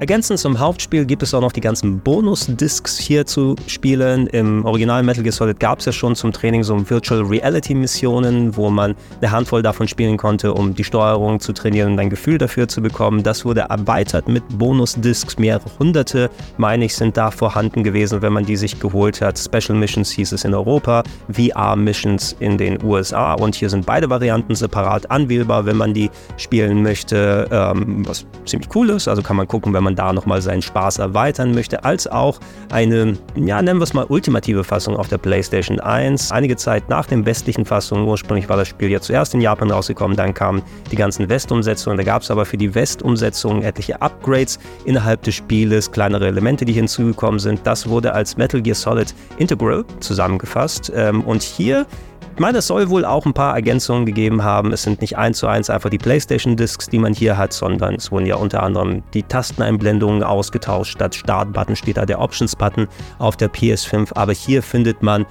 Ergänzend 0.00 0.38
zum 0.38 0.58
Hauptspiel 0.58 1.04
gibt 1.04 1.22
es 1.22 1.34
auch 1.34 1.42
noch 1.42 1.52
die 1.52 1.60
ganzen 1.60 2.00
Bonus-Discs 2.00 2.96
hier 2.96 3.26
zu 3.26 3.54
spielen. 3.66 4.28
Im 4.28 4.64
Original 4.64 5.02
Metal 5.02 5.22
Gear 5.22 5.34
Solid 5.34 5.60
gab 5.60 5.80
es 5.80 5.84
ja 5.84 5.92
schon 5.92 6.16
zum 6.16 6.32
Training 6.32 6.62
so 6.62 6.88
Virtual 6.88 7.20
Reality 7.20 7.74
Missionen, 7.74 8.56
wo 8.56 8.70
man 8.70 8.94
eine 9.20 9.30
Handvoll 9.30 9.60
davon 9.60 9.86
spielen 9.88 10.16
konnte, 10.16 10.54
um 10.54 10.74
die 10.74 10.84
Steuerung 10.84 11.38
zu 11.38 11.52
trainieren 11.52 11.92
und 11.92 11.98
ein 11.98 12.08
Gefühl 12.08 12.38
dafür 12.38 12.66
zu 12.66 12.80
bekommen. 12.80 13.22
Das 13.22 13.44
wurde 13.44 13.66
erweitert 13.68 14.26
mit 14.26 14.42
Bonus-Discs. 14.56 15.36
Mehrere 15.36 15.70
hunderte, 15.78 16.30
meine 16.56 16.86
ich, 16.86 16.94
sind 16.94 17.18
da 17.18 17.30
vorhanden 17.30 17.84
gewesen, 17.84 18.22
wenn 18.22 18.32
man 18.32 18.46
die 18.46 18.56
sich 18.56 18.80
geholt 18.80 19.20
hat. 19.20 19.38
Special 19.38 19.78
Missions 19.78 20.10
hieß 20.12 20.32
es 20.32 20.46
in 20.46 20.54
Europa, 20.54 21.02
VR-Missions 21.30 22.36
in 22.40 22.56
den 22.56 22.82
USA. 22.82 23.34
Und 23.34 23.54
hier 23.54 23.68
sind 23.68 23.84
beide 23.84 24.08
Varianten 24.08 24.54
separat 24.54 25.10
anwählbar, 25.10 25.66
wenn 25.66 25.76
man 25.76 25.92
die 25.92 26.10
spielen 26.38 26.82
möchte, 26.82 27.46
ähm, 27.50 28.08
was 28.08 28.24
ziemlich 28.46 28.74
cool 28.74 28.88
ist. 28.88 29.06
Also 29.06 29.20
kann 29.20 29.36
man 29.36 29.46
gucken, 29.46 29.74
wenn 29.74 29.84
man 29.84 29.89
man 29.90 29.96
da 29.96 30.12
nochmal 30.12 30.40
seinen 30.40 30.62
Spaß 30.62 30.98
erweitern 30.98 31.52
möchte, 31.52 31.84
als 31.84 32.06
auch 32.06 32.38
eine, 32.70 33.18
ja, 33.34 33.60
nennen 33.60 33.80
wir 33.80 33.84
es 33.84 33.92
mal 33.92 34.06
ultimative 34.08 34.64
Fassung 34.64 34.96
auf 34.96 35.08
der 35.08 35.18
PlayStation 35.18 35.80
1. 35.80 36.32
Einige 36.32 36.56
Zeit 36.56 36.88
nach 36.88 37.06
den 37.06 37.26
westlichen 37.26 37.64
Fassungen, 37.64 38.06
ursprünglich 38.06 38.48
war 38.48 38.56
das 38.56 38.68
Spiel 38.68 38.90
ja 38.90 39.00
zuerst 39.00 39.34
in 39.34 39.40
Japan 39.40 39.70
rausgekommen, 39.70 40.16
dann 40.16 40.34
kamen 40.34 40.62
die 40.90 40.96
ganzen 40.96 41.28
West-Umsetzungen. 41.28 41.96
Da 41.98 42.04
gab 42.04 42.22
es 42.22 42.30
aber 42.30 42.46
für 42.46 42.56
die 42.56 42.74
West-Umsetzungen 42.74 43.62
etliche 43.62 44.00
Upgrades 44.00 44.58
innerhalb 44.84 45.22
des 45.22 45.34
Spieles, 45.34 45.90
kleinere 45.90 46.26
Elemente, 46.26 46.64
die 46.64 46.72
hinzugekommen 46.72 47.40
sind. 47.40 47.60
Das 47.64 47.88
wurde 47.88 48.12
als 48.12 48.36
Metal 48.36 48.62
Gear 48.62 48.74
Solid 48.76 49.14
Integral 49.38 49.84
zusammengefasst. 50.00 50.92
Ähm, 50.94 51.22
und 51.22 51.42
hier 51.42 51.86
ich 52.34 52.40
meine, 52.40 52.58
es 52.58 52.66
soll 52.66 52.88
wohl 52.88 53.04
auch 53.04 53.26
ein 53.26 53.34
paar 53.34 53.54
Ergänzungen 53.54 54.06
gegeben 54.06 54.42
haben. 54.42 54.72
Es 54.72 54.82
sind 54.82 55.00
nicht 55.00 55.18
eins 55.18 55.38
zu 55.38 55.46
eins 55.46 55.68
einfach 55.68 55.90
die 55.90 55.98
PlayStation-Discs, 55.98 56.88
die 56.88 56.98
man 56.98 57.12
hier 57.12 57.36
hat, 57.36 57.52
sondern 57.52 57.96
es 57.96 58.10
wurden 58.10 58.26
ja 58.26 58.36
unter 58.36 58.62
anderem 58.62 59.02
die 59.12 59.22
Tasteneinblendungen 59.22 60.22
ausgetauscht. 60.22 60.92
Statt 60.92 61.14
Start-Button 61.14 61.76
steht 61.76 61.96
da 61.96 62.06
der 62.06 62.20
Options-Button 62.20 62.88
auf 63.18 63.36
der 63.36 63.50
PS5. 63.50 64.12
Aber 64.14 64.32
hier 64.32 64.62
findet 64.62 65.02
man 65.02 65.26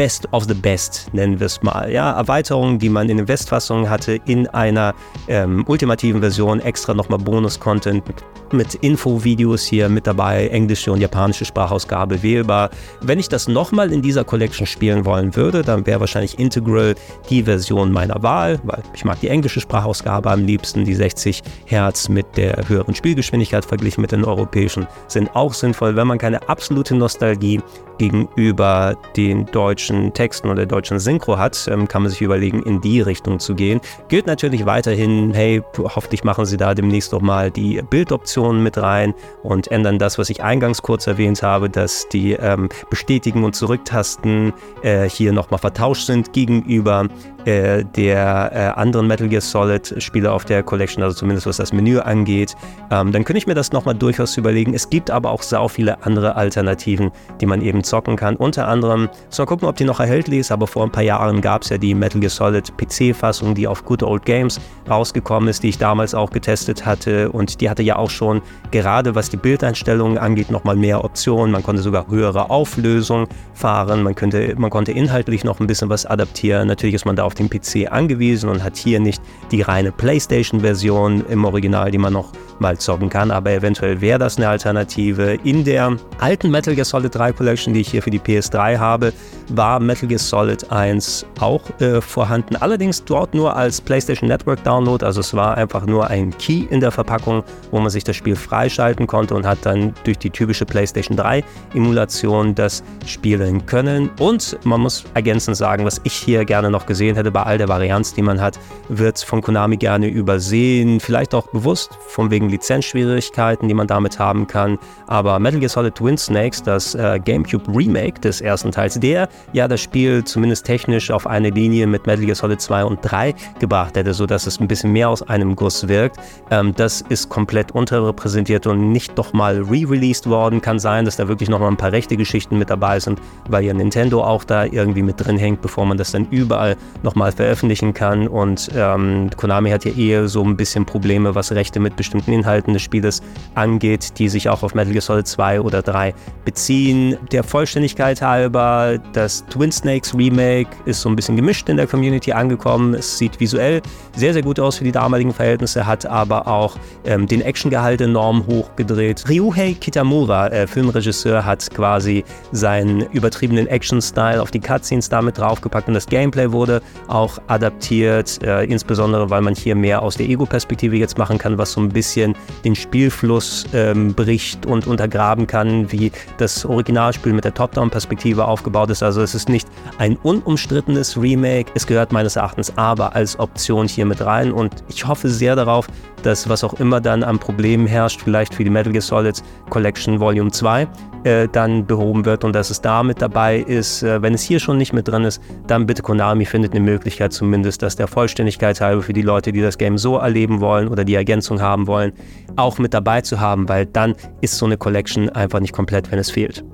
Best 0.00 0.26
of 0.32 0.44
the 0.44 0.54
Best, 0.54 1.12
nennen 1.12 1.38
wir 1.38 1.44
es 1.44 1.62
mal. 1.62 1.92
Ja, 1.92 2.12
Erweiterungen, 2.12 2.78
die 2.78 2.88
man 2.88 3.10
in 3.10 3.18
den 3.18 3.28
Westfassungen 3.28 3.90
hatte, 3.90 4.18
in 4.24 4.46
einer 4.46 4.94
ähm, 5.28 5.62
ultimativen 5.68 6.22
Version, 6.22 6.58
extra 6.58 6.94
nochmal 6.94 7.18
Bonus-Content 7.18 8.02
mit 8.50 8.76
Infovideos 8.76 9.66
hier 9.66 9.90
mit 9.90 10.06
dabei, 10.06 10.48
englische 10.48 10.90
und 10.90 11.02
japanische 11.02 11.44
Sprachausgabe 11.44 12.22
wählbar. 12.22 12.70
Wenn 13.02 13.18
ich 13.18 13.28
das 13.28 13.46
nochmal 13.46 13.92
in 13.92 14.00
dieser 14.00 14.24
Collection 14.24 14.66
spielen 14.66 15.04
wollen 15.04 15.36
würde, 15.36 15.60
dann 15.60 15.86
wäre 15.86 16.00
wahrscheinlich 16.00 16.38
Integral 16.38 16.94
die 17.28 17.42
Version 17.42 17.92
meiner 17.92 18.22
Wahl, 18.22 18.58
weil 18.64 18.82
ich 18.94 19.04
mag 19.04 19.20
die 19.20 19.28
englische 19.28 19.60
Sprachausgabe 19.60 20.30
am 20.30 20.46
liebsten. 20.46 20.86
Die 20.86 20.94
60 20.94 21.42
Hertz 21.66 22.08
mit 22.08 22.38
der 22.38 22.66
höheren 22.68 22.94
Spielgeschwindigkeit 22.94 23.66
verglichen 23.66 24.00
mit 24.00 24.12
den 24.12 24.24
europäischen 24.24 24.86
sind 25.08 25.36
auch 25.36 25.52
sinnvoll, 25.52 25.94
wenn 25.94 26.06
man 26.06 26.16
keine 26.16 26.48
absolute 26.48 26.94
Nostalgie 26.94 27.60
gegenüber 28.00 28.96
den 29.14 29.44
deutschen 29.44 30.14
Texten 30.14 30.46
oder 30.46 30.56
der 30.56 30.66
deutschen 30.66 30.98
Synchro 30.98 31.36
hat, 31.36 31.68
ähm, 31.70 31.86
kann 31.86 32.00
man 32.00 32.10
sich 32.10 32.22
überlegen, 32.22 32.62
in 32.62 32.80
die 32.80 33.02
Richtung 33.02 33.38
zu 33.38 33.54
gehen. 33.54 33.82
Gilt 34.08 34.26
natürlich 34.26 34.64
weiterhin, 34.64 35.34
hey, 35.34 35.62
hoffentlich 35.76 36.24
machen 36.24 36.46
sie 36.46 36.56
da 36.56 36.72
demnächst 36.72 37.12
doch 37.12 37.20
mal 37.20 37.50
die 37.50 37.82
Bildoptionen 37.82 38.62
mit 38.62 38.78
rein 38.78 39.12
und 39.42 39.68
ändern 39.70 39.98
das, 39.98 40.18
was 40.18 40.30
ich 40.30 40.42
eingangs 40.42 40.80
kurz 40.80 41.06
erwähnt 41.06 41.42
habe, 41.42 41.68
dass 41.68 42.08
die 42.08 42.32
ähm, 42.32 42.70
Bestätigen 42.88 43.44
und 43.44 43.54
Zurücktasten 43.54 44.54
äh, 44.80 45.06
hier 45.06 45.34
nochmal 45.34 45.60
vertauscht 45.60 46.06
sind 46.06 46.32
gegenüber 46.32 47.06
äh, 47.44 47.84
der 47.96 48.50
äh, 48.52 48.80
anderen 48.80 49.06
Metal 49.06 49.28
Gear 49.28 49.40
Solid 49.40 50.02
Spiele 50.02 50.32
auf 50.32 50.44
der 50.44 50.62
Collection, 50.62 51.02
also 51.02 51.16
zumindest 51.16 51.46
was 51.46 51.56
das 51.56 51.72
Menü 51.72 51.98
angeht. 51.98 52.54
Ähm, 52.90 53.12
dann 53.12 53.24
könnte 53.24 53.38
ich 53.38 53.46
mir 53.46 53.54
das 53.54 53.72
nochmal 53.72 53.94
durchaus 53.94 54.36
überlegen. 54.36 54.74
Es 54.74 54.90
gibt 54.90 55.10
aber 55.10 55.30
auch 55.30 55.42
sau 55.42 55.68
viele 55.68 56.04
andere 56.04 56.36
Alternativen, 56.36 57.10
die 57.40 57.46
man 57.46 57.62
eben 57.62 57.82
zocken 57.82 58.16
kann. 58.16 58.36
Unter 58.36 58.68
anderem, 58.68 59.08
so 59.28 59.42
mal 59.42 59.46
gucken, 59.46 59.68
ob 59.68 59.76
die 59.76 59.84
noch 59.84 60.00
erhältlich 60.00 60.40
ist, 60.40 60.52
aber 60.52 60.66
vor 60.66 60.84
ein 60.84 60.92
paar 60.92 61.02
Jahren 61.02 61.40
gab 61.40 61.62
es 61.62 61.70
ja 61.70 61.78
die 61.78 61.94
Metal 61.94 62.20
Gear 62.20 62.30
Solid 62.30 62.72
PC-Fassung, 62.76 63.54
die 63.54 63.66
auf 63.66 63.84
Good 63.84 64.02
Old 64.02 64.24
Games 64.24 64.60
rausgekommen 64.88 65.48
ist, 65.48 65.62
die 65.62 65.70
ich 65.70 65.78
damals 65.78 66.14
auch 66.14 66.30
getestet 66.30 66.84
hatte. 66.84 67.30
Und 67.30 67.60
die 67.60 67.70
hatte 67.70 67.82
ja 67.82 67.96
auch 67.96 68.10
schon, 68.10 68.42
gerade 68.70 69.14
was 69.14 69.30
die 69.30 69.36
Bildeinstellungen 69.36 70.18
angeht, 70.18 70.50
nochmal 70.50 70.76
mehr 70.76 71.04
Optionen. 71.04 71.52
Man 71.52 71.62
konnte 71.62 71.82
sogar 71.82 72.06
höhere 72.08 72.50
Auflösung 72.50 73.28
fahren. 73.54 74.02
Man, 74.02 74.14
könnte, 74.14 74.54
man 74.58 74.70
konnte 74.70 74.92
inhaltlich 74.92 75.44
noch 75.44 75.60
ein 75.60 75.66
bisschen 75.66 75.88
was 75.88 76.06
adaptieren. 76.06 76.68
Natürlich 76.68 76.94
ist 76.94 77.06
man 77.06 77.16
da 77.16 77.29
auf 77.30 77.34
den 77.34 77.48
PC 77.48 77.90
angewiesen 77.90 78.50
und 78.50 78.64
hat 78.64 78.76
hier 78.76 78.98
nicht 78.98 79.22
die 79.52 79.62
reine 79.62 79.92
PlayStation-Version 79.92 81.24
im 81.28 81.44
Original, 81.44 81.90
die 81.90 81.98
man 81.98 82.12
noch 82.12 82.32
mal 82.58 82.76
zocken 82.76 83.08
kann, 83.08 83.30
aber 83.30 83.52
eventuell 83.52 84.00
wäre 84.00 84.18
das 84.18 84.36
eine 84.36 84.48
Alternative. 84.48 85.38
In 85.44 85.64
der 85.64 85.96
alten 86.18 86.50
Metal 86.50 86.74
Gear 86.74 86.84
Solid 86.84 87.14
3 87.14 87.32
Collection, 87.32 87.74
die 87.74 87.80
ich 87.80 87.90
hier 87.90 88.02
für 88.02 88.10
die 88.10 88.20
PS3 88.20 88.78
habe, 88.78 89.12
war 89.48 89.80
Metal 89.80 90.08
Gear 90.08 90.18
Solid 90.18 90.70
1 90.70 91.26
auch 91.40 91.62
äh, 91.80 92.00
vorhanden. 92.00 92.56
Allerdings 92.56 93.04
dort 93.04 93.34
nur 93.34 93.56
als 93.56 93.80
PlayStation 93.80 94.28
Network 94.28 94.62
Download, 94.62 95.04
also 95.04 95.20
es 95.20 95.34
war 95.34 95.56
einfach 95.56 95.86
nur 95.86 96.08
ein 96.08 96.36
Key 96.36 96.66
in 96.70 96.80
der 96.80 96.90
Verpackung, 96.90 97.42
wo 97.70 97.80
man 97.80 97.90
sich 97.90 98.04
das 98.04 98.16
Spiel 98.16 98.36
freischalten 98.36 99.06
konnte 99.06 99.34
und 99.34 99.46
hat 99.46 99.58
dann 99.62 99.94
durch 100.04 100.18
die 100.18 100.30
typische 100.30 100.66
PlayStation 100.66 101.16
3 101.16 101.42
Emulation 101.74 102.54
das 102.54 102.82
spielen 103.06 103.64
können. 103.66 104.10
Und 104.18 104.58
man 104.64 104.80
muss 104.80 105.04
ergänzend 105.14 105.56
sagen, 105.56 105.84
was 105.84 106.00
ich 106.04 106.12
hier 106.12 106.44
gerne 106.44 106.70
noch 106.70 106.86
gesehen 106.86 107.16
hätte, 107.16 107.19
hätte 107.20 107.30
bei 107.30 107.42
all 107.42 107.58
der 107.58 107.68
Varianz, 107.68 108.14
die 108.14 108.22
man 108.22 108.40
hat, 108.40 108.58
wird 108.88 109.18
von 109.18 109.40
Konami 109.40 109.76
gerne 109.76 110.08
übersehen. 110.08 111.00
Vielleicht 111.00 111.34
auch 111.34 111.46
bewusst, 111.48 111.96
von 112.08 112.30
wegen 112.30 112.48
Lizenzschwierigkeiten, 112.48 113.68
die 113.68 113.74
man 113.74 113.86
damit 113.86 114.18
haben 114.18 114.46
kann. 114.46 114.78
Aber 115.06 115.38
Metal 115.38 115.60
Gear 115.60 115.68
Solid 115.68 115.94
Twin 115.94 116.18
Snakes, 116.18 116.62
das 116.62 116.94
äh, 116.94 117.20
GameCube 117.24 117.70
Remake 117.74 118.20
des 118.20 118.40
ersten 118.40 118.72
Teils, 118.72 118.98
der 118.98 119.28
ja 119.52 119.68
das 119.68 119.80
Spiel 119.80 120.24
zumindest 120.24 120.66
technisch 120.66 121.10
auf 121.10 121.26
eine 121.26 121.50
Linie 121.50 121.86
mit 121.86 122.06
Metal 122.06 122.24
Gear 122.24 122.34
Solid 122.34 122.60
2 122.60 122.84
und 122.84 122.98
3 123.02 123.34
gebracht 123.58 123.96
hätte, 123.96 124.14
sodass 124.14 124.46
es 124.46 124.60
ein 124.60 124.68
bisschen 124.68 124.92
mehr 124.92 125.08
aus 125.08 125.22
einem 125.22 125.56
Guss 125.56 125.88
wirkt. 125.88 126.18
Ähm, 126.50 126.74
das 126.74 127.02
ist 127.02 127.28
komplett 127.28 127.72
unterrepräsentiert 127.72 128.66
und 128.66 128.92
nicht 128.92 129.18
doch 129.18 129.32
mal 129.32 129.62
re-released 129.62 130.28
worden. 130.28 130.60
Kann 130.60 130.78
sein, 130.78 131.04
dass 131.04 131.16
da 131.16 131.28
wirklich 131.28 131.48
noch 131.48 131.60
mal 131.60 131.68
ein 131.68 131.76
paar 131.76 131.92
rechte 131.92 132.16
Geschichten 132.16 132.58
mit 132.58 132.70
dabei 132.70 133.00
sind, 133.00 133.20
weil 133.48 133.64
ja 133.64 133.74
Nintendo 133.74 134.24
auch 134.24 134.44
da 134.44 134.64
irgendwie 134.64 135.02
mit 135.02 135.24
drin 135.24 135.38
hängt, 135.38 135.62
bevor 135.62 135.86
man 135.86 135.98
das 135.98 136.12
dann 136.12 136.26
überall 136.30 136.76
noch 137.02 137.09
nochmal 137.10 137.32
veröffentlichen 137.32 137.92
kann. 137.92 138.28
Und 138.28 138.70
ähm, 138.76 139.30
Konami 139.36 139.70
hat 139.70 139.84
ja 139.84 139.92
eher 139.92 140.28
so 140.28 140.44
ein 140.44 140.56
bisschen 140.56 140.86
Probleme, 140.86 141.34
was 141.34 141.50
Rechte 141.50 141.80
mit 141.80 141.96
bestimmten 141.96 142.32
Inhalten 142.32 142.72
des 142.72 142.82
Spieles 142.82 143.20
angeht, 143.56 144.18
die 144.18 144.28
sich 144.28 144.48
auch 144.48 144.62
auf 144.62 144.74
Metal 144.74 144.92
Gear 144.92 145.02
Solid 145.02 145.26
2 145.26 145.60
oder 145.60 145.82
3 145.82 146.14
beziehen. 146.44 147.16
Der 147.32 147.42
Vollständigkeit 147.42 148.22
halber, 148.22 148.98
das 149.12 149.44
Twin 149.46 149.72
Snakes 149.72 150.14
Remake 150.14 150.70
ist 150.84 151.00
so 151.00 151.08
ein 151.08 151.16
bisschen 151.16 151.34
gemischt 151.34 151.68
in 151.68 151.76
der 151.76 151.88
Community 151.88 152.30
angekommen. 152.32 152.94
Es 152.94 153.18
sieht 153.18 153.40
visuell 153.40 153.82
sehr, 154.14 154.32
sehr 154.32 154.42
gut 154.42 154.60
aus 154.60 154.76
für 154.76 154.84
die 154.84 154.92
damaligen 154.92 155.34
Verhältnisse, 155.34 155.86
hat 155.86 156.06
aber 156.06 156.46
auch 156.46 156.76
ähm, 157.04 157.26
den 157.26 157.42
Actiongehalt 157.42 158.00
enorm 158.00 158.46
hochgedreht. 158.46 159.28
Ryuhei 159.28 159.74
Kitamura, 159.80 160.46
äh, 160.48 160.68
Filmregisseur, 160.68 161.44
hat 161.44 161.68
quasi 161.74 162.24
seinen 162.52 163.00
übertriebenen 163.10 163.66
Action-Style 163.66 164.40
auf 164.40 164.52
die 164.52 164.60
Cutscenes 164.60 165.08
damit 165.08 165.38
draufgepackt 165.38 165.88
und 165.88 165.94
das 165.94 166.06
Gameplay 166.06 166.52
wurde 166.52 166.80
auch 167.08 167.38
adaptiert, 167.46 168.42
äh, 168.42 168.64
insbesondere 168.64 169.30
weil 169.30 169.42
man 169.42 169.54
hier 169.54 169.74
mehr 169.74 170.02
aus 170.02 170.16
der 170.16 170.28
Ego-Perspektive 170.28 170.96
jetzt 170.96 171.18
machen 171.18 171.38
kann, 171.38 171.58
was 171.58 171.72
so 171.72 171.80
ein 171.80 171.88
bisschen 171.88 172.34
den 172.64 172.74
Spielfluss 172.74 173.64
ähm, 173.72 174.14
bricht 174.14 174.66
und 174.66 174.86
untergraben 174.86 175.46
kann, 175.46 175.90
wie 175.92 176.12
das 176.38 176.64
Originalspiel 176.64 177.32
mit 177.32 177.44
der 177.44 177.54
Top-Down-Perspektive 177.54 178.44
aufgebaut 178.44 178.90
ist. 178.90 179.02
Also 179.02 179.22
es 179.22 179.34
ist 179.34 179.48
nicht 179.48 179.68
ein 179.98 180.16
unumstrittenes 180.16 181.20
Remake, 181.20 181.70
es 181.74 181.86
gehört 181.86 182.12
meines 182.12 182.36
Erachtens 182.36 182.72
aber 182.76 183.14
als 183.14 183.38
Option 183.38 183.88
hier 183.88 184.06
mit 184.06 184.20
rein 184.20 184.52
und 184.52 184.72
ich 184.88 185.06
hoffe 185.06 185.28
sehr 185.28 185.56
darauf, 185.56 185.86
dass 186.26 186.48
was 186.48 186.64
auch 186.64 186.74
immer 186.74 187.00
dann 187.00 187.22
an 187.22 187.38
Problemen 187.38 187.86
herrscht, 187.86 188.20
vielleicht 188.22 188.54
für 188.54 188.64
die 188.64 188.70
Metal 188.70 188.92
Gear 188.92 189.02
Solid 189.02 189.42
Collection 189.68 190.20
Volume 190.20 190.50
2, 190.50 190.88
äh, 191.24 191.48
dann 191.48 191.86
behoben 191.86 192.24
wird 192.24 192.44
und 192.44 192.54
dass 192.54 192.70
es 192.70 192.80
da 192.80 193.02
mit 193.02 193.20
dabei 193.20 193.58
ist. 193.58 194.02
Äh, 194.02 194.22
wenn 194.22 194.34
es 194.34 194.42
hier 194.42 194.58
schon 194.58 194.78
nicht 194.78 194.92
mit 194.92 195.08
drin 195.08 195.24
ist, 195.24 195.42
dann 195.66 195.86
bitte 195.86 196.02
Konami 196.02 196.44
findet 196.44 196.72
eine 196.72 196.80
Möglichkeit 196.80 197.32
zumindest, 197.32 197.82
dass 197.82 197.96
der 197.96 198.06
Vollständigkeit 198.06 198.80
halber 198.80 199.02
für 199.02 199.12
die 199.12 199.22
Leute, 199.22 199.52
die 199.52 199.60
das 199.60 199.78
Game 199.78 199.98
so 199.98 200.16
erleben 200.16 200.60
wollen 200.60 200.88
oder 200.88 201.04
die 201.04 201.14
Ergänzung 201.14 201.60
haben 201.60 201.86
wollen, 201.86 202.12
auch 202.56 202.78
mit 202.78 202.94
dabei 202.94 203.20
zu 203.20 203.40
haben, 203.40 203.68
weil 203.68 203.86
dann 203.86 204.14
ist 204.40 204.56
so 204.56 204.66
eine 204.66 204.76
Collection 204.76 205.28
einfach 205.30 205.60
nicht 205.60 205.72
komplett, 205.72 206.10
wenn 206.10 206.18
es 206.18 206.30
fehlt. 206.30 206.64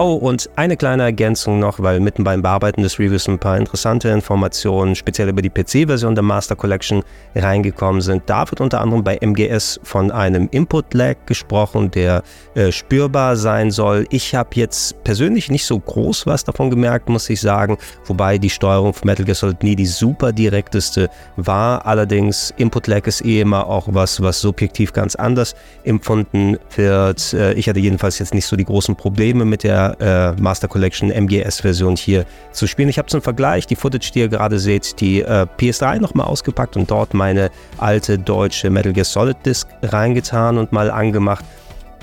Oh, 0.00 0.12
und 0.12 0.48
eine 0.54 0.76
kleine 0.76 1.02
Ergänzung 1.02 1.58
noch, 1.58 1.80
weil 1.80 1.98
mitten 1.98 2.22
beim 2.22 2.40
Bearbeiten 2.40 2.82
des 2.82 3.00
Reviews 3.00 3.28
ein 3.28 3.40
paar 3.40 3.56
interessante 3.56 4.08
Informationen, 4.10 4.94
speziell 4.94 5.28
über 5.28 5.42
die 5.42 5.50
PC-Version 5.50 6.14
der 6.14 6.22
Master 6.22 6.54
Collection, 6.54 7.02
reingekommen 7.34 8.00
sind. 8.00 8.22
Da 8.26 8.48
wird 8.48 8.60
unter 8.60 8.80
anderem 8.80 9.02
bei 9.02 9.18
MGS 9.20 9.80
von 9.82 10.12
einem 10.12 10.48
Input-Lag 10.52 11.16
gesprochen, 11.26 11.90
der 11.90 12.22
äh, 12.54 12.70
spürbar 12.70 13.34
sein 13.34 13.72
soll. 13.72 14.06
Ich 14.10 14.36
habe 14.36 14.50
jetzt 14.52 15.02
persönlich 15.02 15.50
nicht 15.50 15.64
so 15.64 15.80
groß 15.80 16.26
was 16.26 16.44
davon 16.44 16.70
gemerkt, 16.70 17.08
muss 17.08 17.28
ich 17.28 17.40
sagen, 17.40 17.76
wobei 18.04 18.38
die 18.38 18.50
Steuerung 18.50 18.94
von 18.94 19.04
Metal 19.04 19.24
Gear 19.24 19.34
Solid 19.34 19.64
nie 19.64 19.74
die 19.74 19.86
super 19.86 20.30
direkteste 20.30 21.10
war. 21.34 21.84
Allerdings, 21.84 22.54
Input-Lag 22.56 23.08
ist 23.08 23.24
eh 23.24 23.40
immer 23.40 23.66
auch 23.66 23.88
was, 23.90 24.22
was 24.22 24.40
subjektiv 24.40 24.92
ganz 24.92 25.16
anders 25.16 25.56
empfunden 25.82 26.56
wird. 26.76 27.32
Äh, 27.32 27.54
ich 27.54 27.68
hatte 27.68 27.80
jedenfalls 27.80 28.20
jetzt 28.20 28.32
nicht 28.32 28.46
so 28.46 28.54
die 28.54 28.64
großen 28.64 28.94
Probleme 28.94 29.44
mit 29.44 29.64
der 29.64 29.87
äh, 30.00 30.32
Master 30.40 30.68
Collection 30.68 31.10
MGS-Version 31.10 31.96
hier 31.96 32.24
zu 32.52 32.66
spielen. 32.66 32.88
Ich 32.88 32.98
habe 32.98 33.08
zum 33.08 33.22
Vergleich 33.22 33.66
die 33.66 33.76
Footage, 33.76 34.10
die 34.14 34.20
ihr 34.20 34.28
gerade 34.28 34.58
seht, 34.58 35.00
die 35.00 35.22
äh, 35.22 35.46
PS3 35.58 36.00
nochmal 36.00 36.26
ausgepackt 36.26 36.76
und 36.76 36.90
dort 36.90 37.14
meine 37.14 37.50
alte 37.78 38.18
deutsche 38.18 38.70
Metal 38.70 38.92
Gear 38.92 39.04
Solid 39.04 39.36
Disc 39.44 39.68
reingetan 39.82 40.58
und 40.58 40.72
mal 40.72 40.90
angemacht. 40.90 41.44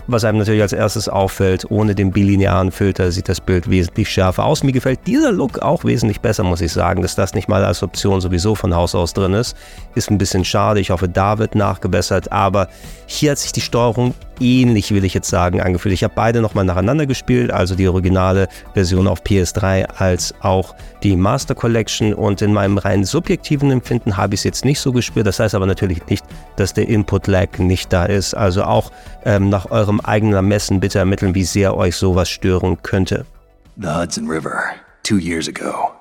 Was 0.07 0.23
einem 0.23 0.37
natürlich 0.37 0.61
als 0.61 0.73
erstes 0.73 1.09
auffällt, 1.09 1.71
ohne 1.71 1.95
den 1.95 2.11
bilinearen 2.11 2.71
Filter 2.71 3.11
sieht 3.11 3.27
das 3.27 3.41
Bild 3.41 3.69
wesentlich 3.71 4.07
schärfer 4.07 4.45
aus. 4.45 4.63
Mir 4.63 4.71
gefällt 4.71 4.99
dieser 5.07 5.31
Look 5.31 5.59
auch 5.59 5.83
wesentlich 5.83 6.21
besser, 6.21 6.43
muss 6.43 6.61
ich 6.61 6.71
sagen. 6.71 7.01
Dass 7.01 7.15
das 7.15 7.33
nicht 7.33 7.49
mal 7.49 7.65
als 7.65 7.81
Option 7.81 8.21
sowieso 8.21 8.53
von 8.53 8.75
Haus 8.75 8.93
aus 8.93 9.13
drin 9.13 9.33
ist, 9.33 9.57
ist 9.95 10.11
ein 10.11 10.19
bisschen 10.19 10.45
schade. 10.45 10.79
Ich 10.79 10.91
hoffe, 10.91 11.09
da 11.09 11.39
wird 11.39 11.55
nachgebessert. 11.55 12.31
Aber 12.31 12.67
hier 13.07 13.31
hat 13.31 13.39
sich 13.39 13.51
die 13.51 13.61
Steuerung 13.61 14.13
ähnlich, 14.39 14.91
will 14.93 15.05
ich 15.05 15.13
jetzt 15.13 15.29
sagen, 15.29 15.61
angefühlt. 15.61 15.93
Ich 15.93 16.03
habe 16.03 16.13
beide 16.15 16.41
nochmal 16.41 16.65
nacheinander 16.65 17.05
gespielt, 17.05 17.51
also 17.51 17.75
die 17.75 17.87
originale 17.87 18.47
Version 18.73 19.07
auf 19.07 19.21
PS3 19.21 19.85
als 19.97 20.33
auch 20.41 20.75
die 21.03 21.15
Master 21.15 21.55
Collection. 21.55 22.13
Und 22.13 22.41
in 22.41 22.53
meinem 22.53 22.77
rein 22.77 23.05
subjektiven 23.05 23.71
Empfinden 23.71 24.17
habe 24.17 24.33
ich 24.33 24.41
es 24.41 24.43
jetzt 24.43 24.65
nicht 24.65 24.79
so 24.79 24.91
gespürt. 24.91 25.27
Das 25.27 25.39
heißt 25.39 25.55
aber 25.55 25.65
natürlich 25.65 26.05
nicht, 26.07 26.25
dass 26.57 26.73
der 26.73 26.87
Input-Lag 26.87 27.57
nicht 27.59 27.91
da 27.91 28.05
ist. 28.05 28.33
Also 28.33 28.63
auch 28.63 28.91
ähm, 29.23 29.49
nach 29.49 29.71
eurem 29.71 29.94
eigenen 30.01 30.33
Ermessen 30.33 30.79
bitte 30.79 30.99
ermitteln, 30.99 31.35
wie 31.35 31.43
sehr 31.43 31.75
euch 31.75 31.95
sowas 31.95 32.29
stören 32.29 32.81
könnte. 32.81 33.25
The 33.77 33.89
Hudson 33.89 34.29
River, 34.29 34.75
two 35.03 35.17
years 35.17 35.47
ago. 35.47 35.91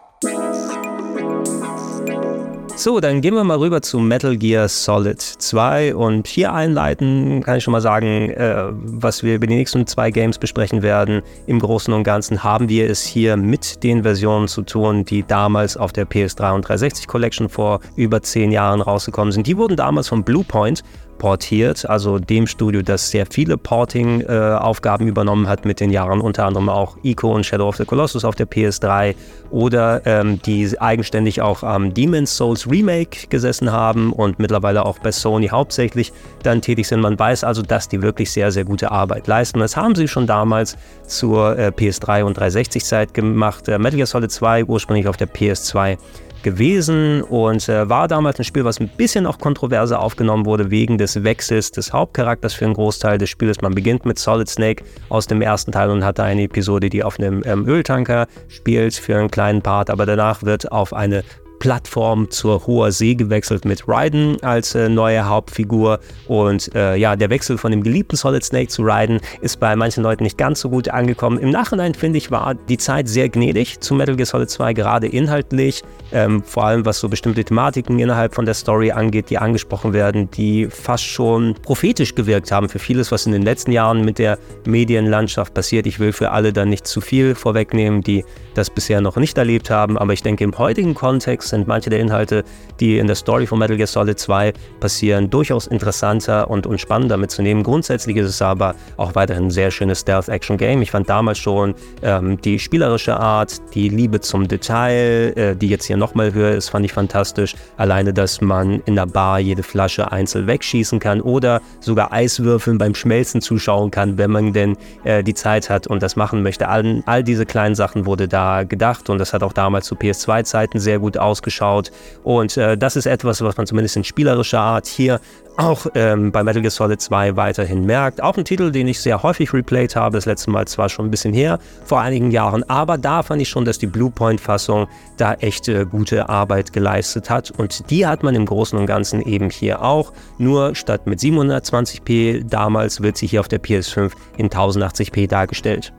So, 2.77 2.99
dann 2.99 3.21
gehen 3.21 3.35
wir 3.35 3.45
mal 3.45 3.59
rüber 3.59 3.83
zu 3.83 4.01
Metal 4.01 4.37
Gear 4.37 4.69
Solid 4.69 5.23
2 5.23 5.95
und 5.95 6.27
hier 6.27 6.53
einleiten 6.53 7.41
kann 7.45 7.59
ich 7.59 7.65
schon 7.65 7.73
mal 7.73 7.81
sagen, 7.81 8.31
äh, 8.31 8.65
was 8.73 9.23
wir 9.23 9.37
über 9.37 9.47
die 9.47 9.55
nächsten 9.55 9.87
zwei 9.87 10.11
Games 10.11 10.39
besprechen 10.39 10.83
werden. 10.83 11.23
Im 11.47 11.61
Großen 11.61 11.95
und 11.95 12.03
Ganzen 12.03 12.43
haben 12.43 12.69
wir 12.69 12.91
es 12.91 13.03
hier 13.03 13.37
mit 13.37 13.85
den 13.85 14.03
Versionen 14.03 14.49
zu 14.49 14.63
tun, 14.63 15.05
die 15.05 15.23
damals 15.23 15.77
auf 15.77 15.93
der 15.93 16.05
PS3 16.05 16.53
und 16.53 16.63
360 16.69 17.07
Collection 17.07 17.49
vor 17.49 17.79
über 17.95 18.23
zehn 18.23 18.51
Jahren 18.51 18.81
rausgekommen 18.81 19.31
sind. 19.31 19.47
Die 19.47 19.57
wurden 19.57 19.77
damals 19.77 20.09
von 20.09 20.25
Bluepoint 20.25 20.83
portiert, 21.19 21.89
also 21.89 22.19
dem 22.19 22.47
Studio, 22.47 22.83
das 22.83 23.11
sehr 23.11 23.27
viele 23.27 23.57
Porting-Aufgaben 23.57 25.07
äh, 25.07 25.09
übernommen 25.09 25.49
hat 25.49 25.65
mit 25.65 25.81
den 25.81 25.91
Jahren, 25.91 26.21
unter 26.21 26.47
anderem 26.47 26.69
auch 26.69 26.97
Ico 27.03 27.35
und 27.35 27.45
Shadow 27.45 27.69
of 27.69 27.77
the 27.77 27.85
Colossus 27.85 28.25
auf 28.25 28.35
der 28.35 28.49
PS3 28.49 29.15
oder 29.51 30.03
ähm, 30.05 30.41
die 30.43 30.81
eigenständig 30.81 31.41
auch 31.41 31.63
am 31.63 31.95
Demon's 31.95 32.37
Souls 32.37 32.69
Remake 32.71 33.29
gesessen 33.29 33.71
haben 33.71 34.13
und 34.13 34.39
mittlerweile 34.39 34.85
auch 34.85 34.99
bei 34.99 35.13
Sony 35.13 35.49
hauptsächlich 35.49 36.13
dann 36.43 36.61
tätig 36.61 36.89
sind. 36.89 37.01
Man 37.01 37.19
weiß 37.19 37.45
also, 37.45 37.63
dass 37.63 37.89
die 37.89 38.03
wirklich 38.03 38.31
sehr, 38.31 38.51
sehr 38.51 38.65
gute 38.65 38.91
Arbeit 38.91 39.27
leisten. 39.27 39.61
Das 39.61 39.77
haben 39.77 39.95
sie 39.95 40.09
schon 40.09 40.27
damals 40.27 40.77
zur 41.07 41.59
äh, 41.59 41.69
PS3 41.69 42.25
und 42.25 42.39
360-Zeit 42.39 43.15
gemacht. 43.15 43.69
Äh, 43.69 43.79
Metal 43.79 43.97
Gear 43.97 44.07
Solid 44.07 44.31
2 44.31 44.65
ursprünglich 44.65 45.09
auf 45.09 45.17
der 45.17 45.29
PS2 45.29 45.97
gewesen 46.45 47.23
und 47.23 47.69
äh, 47.69 47.89
war 47.89 48.07
damals 48.07 48.39
ein 48.39 48.45
Spiel, 48.45 48.65
was 48.65 48.79
ein 48.79 48.89
bisschen 48.89 49.27
auch 49.27 49.39
kontroverser 49.39 49.99
aufgenommen 50.01 50.47
wurde 50.47 50.71
wegen 50.71 50.97
des 50.97 51.25
Wechsels 51.25 51.73
des 51.73 51.93
Hauptcharakters 51.93 52.55
für 52.55 52.67
einen 52.67 52.75
Großteil 52.75 53.19
des 53.19 53.31
Spiels. 53.31 53.61
Man 53.61 53.75
beginnt 53.75 54.07
mit 54.07 54.21
Solid 54.21 54.49
Snake 54.49 54.85
aus 55.09 55.27
dem 55.27 55.43
ersten 55.43 55.73
Teil 55.73 55.91
und 55.91 56.05
hat 56.05 56.21
da 56.21 56.25
eine 56.25 56.43
Episode, 56.43 56.89
die 56.89 57.03
auf 57.03 57.19
einem 57.19 57.43
ähm, 57.45 57.67
Öltanker 57.67 58.29
spielt 58.47 58.95
für 58.95 59.17
einen 59.17 59.31
kleinen 59.31 59.63
Part, 59.63 59.91
aber 59.91 60.07
danach 60.07 60.45
wird 60.45 60.71
auf 60.71 60.93
eine 60.93 61.25
Plattform 61.59 62.31
zur 62.31 62.67
Hoher 62.67 62.93
See 62.93 63.15
gewechselt 63.15 63.65
mit 63.65 63.89
Raiden 63.89 64.43
als 64.43 64.75
äh, 64.75 64.89
neue 64.89 65.27
Hauptfigur. 65.27 66.01
Und 66.27 66.75
äh, 66.75 66.97
ja, 66.97 67.17
der 67.17 67.31
Wechsel 67.31 67.59
von 67.59 67.71
dem 67.71 67.83
geliebten 67.83 68.17
Solid 68.17 68.45
Snake 68.45 68.69
zu 68.69 68.83
Raiden 68.83 69.21
ist 69.41 69.61
bei 69.61 69.75
manchen 69.77 70.03
Leuten 70.03 70.25
nicht 70.25 70.39
ganz 70.39 70.61
so 70.61 70.71
gut 70.71 70.89
angekommen. 70.89 71.39
Im 71.39 71.51
Nachhinein 71.51 71.95
finde 71.95 72.19
ich, 72.19 72.31
war 72.31 72.55
die 72.55 72.79
Zeit 72.79 73.09
sehr 73.09 73.29
gnädig 73.29 73.81
zu 73.81 73.95
Metal 73.95 74.17
Gear 74.17 74.27
Solid 74.27 74.51
2, 74.51 74.73
gerade 74.75 75.07
inhaltlich. 75.07 75.83
Ähm, 76.13 76.43
vor 76.43 76.65
allem 76.65 76.85
was 76.85 77.01
so 77.01 77.09
bestimmte 77.09 77.45
Thematiken 77.45 77.99
innerhalb 77.99 78.35
von 78.35 78.45
der 78.45 78.55
Story 78.55 78.91
angeht, 78.91 79.31
die 79.31 79.39
angesprochen 79.39 79.93
werden, 79.93 80.31
die 80.31 80.69
fast 80.69 81.05
schon 81.05 81.55
prophetisch 81.63 82.15
gewirkt 82.15 82.53
haben 82.53 82.69
für 82.69 82.79
vieles, 82.79 83.11
was 83.11 83.27
in 83.27 83.33
den 83.33 83.43
letzten 83.43 83.73
Jahren 83.73 84.05
mit 84.05 84.19
der 84.19 84.39
Medienlandschaft 84.67 85.55
passiert. 85.55 85.87
Ich 85.87 85.99
will 85.99 86.13
für 86.13 86.31
alle 86.31 86.53
dann 86.53 86.69
nicht 86.69 86.87
zu 86.87 87.01
viel 87.01 87.35
vorwegnehmen, 87.35 88.03
die 88.03 88.25
das 88.55 88.71
bisher 88.71 89.01
noch 89.01 89.17
nicht 89.17 89.37
erlebt 89.37 89.71
haben, 89.71 89.99
aber 89.99 90.13
ich 90.13 90.23
denke, 90.23 90.45
im 90.45 90.57
heutigen 90.59 90.95
Kontext 90.95 91.44
sind 91.49 91.67
manche 91.67 91.91
der 91.91 92.01
Inhalte, 92.01 92.45
die 92.81 92.99
in 92.99 93.07
der 93.07 93.17
Story 93.17 93.47
von 93.47 93.59
Metal 93.59 93.77
Gear 93.77 93.87
Solid 93.87 94.19
2 94.19 94.53
passieren, 94.81 95.31
durchaus 95.31 95.67
interessanter 95.67 96.51
und, 96.51 96.67
und 96.67 96.81
spannender 96.81 97.17
mitzunehmen. 97.17 97.63
Grundsätzlich 97.63 98.17
ist 98.17 98.29
es 98.29 98.43
aber 98.43 98.75
auch 98.97 99.15
weiterhin 99.15 99.45
ein 99.45 99.51
sehr 99.51 99.71
schönes 99.71 100.01
Stealth-Action-Game. 100.01 100.83
Ich 100.83 100.91
fand 100.91 101.09
damals 101.09 101.39
schon 101.39 101.75
ähm, 102.03 102.41
die 102.41 102.59
spielerische 102.59 103.19
Art, 103.19 103.61
die 103.75 103.89
Liebe 103.89 104.21
zum 104.21 104.49
Detail, 104.49 105.33
äh, 105.37 105.57
die 105.57 105.69
jetzt 105.69 105.85
hier 105.85 105.97
nochmal 105.97 106.33
höher 106.33 106.53
ist, 106.53 106.71
fand 106.71 106.85
ich 106.85 106.93
fantastisch. 106.93 107.55
Alleine, 107.77 108.13
dass 108.13 108.41
man 108.41 108.81
in 108.87 108.97
der 108.97 109.07
Bar 109.07 109.39
jede 109.39 109.63
Flasche 109.63 110.11
einzeln 110.13 110.47
wegschießen 110.47 110.99
kann 110.99 111.21
oder 111.21 111.61
sogar 111.81 112.13
Eiswürfeln 112.13 112.79
beim 112.79 112.95
Schmelzen 112.95 113.41
zuschauen 113.41 113.91
kann, 113.91 114.19
wenn 114.19 114.31
man 114.31 114.53
denn 114.53 114.77
äh, 115.05 115.23
die 115.23 115.35
Zeit 115.35 115.71
hat 115.71 115.87
und 115.87 116.03
das 116.03 116.17
machen 116.17 116.43
möchte. 116.43 116.69
All, 116.69 117.03
all 117.07 117.23
diese 117.23 117.47
kleinen 117.47 117.75
Sachen 117.75 118.07
wurde 118.07 118.29
da 118.29 118.65
gedacht 118.65 119.11
und 119.11 119.19
das 119.19 119.33
hat 119.33 119.43
auch 119.43 119.53
damals 119.53 119.87
zu 119.87 119.95
PS2-Zeiten 119.95 120.79
sehr 120.79 120.99
gut 120.99 121.19
ausgeschaut. 121.35 121.91
Und 122.23 122.57
äh, 122.57 122.79
das 122.79 122.95
ist 122.95 123.07
etwas, 123.07 123.43
was 123.43 123.57
man 123.57 123.67
zumindest 123.67 123.97
in 123.97 124.05
spielerischer 124.05 124.61
Art 124.61 124.87
hier 124.87 125.21
auch 125.57 125.87
ähm, 125.95 126.33
bei 126.33 126.43
Metal 126.43 126.63
Gear 126.63 126.71
Solid 126.71 127.01
2 127.01 127.37
weiterhin 127.37 127.85
merkt. 127.85 128.23
Auch 128.23 128.37
ein 128.37 128.45
Titel, 128.45 128.71
den 128.71 128.89
ich 128.89 129.01
sehr 129.01 129.23
häufig 129.23 129.53
replayed 129.53 129.95
habe, 129.95 130.17
das 130.17 130.27
letzte 130.27 130.51
Mal 130.51 130.67
zwar 130.67 130.89
schon 130.89 131.07
ein 131.07 131.11
bisschen 131.11 131.33
her, 131.33 131.59
vor 131.85 132.01
einigen 132.01 132.31
Jahren, 132.31 132.69
aber 132.69 132.99
da 132.99 133.23
fand 133.23 133.41
ich 133.41 133.49
schon, 133.49 133.65
dass 133.65 133.79
die 133.79 133.87
Bluepoint-Fassung 133.87 134.89
da 135.17 135.35
echt 135.35 135.69
äh, 135.69 135.87
gute 135.89 136.29
Arbeit 136.29 136.73
geleistet 136.73 137.31
hat 137.31 137.53
und 137.53 137.89
die 137.91 138.07
hat 138.07 138.23
man 138.25 138.35
im 138.35 138.47
Großen 138.47 138.77
und 138.77 138.87
Ganzen 138.87 139.23
eben 139.23 139.51
hier 139.51 139.83
auch, 139.83 140.13
nur 140.39 140.75
statt 140.75 141.07
mit 141.07 141.21
720p 141.21 142.49
damals 142.49 143.01
wird 143.01 143.17
sie 143.17 143.27
hier 143.29 143.41
auf 143.41 143.49
der 143.49 143.63
PS5 143.63 144.11
in 144.37 144.49
1080p 144.49 145.29
dargestellt. 145.29 145.93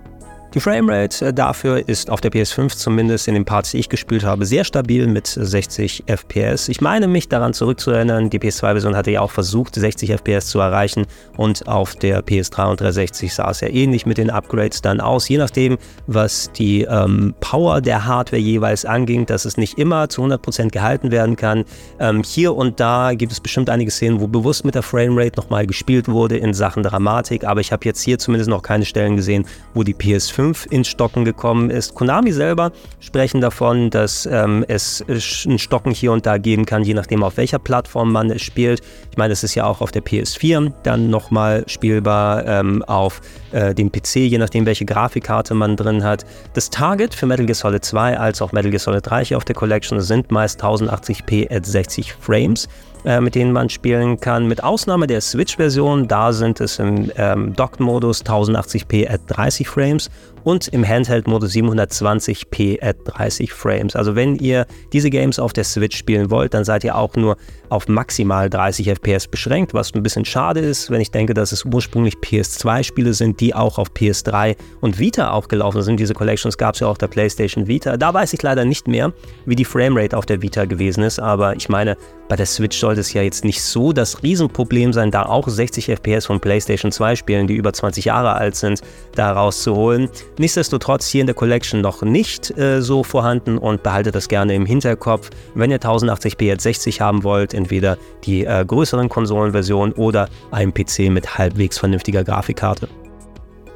Die 0.56 0.62
Framerate 0.62 1.26
äh, 1.26 1.34
dafür 1.34 1.90
ist 1.90 2.10
auf 2.10 2.22
der 2.22 2.32
PS5 2.32 2.78
zumindest 2.78 3.28
in 3.28 3.34
den 3.34 3.44
Parts, 3.44 3.72
die 3.72 3.78
ich 3.78 3.90
gespielt 3.90 4.24
habe, 4.24 4.46
sehr 4.46 4.64
stabil 4.64 5.06
mit 5.06 5.28
60 5.28 6.06
FPS. 6.08 6.70
Ich 6.70 6.80
meine 6.80 7.10
mich 7.10 7.28
daran 7.28 7.54
zurückzuerinnern, 7.54 8.30
die 8.30 8.40
PS2-Version 8.40 8.96
hatte 8.96 9.12
ja 9.12 9.20
auch 9.20 9.32
versucht, 9.32 9.76
60 9.76 10.12
FPS 10.12 10.48
zu 10.48 10.60
erreichen 10.60 11.08
und 11.36 11.68
auf 11.68 11.96
der 11.96 12.24
PS3 12.24 12.70
und 12.70 12.80
360 12.80 13.34
sah 13.34 13.50
es 13.50 13.60
ja 13.60 13.68
ähnlich 13.68 14.06
mit 14.06 14.18
den 14.18 14.30
Upgrades 14.30 14.82
dann 14.82 15.02
aus, 15.02 15.28
je 15.28 15.40
nachdem, 15.40 15.78
was 16.08 16.50
die 16.54 16.84
ähm, 16.84 17.34
Power 17.42 17.82
der 17.82 18.06
Hardware 18.06 18.42
jeweils 18.42 18.86
anging, 18.86 19.26
dass 19.26 19.44
es 19.44 19.58
nicht 19.58 19.78
immer 19.78 20.08
zu 20.08 20.24
100% 20.24 20.70
gehalten 20.70 21.12
werden 21.12 21.36
kann. 21.36 21.66
Ähm, 22.00 22.24
hier 22.24 22.56
und 22.56 22.80
da 22.80 23.14
gibt 23.14 23.34
es 23.34 23.42
bestimmt 23.42 23.70
einige 23.70 23.92
Szenen, 23.92 24.22
wo 24.22 24.28
bewusst 24.28 24.64
mit 24.64 24.76
der 24.76 24.84
Framerate 24.84 25.36
nochmal 25.36 25.68
gespielt 25.68 26.08
wurde 26.08 26.38
in 26.38 26.54
Sachen 26.54 26.82
Dramatik, 26.82 27.44
aber 27.44 27.60
ich 27.60 27.74
habe 27.74 27.84
jetzt 27.84 28.02
hier 28.02 28.18
zumindest 28.20 28.50
noch 28.50 28.62
keine 28.62 28.86
Stellen 28.86 29.18
gesehen, 29.18 29.46
wo 29.74 29.84
die 29.84 29.94
PS5 29.94 30.45
5 30.46 30.68
ins 30.70 30.88
Stocken 30.88 31.26
gekommen 31.26 31.72
ist. 31.72 31.96
Konami 31.96 32.32
selber 32.32 32.72
sprechen 33.00 33.42
davon, 33.42 33.90
dass 33.90 34.28
ähm, 34.32 34.64
es 34.68 35.04
ein 35.08 35.58
Stocken 35.58 35.92
hier 35.92 36.12
und 36.12 36.28
da 36.28 36.38
geben 36.38 36.68
kann, 36.68 36.84
je 36.84 36.94
nachdem 36.94 37.24
auf 37.24 37.38
welcher 37.38 37.58
Plattform 37.58 38.12
man 38.12 38.30
es 38.30 38.44
spielt. 38.44 38.82
Ich 39.10 39.18
meine, 39.18 39.34
es 39.34 39.44
ist 39.44 39.56
ja 39.56 39.66
auch 39.66 39.82
auf 39.82 39.92
der 39.92 40.04
PS4 40.04 40.72
dann 40.84 41.10
nochmal 41.10 41.64
spielbar, 41.66 42.46
ähm, 42.46 42.84
auf 42.84 43.22
äh, 43.54 43.74
dem 43.74 43.92
PC, 43.92 44.18
je 44.18 44.38
nachdem 44.38 44.68
welche 44.68 44.86
Grafikkarte 44.86 45.56
man 45.56 45.76
drin 45.76 46.04
hat. 46.04 46.26
Das 46.54 46.70
Target 46.70 47.16
für 47.16 47.26
Metal 47.26 47.48
Gear 47.48 47.56
Solid 47.56 47.84
2 47.84 48.20
als 48.20 48.42
auch 48.42 48.52
Metal 48.52 48.70
Gear 48.70 48.80
Solid 48.80 49.06
3 49.06 49.26
hier 49.26 49.38
auf 49.38 49.46
der 49.46 49.56
Collection 49.56 50.00
sind 50.00 50.32
meist 50.32 50.64
1080p 50.64 51.52
at 51.52 51.66
60 51.66 52.14
Frames. 52.14 52.68
Äh, 53.06 53.22
mit 53.22 53.36
denen 53.36 53.52
man 53.52 53.70
spielen 53.70 54.20
kann. 54.20 54.48
Mit 54.48 54.64
Ausnahme 54.64 55.06
der 55.06 55.22
Switch-Version, 55.22 56.08
da 56.08 56.34
sind 56.34 56.60
es 56.60 56.80
im 56.80 57.12
ähm, 57.18 57.54
Docked-Modus 57.54 58.26
1080p 58.26 59.08
at 59.08 59.22
30 59.28 59.68
Frames 59.68 60.10
und 60.46 60.68
im 60.70 60.88
Handheld-Modus 60.88 61.52
720p 61.54 62.82
at 62.82 62.98
30 63.06 63.52
Frames. 63.52 63.96
Also 63.96 64.16
wenn 64.16 64.36
ihr 64.36 64.66
diese 64.94 65.10
Games 65.10 65.40
auf 65.40 65.52
der 65.52 65.64
Switch 65.66 65.98
spielen 65.98 66.30
wollt, 66.30 66.54
dann 66.54 66.64
seid 66.64 66.84
ihr 66.84 66.96
auch 66.96 67.16
nur 67.16 67.36
auf 67.70 67.88
maximal 67.88 68.50
30 68.50 68.88
FPS 68.92 69.28
beschränkt, 69.28 69.74
was 69.74 69.94
ein 69.94 70.04
bisschen 70.04 70.24
schade 70.24 70.60
ist, 70.60 70.92
wenn 70.92 71.02
ich 71.02 71.10
denke, 71.10 71.34
dass 71.34 71.52
es 71.52 71.66
ursprünglich 71.66 72.16
PS2-Spiele 72.18 73.14
sind, 73.14 73.42
die 73.42 73.56
auch 73.56 73.80
auf 73.80 73.90
PS3 73.90 74.56
und 74.82 75.00
Vita 75.00 75.32
aufgelaufen 75.32 75.82
sind. 75.82 76.00
Diese 76.00 76.14
Collections 76.14 76.58
gab 76.58 76.76
es 76.76 76.82
ja 76.82 76.88
auch 76.88 76.98
der 76.98 77.08
PlayStation 77.08 77.68
Vita. 77.68 77.98
Da 77.98 78.14
weiß 78.14 78.32
ich 78.34 78.42
leider 78.44 78.66
nicht 78.66 78.88
mehr, 78.88 79.14
wie 79.46 79.56
die 79.56 79.66
Framerate 79.66 80.16
auf 80.16 80.28
der 80.28 80.44
Vita 80.44 80.66
gewesen 80.66 81.04
ist, 81.04 81.20
aber 81.20 81.56
ich 81.56 81.70
meine, 81.70 81.98
bei 82.28 82.36
der 82.36 82.46
Switch 82.46 82.80
sollte 82.80 83.02
es 83.02 83.14
ja 83.14 83.22
jetzt 83.22 83.46
nicht 83.46 83.62
so 83.62 83.94
das 83.94 84.24
Riesenproblem 84.24 84.94
sein, 84.94 85.12
da 85.12 85.24
auch 85.24 85.48
60 85.48 85.90
FPS 85.90 86.26
von 86.26 86.40
PlayStation 86.40 86.92
2 86.92 87.16
Spielen, 87.16 87.48
die 87.48 87.56
über 87.56 87.72
20 87.72 88.06
Jahre 88.06 88.34
alt 88.34 88.56
sind, 88.56 88.82
da 89.16 89.32
rauszuholen. 89.32 90.10
Nichtsdestotrotz 90.38 91.08
hier 91.08 91.22
in 91.22 91.28
der 91.28 91.36
Collection 91.36 91.82
noch 91.82 92.02
nicht 92.02 92.58
äh, 92.58 92.82
so 92.82 93.04
vorhanden 93.04 93.58
und 93.58 93.84
behaltet 93.84 94.16
das 94.16 94.28
gerne 94.28 94.56
im 94.56 94.66
Hinterkopf. 94.66 95.30
Wenn 95.54 95.72
ihr 95.72 95.80
1080p 95.80 96.44
jetzt 96.44 96.64
60 96.64 97.02
haben 97.02 97.24
wollt, 97.24 97.54
entweder 97.54 97.98
die 98.24 98.46
äh, 98.46 98.66
größeren 98.66 99.10
Konsolenversionen 99.10 99.94
oder 99.94 100.28
einen 100.52 100.74
PC 100.74 101.12
mit 101.12 101.38
halbwegs 101.38 101.78
vernünftiger 101.78 102.24
Grafikkarte. 102.24 102.88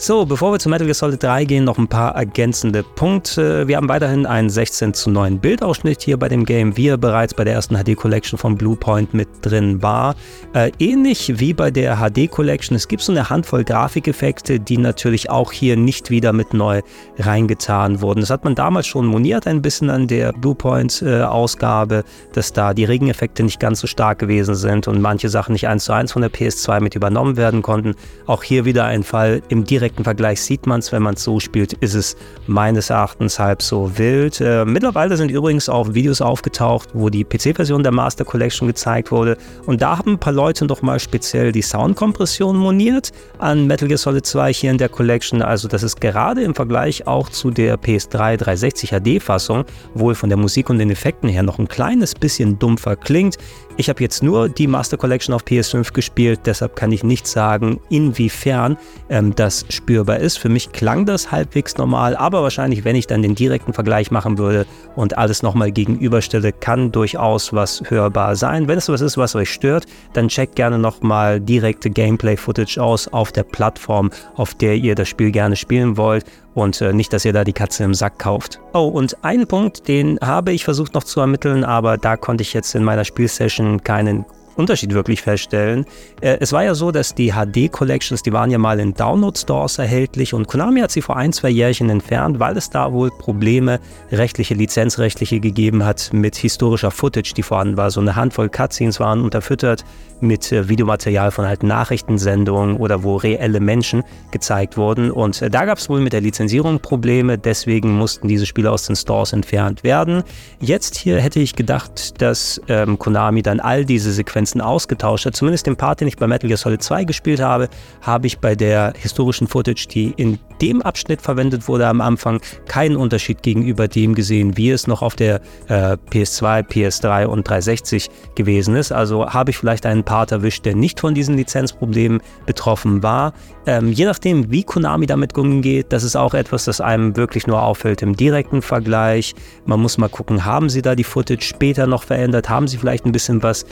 So, 0.02 0.26
bevor 0.26 0.54
wir 0.54 0.60
zu 0.60 0.70
Metal 0.70 0.88
Gear 0.88 0.93
Solid 0.93 1.22
3 1.22 1.43
gehen, 1.43 1.66
noch 1.66 1.78
ein 1.78 1.89
paar 1.89 2.16
ergänzende 2.16 2.84
Punkte. 2.84 3.68
Wir 3.68 3.76
haben 3.76 3.89
weiterhin 3.89 4.26
einen 4.26 4.50
16 4.50 4.93
zu 4.93 5.10
9 5.10 5.39
Bildausschnitt 5.39 6.02
hier 6.02 6.16
bei 6.16 6.30
dem 6.30 6.45
Game, 6.45 6.78
wie 6.78 6.88
er 6.88 6.97
bereits 6.97 7.34
bei 7.34 7.43
der 7.43 7.56
ersten 7.56 7.76
HD 7.76 7.97
Collection 7.97 8.39
von 8.39 8.56
Bluepoint 8.56 9.14
mit 9.14 9.28
drin 9.41 9.82
war. 9.82 10.16
Äh, 10.54 10.72
ähnlich 10.80 11.41
wie 11.41 11.54
bei 11.54 11.70
der 11.70 11.97
HD 11.97 12.32
Collection, 12.32 12.78
es 12.78 12.88
gibt 12.88 13.02
so 13.02 13.12
eine 13.12 13.30
Handvoll 13.30 13.66
Grafikeffekte, 13.66 14.62
die 14.62 14.78
natürlich 14.78 15.30
auch 15.30 15.52
hier 15.52 15.76
nicht 15.76 16.10
wieder 16.10 16.32
mit 16.32 16.54
neu 16.54 16.82
reingetan 17.18 18.00
wurden. 18.00 18.22
Das 18.22 18.30
hat 18.30 18.45
man 18.45 18.56
damals 18.56 18.88
schon 18.88 19.06
moniert 19.06 19.47
ein 19.47 19.62
bisschen 19.62 19.89
an 19.89 20.08
der 20.08 20.32
Bluepoint-Ausgabe, 20.32 21.95
äh, 21.95 22.04
dass 22.32 22.54
da 22.54 22.74
die 22.74 22.86
Regeneffekte 22.86 23.43
nicht 23.43 23.60
ganz 23.60 23.82
so 23.82 23.88
stark 23.88 24.20
gewesen 24.20 24.56
sind 24.56 24.88
und 24.88 25.02
manche 25.02 25.28
Sachen 25.28 25.52
nicht 25.52 25.68
eins 25.68 25.84
zu 25.84 25.91
eins 25.91 26.14
von 26.14 26.22
der 26.22 26.32
PS2 26.32 26.80
mit 26.80 26.95
übernommen 26.95 27.36
werden 27.36 27.62
konnten. 27.62 27.95
Auch 28.28 28.43
hier 28.43 28.64
wieder 28.64 28.86
ein 28.86 29.04
Fall 29.04 29.41
im 29.50 29.66
direkten 29.66 29.89
direkten 29.90 30.04
Vergleich 30.04 30.42
sieht 30.42 30.68
man 30.68 30.80
es, 30.80 30.92
wenn 30.92 31.02
man 31.02 31.16
es 31.16 31.24
so 31.24 31.40
spielt, 31.40 31.74
ist 31.74 31.96
es 31.96 32.16
meines 32.46 32.90
Erachtens 32.92 33.40
halb 33.40 33.62
so 33.62 33.98
wild. 33.98 34.40
Äh, 34.40 34.66
mittlerweile 34.66 35.18
sind 35.18 35.32
übrigens 35.32 35.68
auch 35.68 35.94
Videos 35.94 36.22
aufgetaucht, 36.22 36.90
wo 36.94 37.10
die 37.10 37.24
PC-Version 37.24 37.82
der 37.82 37.92
Master 37.92 38.24
Collection 38.24 38.68
gezeigt 38.68 39.12
wurde. 39.12 39.38
Und 39.66 39.82
da 39.82 39.98
haben 39.98 40.14
ein 40.14 40.20
paar 40.20 40.34
Leute 40.34 40.66
noch 40.66 40.82
mal 40.82 41.00
speziell 41.00 41.52
die 41.52 41.64
Soundkompression 41.64 42.56
moniert 42.56 43.12
an 43.40 43.66
Metal 43.66 43.88
Gear 43.88 43.98
Solid 43.98 44.26
2 44.26 44.54
hier 44.54 44.72
in 44.72 44.78
der 44.78 44.90
Collection. 44.90 45.42
Also 45.42 45.68
das 45.68 45.82
ist 45.82 46.00
gerade 46.00 46.44
im 46.44 46.54
Vergleich 46.54 47.08
auch 47.08 47.30
zu 47.30 47.50
der 47.50 47.80
PS3 47.80 48.38
360 48.38 48.92
HD-Fassung 48.92 49.66
wohl 49.96 50.14
von 50.14 50.30
der 50.30 50.38
Musik 50.38 50.70
und 50.70 50.78
den 50.78 50.92
Effekten 50.92 51.30
her 51.30 51.44
noch 51.44 51.58
ein 51.58 51.68
kleines 51.68 52.14
bisschen 52.14 52.60
dumpfer 52.60 52.96
klingt. 52.96 53.38
Ich 53.80 53.88
habe 53.88 54.04
jetzt 54.04 54.22
nur 54.22 54.50
die 54.50 54.68
Master 54.68 54.98
Collection 54.98 55.34
auf 55.34 55.46
PS5 55.46 55.94
gespielt, 55.94 56.42
deshalb 56.46 56.76
kann 56.76 56.92
ich 56.92 57.06
nicht 57.06 57.26
sagen, 57.26 57.80
inwiefern 57.90 58.78
ähm, 59.10 59.34
das 59.34 59.66
spürbar 59.80 60.20
ist. 60.20 60.38
Für 60.38 60.50
mich 60.50 60.72
klang 60.72 61.06
das 61.06 61.32
halbwegs 61.32 61.78
normal, 61.78 62.16
aber 62.16 62.44
wahrscheinlich, 62.44 62.84
wenn 62.84 62.96
ich 62.96 63.08
dann 63.08 63.22
den 63.22 63.36
direkten 63.36 63.74
Vergleich 63.74 64.12
machen 64.12 64.38
würde 64.38 64.66
und 64.96 65.18
alles 65.18 65.42
nochmal 65.42 65.72
gegenüberstelle, 65.72 66.52
kann 66.52 66.92
durchaus 66.92 67.54
was 67.54 67.82
hörbar 67.88 68.36
sein. 68.36 68.68
Wenn 68.68 68.78
es 68.78 68.90
was 68.90 69.02
ist, 69.02 69.18
was 69.18 69.36
euch 69.36 69.52
stört, 69.52 69.86
dann 70.14 70.28
checkt 70.28 70.56
gerne 70.56 70.78
nochmal 70.78 71.40
direkte 71.40 71.90
Gameplay-Footage 71.90 72.78
aus 72.82 73.08
auf 73.08 73.32
der 73.32 73.44
Plattform, 73.44 74.12
auf 74.36 74.54
der 74.54 74.76
ihr 74.76 74.96
das 74.96 75.08
Spiel 75.08 75.32
gerne 75.32 75.56
spielen 75.56 75.98
wollt 75.98 76.26
und 76.54 76.82
äh, 76.82 76.94
nicht, 76.94 77.14
dass 77.14 77.26
ihr 77.26 77.34
da 77.34 77.44
die 77.44 77.54
Katze 77.54 77.84
im 77.84 77.94
Sack 77.94 78.20
kauft. 78.20 78.60
Oh, 78.74 78.88
und 78.88 79.24
einen 79.24 79.48
Punkt, 79.48 79.88
den 79.88 80.20
habe 80.22 80.52
ich 80.52 80.64
versucht 80.66 80.94
noch 80.94 81.04
zu 81.04 81.20
ermitteln, 81.20 81.64
aber 81.64 81.98
da 81.98 82.18
konnte 82.18 82.42
ich 82.42 82.54
jetzt 82.54 82.76
in 82.76 82.84
meiner 82.84 83.06
Spielsession 83.06 83.84
keinen 83.84 84.26
Unterschied 84.60 84.93
wirklich 84.93 85.22
feststellen. 85.22 85.86
Äh, 86.22 86.38
es 86.39 86.51
war 86.53 86.64
ja 86.64 86.76
so, 86.76 86.91
dass 86.91 87.16
die 87.16 87.32
HD-Collections, 87.32 88.22
die 88.24 88.34
waren 88.34 88.51
ja 88.51 88.57
mal 88.57 88.80
in 88.80 88.93
Download-Stores 88.93 89.80
erhältlich 89.80 90.34
und 90.34 90.47
Konami 90.47 90.82
hat 90.82 90.91
sie 90.91 91.01
vor 91.01 91.18
ein, 91.18 91.34
zwei 91.34 91.49
Jährchen 91.49 91.89
entfernt, 91.89 92.39
weil 92.39 92.57
es 92.57 92.70
da 92.70 92.91
wohl 92.93 93.10
Probleme, 93.10 93.80
rechtliche, 94.12 94.53
lizenzrechtliche 94.53 95.39
gegeben 95.39 95.86
hat 95.86 96.10
mit 96.14 96.36
historischer 96.36 96.91
Footage, 96.91 97.34
die 97.36 97.43
vorhanden 97.43 97.78
war. 97.78 97.89
So 97.91 98.01
eine 98.01 98.16
Handvoll 98.16 98.49
Cutscenes 98.49 98.99
waren 98.99 99.22
unterfüttert 99.22 99.86
mit 100.22 100.51
äh, 100.51 100.68
Videomaterial 100.68 101.32
von 101.32 101.45
halt 101.45 101.64
Nachrichtensendungen 101.64 102.78
oder 102.78 103.03
wo 103.03 103.16
reelle 103.16 103.60
Menschen 103.60 104.03
gezeigt 104.32 104.78
wurden. 104.78 105.12
Und 105.12 105.41
äh, 105.41 105.49
da 105.49 105.66
gab 105.66 105.78
es 105.78 105.89
wohl 105.89 106.01
mit 106.01 106.14
der 106.14 106.22
Lizenzierung 106.22 106.80
Probleme, 106.80 107.38
deswegen 107.38 107.91
mussten 107.91 108.28
diese 108.28 108.45
Spiele 108.45 108.72
aus 108.72 108.86
den 108.86 108.95
Stores 108.95 109.34
entfernt 109.34 109.84
werden. 109.84 110.24
Jetzt 110.60 110.95
hier 110.95 111.20
hätte 111.20 111.39
ich 111.39 111.55
gedacht, 111.55 112.22
dass 112.22 112.62
ähm, 112.68 112.99
Konami 112.99 113.41
dann 113.41 113.60
all 113.60 113.86
diese 113.86 114.12
Sequenzen 114.12 114.49
ausgetauscht 114.56 115.26
hat. 115.26 115.36
Zumindest 115.36 115.68
den 115.68 115.76
Part, 115.76 116.02
den 116.02 116.08
ich 116.08 116.18
bei 116.18 116.28
Metal 116.28 116.47
Gear 116.47 116.58
Solid 116.58 116.82
2 116.82 117.04
gespielt 117.04 117.39
habe, 117.39 117.70
habe 118.02 118.28
ich 118.28 118.39
bei 118.39 118.56
der 118.56 118.93
historischen 118.97 119.47
Footage, 119.47 119.88
die 119.89 120.14
in 120.18 120.39
dem 120.62 120.82
Abschnitt 120.82 121.22
verwendet 121.22 121.68
wurde 121.68 121.88
am 121.88 122.02
Anfang, 122.02 122.41
keinen 122.68 122.97
Unterschied 122.97 123.43
gegenüber 123.43 123.88
dem 123.88 124.16
gesehen, 124.16 124.58
wie 124.58 124.72
es 124.72 124.88
noch 124.88 125.02
auf 125.02 125.16
der 125.16 125.41
äh, 125.68 125.97
PS2, 126.12 126.68
PS3 126.68 127.26
und 127.26 127.47
360 127.47 128.10
gewesen 128.36 128.76
ist. 128.76 128.91
Also 128.91 129.30
habe 129.30 129.52
ich 129.52 129.58
vielleicht 129.58 129.86
einen 129.86 130.04
Part 130.04 130.32
erwischt, 130.32 130.66
der 130.66 130.76
nicht 130.76 131.00
von 131.00 131.14
diesen 131.14 131.38
Lizenzproblemen 131.38 132.22
betroffen 132.45 133.04
war. 133.04 133.34
Ähm, 133.66 133.91
je 133.91 134.06
nachdem, 134.06 134.52
wie 134.52 134.64
Konami 134.64 135.06
damit 135.06 135.38
umgeht, 135.38 135.88
das 135.89 136.04
ist 136.04 136.16
auch 136.16 136.34
etwas, 136.34 136.66
das 136.66 136.82
einem 136.82 137.16
wirklich 137.16 137.47
nur 137.47 137.62
auffällt 137.62 138.02
im 138.02 138.16
direkten 138.16 138.62
Vergleich. 138.62 139.36
Man 139.66 139.80
muss 139.80 139.97
mal 139.97 140.10
gucken, 140.10 140.45
haben 140.45 140.70
sie 140.70 140.82
da 140.82 140.95
die 140.95 141.04
Footage 141.04 141.43
später 141.43 141.88
noch 141.88 142.04
verändert? 142.04 142.50
Haben 142.50 142.68
sie 142.68 142.78
vielleicht 142.78 143.06
ein 143.06 143.12
bisschen 143.12 143.43
was 143.43 143.66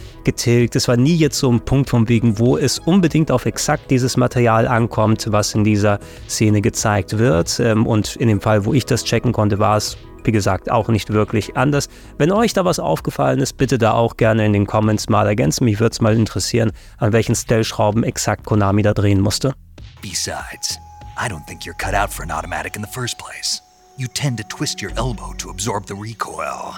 getilgt? 0.58 0.76
Es 0.76 0.88
war 0.88 0.98
nie 0.98 1.16
jetzt 1.16 1.38
so 1.38 1.52
ein 1.52 1.62
Punkt 1.62 1.90
von 1.90 2.10
wegen, 2.10 2.40
wo 2.40 2.58
es 2.58 2.80
unbedingt 2.80 3.32
auf 3.32 3.46
exakt 3.46 3.92
dieses 3.92 4.18
Material 4.18 4.68
ankommt, 4.68 5.28
was 5.32 5.54
in 5.54 5.64
dieser 5.64 6.00
Szene 6.28 6.62
gezeigt 6.62 7.18
wird. 7.18 7.60
Ähm, 7.60 7.86
und 7.86 8.16
in 8.16 8.28
dem 8.28 8.42
Fall, 8.42 8.66
wo 8.66 8.74
ich 8.74 8.86
das 8.86 9.04
checken 9.04 9.34
konnte, 9.34 9.60
war 9.60 9.78
es 9.78 9.98
wie 10.24 10.32
gesagt, 10.34 10.70
auch 10.70 10.90
nicht 10.90 11.14
wirklich 11.14 11.56
anders. 11.56 11.88
Wenn 12.18 12.34
euch 12.34 12.52
da 12.52 12.66
was 12.66 12.80
aufgefallen 12.80 13.40
ist, 13.40 13.54
bitte 13.54 13.78
da 13.78 13.94
auch 13.94 14.18
gerne 14.18 14.46
in 14.46 14.52
den 14.52 14.68
Comments 14.68 15.08
mal 15.08 15.26
ergänzen. 15.26 15.64
Mich 15.64 15.80
würde 15.80 15.94
es 15.94 16.02
mal 16.02 16.18
interessieren, 16.18 16.74
an 16.98 17.14
welchen 17.14 17.34
Stellschrauben 17.34 18.04
exakt 18.04 18.44
Konami 18.46 18.82
da 18.82 18.94
drehen 18.94 19.22
musste. 19.22 19.54
Besides, 20.02 20.80
I 21.18 21.30
don't 21.30 21.46
think 21.48 21.64
you're 21.64 21.78
cut 21.78 21.94
out 21.94 22.12
for 22.12 22.24
an 22.24 22.32
automatic 22.32 22.76
in 22.76 22.82
the 22.82 22.92
first 22.92 23.18
place. 23.18 23.62
You 23.96 24.08
tend 24.14 24.38
to 24.40 24.44
twist 24.50 24.82
your 24.82 24.92
elbow 24.98 25.34
to 25.38 25.50
absorb 25.50 25.86
the 25.86 25.96
recoil. 25.96 26.74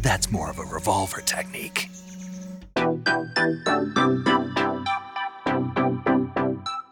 That's 0.00 0.30
more 0.30 0.48
of 0.48 0.58
a 0.58 0.64
revolver 0.64 1.20
technique. 1.20 1.90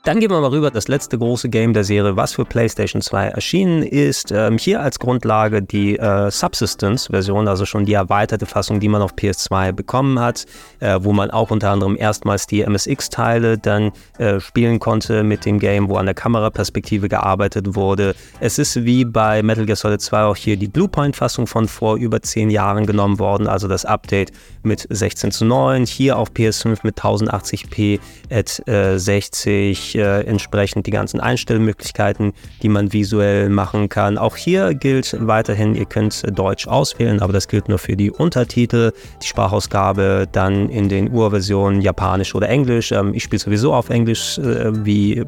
Dann 0.08 0.20
gehen 0.20 0.30
wir 0.30 0.40
mal 0.40 0.48
rüber, 0.48 0.70
das 0.70 0.88
letzte 0.88 1.18
große 1.18 1.50
Game 1.50 1.74
der 1.74 1.84
Serie, 1.84 2.16
was 2.16 2.32
für 2.32 2.46
PlayStation 2.46 3.02
2 3.02 3.26
erschienen 3.26 3.82
ist. 3.82 4.32
Ähm, 4.32 4.56
hier 4.56 4.80
als 4.80 4.98
Grundlage 4.98 5.60
die 5.60 5.98
äh, 5.98 6.30
Subsistence-Version, 6.30 7.46
also 7.46 7.66
schon 7.66 7.84
die 7.84 7.92
erweiterte 7.92 8.46
Fassung, 8.46 8.80
die 8.80 8.88
man 8.88 9.02
auf 9.02 9.12
PS2 9.12 9.72
bekommen 9.72 10.18
hat, 10.18 10.46
äh, 10.80 10.98
wo 11.02 11.12
man 11.12 11.30
auch 11.30 11.50
unter 11.50 11.68
anderem 11.68 11.94
erstmals 11.94 12.46
die 12.46 12.62
MSX-Teile 12.62 13.58
dann 13.58 13.92
äh, 14.16 14.40
spielen 14.40 14.78
konnte 14.78 15.24
mit 15.24 15.44
dem 15.44 15.58
Game, 15.58 15.90
wo 15.90 15.96
an 15.96 16.06
der 16.06 16.14
Kameraperspektive 16.14 17.10
gearbeitet 17.10 17.74
wurde. 17.74 18.14
Es 18.40 18.58
ist 18.58 18.86
wie 18.86 19.04
bei 19.04 19.42
Metal 19.42 19.66
Gear 19.66 19.76
Solid 19.76 20.00
2 20.00 20.22
auch 20.22 20.36
hier 20.36 20.56
die 20.56 20.68
Bluepoint-Fassung 20.68 21.46
von 21.46 21.68
vor 21.68 21.96
über 21.98 22.22
zehn 22.22 22.48
Jahren 22.48 22.86
genommen 22.86 23.18
worden, 23.18 23.46
also 23.46 23.68
das 23.68 23.84
Update 23.84 24.32
mit 24.68 24.86
16 24.88 25.32
zu 25.32 25.44
9, 25.44 25.86
hier 25.86 26.18
auf 26.18 26.30
PS5 26.30 26.78
mit 26.82 26.98
1080p 26.98 27.98
at 28.30 28.62
60 29.00 29.96
äh, 29.96 30.20
entsprechend 30.20 30.86
die 30.86 30.90
ganzen 30.90 31.18
Einstellmöglichkeiten, 31.18 32.32
die 32.62 32.68
man 32.68 32.92
visuell 32.92 33.48
machen 33.48 33.88
kann. 33.88 34.18
Auch 34.18 34.36
hier 34.36 34.74
gilt 34.74 35.16
weiterhin, 35.18 35.74
ihr 35.74 35.86
könnt 35.86 36.22
Deutsch 36.38 36.68
auswählen, 36.68 37.20
aber 37.20 37.32
das 37.32 37.48
gilt 37.48 37.68
nur 37.68 37.78
für 37.78 37.96
die 37.96 38.10
Untertitel, 38.10 38.92
die 39.22 39.26
Sprachausgabe 39.26 40.28
dann 40.30 40.68
in 40.68 40.88
den 40.88 41.10
Urversionen 41.10 41.80
Japanisch 41.80 42.34
oder 42.34 42.48
Englisch. 42.48 42.92
Ähm, 42.92 43.14
ich 43.14 43.24
spiele 43.24 43.40
sowieso 43.40 43.74
auf 43.74 43.90
Englisch, 43.90 44.38
äh, 44.38 44.84
wie 44.84 45.24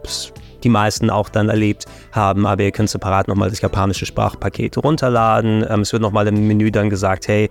die 0.62 0.68
meisten 0.68 1.10
auch 1.10 1.28
dann 1.28 1.48
erlebt 1.48 1.86
haben, 2.12 2.46
aber 2.46 2.62
ihr 2.62 2.70
könnt 2.70 2.90
separat 2.90 3.28
nochmal 3.28 3.50
das 3.50 3.60
japanische 3.60 4.06
Sprachpaket 4.06 4.76
runterladen. 4.78 5.64
Ähm, 5.68 5.80
es 5.80 5.92
wird 5.92 6.02
nochmal 6.02 6.26
im 6.26 6.46
Menü 6.46 6.70
dann 6.70 6.90
gesagt, 6.90 7.28
hey, 7.28 7.50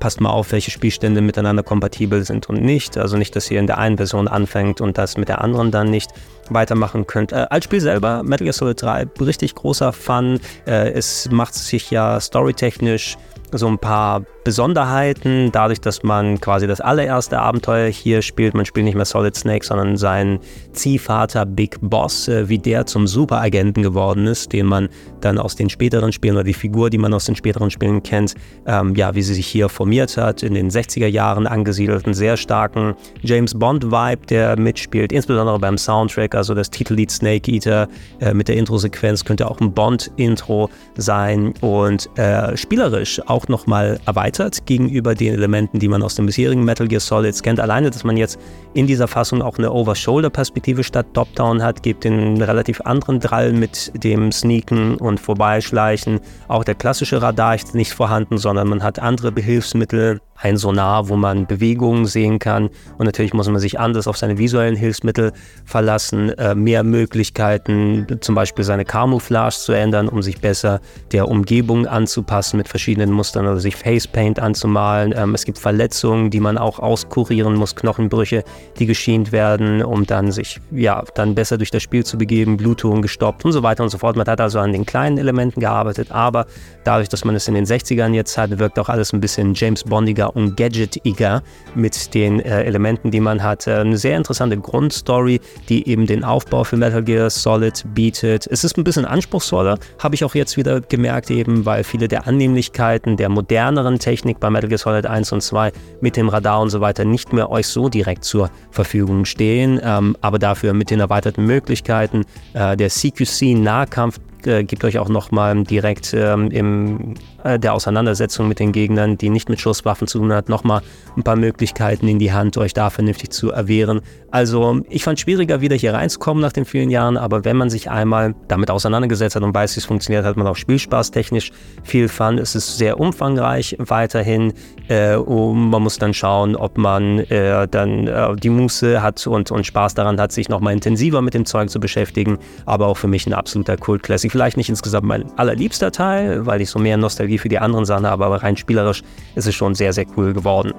passt 0.00 0.20
mal 0.20 0.30
auf, 0.30 0.50
welche 0.50 0.70
Spielstände 0.70 1.20
miteinander 1.20 1.62
kompatibel 1.62 2.24
sind 2.24 2.48
und 2.48 2.62
nicht. 2.62 2.98
Also 2.98 3.16
nicht, 3.16 3.36
dass 3.36 3.50
ihr 3.50 3.60
in 3.60 3.66
der 3.66 3.78
einen 3.78 3.98
Version 3.98 4.26
anfängt 4.26 4.80
und 4.80 4.98
das 4.98 5.16
mit 5.16 5.28
der 5.28 5.42
anderen 5.42 5.70
dann 5.70 5.90
nicht 5.90 6.10
weitermachen 6.48 7.06
könnt. 7.06 7.32
Äh, 7.32 7.46
als 7.50 7.66
Spiel 7.66 7.80
selber, 7.80 8.22
Metal 8.24 8.44
Gear 8.44 8.52
Solid 8.52 8.82
3, 8.82 9.06
richtig 9.20 9.54
großer 9.54 9.92
Fun. 9.92 10.40
Äh, 10.66 10.90
es 10.90 11.30
macht 11.30 11.54
sich 11.54 11.90
ja 11.90 12.18
storytechnisch 12.18 13.16
so 13.52 13.66
ein 13.66 13.78
paar 13.78 14.22
Besonderheiten, 14.44 15.50
dadurch, 15.52 15.80
dass 15.80 16.02
man 16.02 16.40
quasi 16.40 16.66
das 16.66 16.80
allererste 16.80 17.38
Abenteuer 17.38 17.88
hier 17.88 18.22
spielt. 18.22 18.54
Man 18.54 18.64
spielt 18.64 18.84
nicht 18.84 18.94
mehr 18.94 19.04
Solid 19.04 19.36
Snake, 19.36 19.64
sondern 19.64 19.96
seinen 19.96 20.40
Ziehvater 20.72 21.44
Big 21.44 21.78
Boss, 21.80 22.28
äh, 22.28 22.48
wie 22.48 22.58
der 22.58 22.86
zum 22.86 23.06
Superagenten 23.06 23.82
geworden 23.82 24.26
ist, 24.26 24.52
den 24.52 24.66
man 24.66 24.88
dann 25.20 25.38
aus 25.38 25.56
den 25.56 25.68
späteren 25.68 26.12
Spielen 26.12 26.34
oder 26.34 26.44
die 26.44 26.54
Figur, 26.54 26.90
die 26.90 26.98
man 26.98 27.12
aus 27.12 27.26
den 27.26 27.36
späteren 27.36 27.70
Spielen 27.70 28.02
kennt, 28.02 28.34
ähm, 28.66 28.94
ja, 28.94 29.14
wie 29.14 29.22
sie 29.22 29.34
sich 29.34 29.46
hier 29.46 29.68
formiert 29.68 30.16
hat, 30.16 30.42
in 30.42 30.54
den 30.54 30.70
60er 30.70 31.06
Jahren 31.06 31.46
angesiedelt, 31.46 32.06
einen 32.06 32.14
sehr 32.14 32.36
starken 32.36 32.94
James 33.22 33.54
Bond-Vibe, 33.54 34.26
der 34.26 34.58
mitspielt, 34.58 35.12
insbesondere 35.12 35.58
beim 35.58 35.76
Soundtrack, 35.76 36.34
also 36.34 36.54
das 36.54 36.70
Titellied 36.70 37.10
Snake 37.10 37.50
Eater 37.50 37.88
äh, 38.20 38.32
mit 38.32 38.48
der 38.48 38.56
Intro-Sequenz 38.56 39.24
könnte 39.24 39.50
auch 39.50 39.60
ein 39.60 39.72
Bond-Intro 39.72 40.70
sein 40.96 41.52
und 41.60 42.08
äh, 42.18 42.56
spielerisch 42.56 43.20
auch 43.26 43.39
nochmal 43.48 44.00
erweitert 44.06 44.66
gegenüber 44.66 45.14
den 45.14 45.34
Elementen, 45.34 45.78
die 45.78 45.88
man 45.88 46.02
aus 46.02 46.14
dem 46.14 46.26
bisherigen 46.26 46.64
Metal 46.64 46.88
Gear 46.88 47.00
Solid 47.00 47.42
kennt. 47.42 47.60
Alleine, 47.60 47.90
dass 47.90 48.04
man 48.04 48.16
jetzt 48.16 48.38
in 48.74 48.86
dieser 48.86 49.08
Fassung 49.08 49.42
auch 49.42 49.58
eine 49.58 49.72
Over-Shoulder-Perspektive 49.72 50.84
statt 50.84 51.06
Top-Down 51.14 51.62
hat, 51.62 51.82
gibt 51.82 52.04
den 52.04 52.40
relativ 52.42 52.80
anderen 52.82 53.20
Drall 53.20 53.52
mit 53.52 53.92
dem 53.94 54.32
Sneaken 54.32 54.96
und 54.96 55.20
Vorbeischleichen. 55.20 56.20
Auch 56.48 56.64
der 56.64 56.74
klassische 56.74 57.22
Radar 57.22 57.54
ist 57.54 57.74
nicht 57.74 57.92
vorhanden, 57.92 58.38
sondern 58.38 58.68
man 58.68 58.82
hat 58.82 58.98
andere 58.98 59.32
Behilfsmittel, 59.32 60.20
ein 60.42 60.56
Sonar, 60.56 61.08
wo 61.08 61.16
man 61.16 61.46
Bewegungen 61.46 62.06
sehen 62.06 62.38
kann. 62.38 62.70
Und 62.98 63.06
natürlich 63.06 63.34
muss 63.34 63.48
man 63.48 63.60
sich 63.60 63.78
anders 63.78 64.06
auf 64.06 64.16
seine 64.16 64.38
visuellen 64.38 64.76
Hilfsmittel 64.76 65.32
verlassen, 65.64 66.30
äh, 66.30 66.54
mehr 66.54 66.82
Möglichkeiten, 66.82 68.06
zum 68.20 68.34
Beispiel 68.34 68.64
seine 68.64 68.84
Camouflage 68.84 69.56
zu 69.56 69.72
ändern, 69.72 70.08
um 70.08 70.22
sich 70.22 70.40
besser 70.40 70.80
der 71.12 71.28
Umgebung 71.28 71.86
anzupassen 71.86 72.56
mit 72.56 72.68
verschiedenen 72.68 73.12
Mustern 73.12 73.46
oder 73.46 73.60
sich 73.60 73.76
Facepaint 73.76 74.40
anzumalen. 74.40 75.12
Ähm, 75.16 75.34
es 75.34 75.44
gibt 75.44 75.58
Verletzungen, 75.58 76.30
die 76.30 76.40
man 76.40 76.56
auch 76.56 76.78
auskurieren 76.78 77.54
muss, 77.54 77.76
Knochenbrüche, 77.76 78.44
die 78.78 78.86
geschient 78.86 79.32
werden, 79.32 79.82
um 79.82 80.06
dann 80.06 80.32
sich 80.32 80.60
ja 80.70 81.04
dann 81.14 81.34
besser 81.34 81.58
durch 81.58 81.70
das 81.70 81.82
Spiel 81.82 82.04
zu 82.04 82.16
begeben, 82.16 82.56
Blutungen 82.56 83.02
gestoppt 83.02 83.44
und 83.44 83.52
so 83.52 83.62
weiter 83.62 83.82
und 83.82 83.90
so 83.90 83.98
fort. 83.98 84.16
Man 84.16 84.26
hat 84.26 84.40
also 84.40 84.58
an 84.58 84.72
den 84.72 84.86
kleinen 84.86 85.18
Elementen 85.18 85.60
gearbeitet, 85.60 86.10
aber 86.10 86.46
dadurch, 86.84 87.08
dass 87.08 87.24
man 87.24 87.34
es 87.34 87.46
in 87.46 87.54
den 87.54 87.66
60ern 87.66 88.14
jetzt 88.14 88.38
hat, 88.38 88.58
wirkt 88.58 88.78
auch 88.78 88.88
alles 88.88 89.12
ein 89.12 89.20
bisschen 89.20 89.54
James 89.54 89.84
Bondiger 89.84 90.29
und 90.30 90.56
gadgetiger 90.56 91.42
mit 91.74 92.14
den 92.14 92.40
äh, 92.40 92.62
Elementen, 92.64 93.10
die 93.10 93.20
man 93.20 93.42
hat. 93.42 93.66
Äh, 93.66 93.74
eine 93.74 93.96
sehr 93.96 94.16
interessante 94.16 94.56
Grundstory, 94.58 95.40
die 95.68 95.88
eben 95.88 96.06
den 96.06 96.24
Aufbau 96.24 96.64
für 96.64 96.76
Metal 96.76 97.02
Gear 97.02 97.30
Solid 97.30 97.84
bietet. 97.94 98.46
Es 98.46 98.64
ist 98.64 98.76
ein 98.78 98.84
bisschen 98.84 99.04
anspruchsvoller, 99.04 99.78
habe 99.98 100.14
ich 100.14 100.24
auch 100.24 100.34
jetzt 100.34 100.56
wieder 100.56 100.80
gemerkt, 100.80 101.30
eben 101.30 101.66
weil 101.66 101.84
viele 101.84 102.08
der 102.08 102.26
Annehmlichkeiten 102.26 103.16
der 103.16 103.28
moderneren 103.28 103.98
Technik 103.98 104.40
bei 104.40 104.50
Metal 104.50 104.68
Gear 104.68 104.78
Solid 104.78 105.06
1 105.06 105.32
und 105.32 105.42
2 105.42 105.72
mit 106.00 106.16
dem 106.16 106.28
Radar 106.28 106.60
und 106.60 106.70
so 106.70 106.80
weiter 106.80 107.04
nicht 107.04 107.32
mehr 107.32 107.50
euch 107.50 107.66
so 107.66 107.88
direkt 107.88 108.24
zur 108.24 108.50
Verfügung 108.70 109.24
stehen, 109.24 109.80
ähm, 109.82 110.16
aber 110.20 110.38
dafür 110.38 110.72
mit 110.72 110.90
den 110.90 111.00
erweiterten 111.00 111.44
Möglichkeiten. 111.44 112.24
Äh, 112.54 112.76
der 112.76 112.88
CQC-Nahkampf 112.88 114.18
äh, 114.46 114.64
gibt 114.64 114.84
euch 114.84 114.98
auch 114.98 115.08
nochmal 115.08 115.64
direkt 115.64 116.14
ähm, 116.14 116.50
im 116.50 117.14
äh, 117.44 117.58
der 117.58 117.74
Auseinandersetzung 117.74 118.48
mit 118.48 118.58
den 118.58 118.72
Gegnern, 118.72 119.16
die 119.18 119.30
nicht 119.30 119.48
mit 119.48 119.60
Schusswaffen 119.60 120.06
zu 120.06 120.18
tun 120.18 120.32
hat, 120.32 120.48
nochmal 120.48 120.82
ein 121.16 121.22
paar 121.22 121.36
Möglichkeiten 121.36 122.08
in 122.08 122.18
die 122.18 122.32
Hand, 122.32 122.56
euch 122.58 122.74
da 122.74 122.90
vernünftig 122.90 123.30
zu 123.30 123.50
erwehren. 123.50 124.00
Also 124.30 124.80
ich 124.88 125.04
fand 125.04 125.18
es 125.18 125.22
schwieriger, 125.22 125.60
wieder 125.60 125.76
hier 125.76 125.94
reinzukommen 125.94 126.40
nach 126.42 126.52
den 126.52 126.64
vielen 126.64 126.90
Jahren, 126.90 127.16
aber 127.16 127.44
wenn 127.44 127.56
man 127.56 127.70
sich 127.70 127.90
einmal 127.90 128.34
damit 128.48 128.70
auseinandergesetzt 128.70 129.36
hat 129.36 129.42
und 129.42 129.54
weiß, 129.54 129.76
wie 129.76 129.80
es 129.80 129.86
funktioniert, 129.86 130.24
hat 130.24 130.36
man 130.36 130.46
auch 130.46 130.56
spielspaßtechnisch 130.56 131.52
viel 131.82 132.08
Fun. 132.08 132.38
Es 132.38 132.54
ist 132.54 132.78
sehr 132.78 133.00
umfangreich 133.00 133.76
weiterhin 133.78 134.52
äh, 134.90 135.16
man 135.16 135.82
muss 135.82 135.98
dann 135.98 136.12
schauen, 136.12 136.56
ob 136.56 136.76
man 136.76 137.20
äh, 137.20 137.68
dann 137.68 138.08
äh, 138.08 138.34
die 138.36 138.50
Muße 138.50 139.02
hat 139.02 139.24
und, 139.26 139.50
und 139.50 139.64
Spaß 139.64 139.94
daran 139.94 140.20
hat, 140.20 140.32
sich 140.32 140.48
nochmal 140.48 140.72
intensiver 140.72 141.22
mit 141.22 141.34
dem 141.34 141.46
Zeug 141.46 141.70
zu 141.70 141.78
beschäftigen. 141.80 142.38
Aber 142.66 142.88
auch 142.88 142.96
für 142.96 143.08
mich 143.08 143.26
ein 143.26 143.32
absoluter 143.32 143.76
Kult-Classic. 143.76 144.30
Vielleicht 144.30 144.56
nicht 144.56 144.68
insgesamt 144.68 145.06
mein 145.06 145.30
allerliebster 145.38 145.92
Teil, 145.92 146.44
weil 146.44 146.60
ich 146.60 146.70
so 146.70 146.78
mehr 146.78 146.96
Nostalgie 146.96 147.38
für 147.38 147.48
die 147.48 147.58
anderen 147.58 147.84
Sachen 147.84 148.06
habe, 148.06 148.24
aber 148.24 148.42
rein 148.42 148.56
spielerisch 148.56 149.02
ist 149.36 149.46
es 149.46 149.54
schon 149.54 149.74
sehr, 149.74 149.92
sehr 149.92 150.06
cool 150.16 150.32
geworden. 150.32 150.72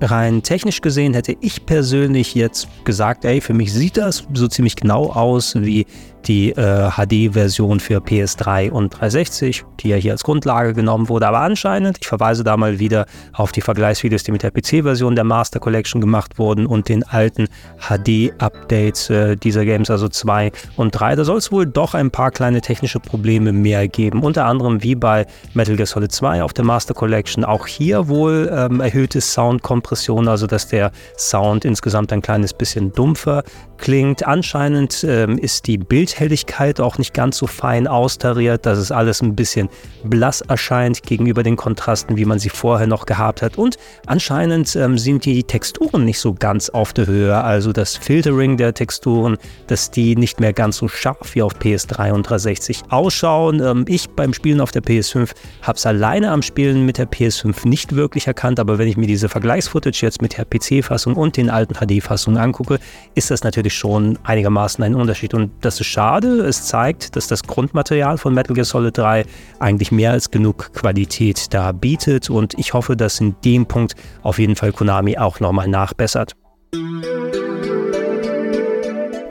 Rein 0.00 0.42
technisch 0.42 0.80
gesehen 0.80 1.14
hätte 1.14 1.36
ich 1.40 1.64
persönlich 1.64 2.34
jetzt 2.34 2.68
gesagt, 2.84 3.24
ey, 3.24 3.40
für 3.40 3.54
mich 3.54 3.72
sieht 3.72 3.96
das 3.96 4.24
so 4.34 4.46
ziemlich 4.48 4.76
genau 4.76 5.10
aus 5.10 5.54
wie 5.56 5.86
die 6.26 6.50
äh, 6.52 6.90
HD-Version 6.90 7.80
für 7.80 7.98
PS3 7.98 8.70
und 8.70 8.90
360, 8.90 9.64
die 9.80 9.88
ja 9.88 9.96
hier 9.96 10.12
als 10.12 10.24
Grundlage 10.24 10.74
genommen 10.74 11.08
wurde. 11.08 11.28
Aber 11.28 11.40
anscheinend, 11.40 11.98
ich 12.00 12.06
verweise 12.06 12.44
da 12.44 12.56
mal 12.56 12.78
wieder 12.78 13.06
auf 13.32 13.52
die 13.52 13.60
Vergleichsvideos, 13.60 14.24
die 14.24 14.32
mit 14.32 14.42
der 14.42 14.50
PC-Version 14.50 15.14
der 15.14 15.24
Master 15.24 15.60
Collection 15.60 16.00
gemacht 16.00 16.38
wurden 16.38 16.66
und 16.66 16.88
den 16.88 17.04
alten 17.04 17.48
HD-Updates 17.78 19.10
äh, 19.10 19.36
dieser 19.36 19.64
Games, 19.64 19.90
also 19.90 20.08
2 20.08 20.52
und 20.76 20.90
3. 20.92 21.16
Da 21.16 21.24
soll 21.24 21.38
es 21.38 21.52
wohl 21.52 21.66
doch 21.66 21.94
ein 21.94 22.10
paar 22.10 22.30
kleine 22.30 22.60
technische 22.60 23.00
Probleme 23.00 23.52
mehr 23.52 23.86
geben. 23.88 24.22
Unter 24.22 24.46
anderem 24.46 24.82
wie 24.82 24.94
bei 24.94 25.26
Metal 25.54 25.76
Gear 25.76 25.86
Solid 25.86 26.12
2 26.12 26.42
auf 26.42 26.52
der 26.52 26.64
Master 26.64 26.94
Collection. 26.94 27.44
Auch 27.44 27.66
hier 27.66 28.08
wohl 28.08 28.50
ähm, 28.52 28.80
erhöhte 28.80 29.20
Soundkompression, 29.20 30.28
also 30.28 30.46
dass 30.46 30.68
der 30.68 30.90
Sound 31.16 31.64
insgesamt 31.64 32.12
ein 32.12 32.22
kleines 32.22 32.52
bisschen 32.52 32.92
dumpfer 32.92 33.44
klingt. 33.78 34.26
Anscheinend 34.26 35.04
ähm, 35.04 35.38
ist 35.38 35.66
die 35.66 35.78
Bildhelligkeit 35.78 36.80
auch 36.80 36.98
nicht 36.98 37.14
ganz 37.14 37.38
so 37.38 37.46
fein 37.46 37.86
austariert, 37.86 38.66
dass 38.66 38.78
es 38.78 38.90
alles 38.90 39.22
ein 39.22 39.36
bisschen 39.36 39.68
blass 40.04 40.40
erscheint 40.40 41.02
gegenüber 41.02 41.42
den 41.42 41.56
Kontrasten, 41.56 42.16
wie 42.16 42.24
man 42.24 42.38
sie 42.38 42.48
vorher 42.48 42.86
noch 42.86 43.06
gehabt 43.06 43.42
hat. 43.42 43.58
Und 43.58 43.76
anscheinend 44.06 44.74
ähm, 44.76 44.98
sind 44.98 45.24
die 45.24 45.42
Texturen 45.44 46.04
nicht 46.04 46.18
so 46.18 46.34
ganz 46.34 46.68
auf 46.68 46.92
der 46.92 47.06
Höhe. 47.06 47.36
Also 47.36 47.72
das 47.72 47.96
Filtering 47.96 48.56
der 48.56 48.74
Texturen, 48.74 49.36
dass 49.66 49.90
die 49.90 50.16
nicht 50.16 50.40
mehr 50.40 50.52
ganz 50.52 50.78
so 50.78 50.88
scharf 50.88 51.34
wie 51.34 51.42
auf 51.42 51.54
PS3 51.54 52.12
und 52.12 52.28
360 52.28 52.84
ausschauen. 52.88 53.60
Ähm, 53.60 53.84
ich 53.88 54.08
beim 54.10 54.32
Spielen 54.32 54.60
auf 54.60 54.70
der 54.70 54.82
PS5 54.82 55.30
habe 55.62 55.76
es 55.76 55.86
alleine 55.86 56.30
am 56.30 56.42
Spielen 56.42 56.86
mit 56.86 56.98
der 56.98 57.08
PS5 57.08 57.66
nicht 57.68 57.94
wirklich 57.94 58.26
erkannt, 58.26 58.60
aber 58.60 58.78
wenn 58.78 58.88
ich 58.88 58.96
mir 58.96 59.06
diese 59.06 59.28
Vergleichsfootage 59.28 60.02
jetzt 60.02 60.22
mit 60.22 60.36
der 60.36 60.44
PC-Fassung 60.44 61.14
und 61.14 61.36
den 61.36 61.50
alten 61.50 61.74
HD-Fassungen 61.74 62.38
angucke, 62.38 62.78
ist 63.14 63.30
das 63.30 63.42
natürlich 63.42 63.65
natürlich 63.66 63.78
schon 63.78 64.18
einigermaßen 64.22 64.84
ein 64.84 64.94
Unterschied. 64.94 65.34
Und 65.34 65.50
das 65.60 65.80
ist 65.80 65.86
schade. 65.86 66.40
Es 66.46 66.66
zeigt, 66.66 67.16
dass 67.16 67.26
das 67.26 67.42
Grundmaterial 67.42 68.18
von 68.18 68.32
Metal 68.32 68.54
Gear 68.54 68.64
Solid 68.64 68.96
3 68.96 69.24
eigentlich 69.58 69.90
mehr 69.90 70.12
als 70.12 70.30
genug 70.30 70.72
Qualität 70.72 71.52
da 71.52 71.72
bietet. 71.72 72.30
Und 72.30 72.54
ich 72.58 72.74
hoffe, 72.74 72.96
dass 72.96 73.20
in 73.20 73.34
dem 73.44 73.66
Punkt 73.66 73.94
auf 74.22 74.38
jeden 74.38 74.56
Fall 74.56 74.72
Konami 74.72 75.18
auch 75.18 75.40
nochmal 75.40 75.68
nachbessert. 75.68 76.32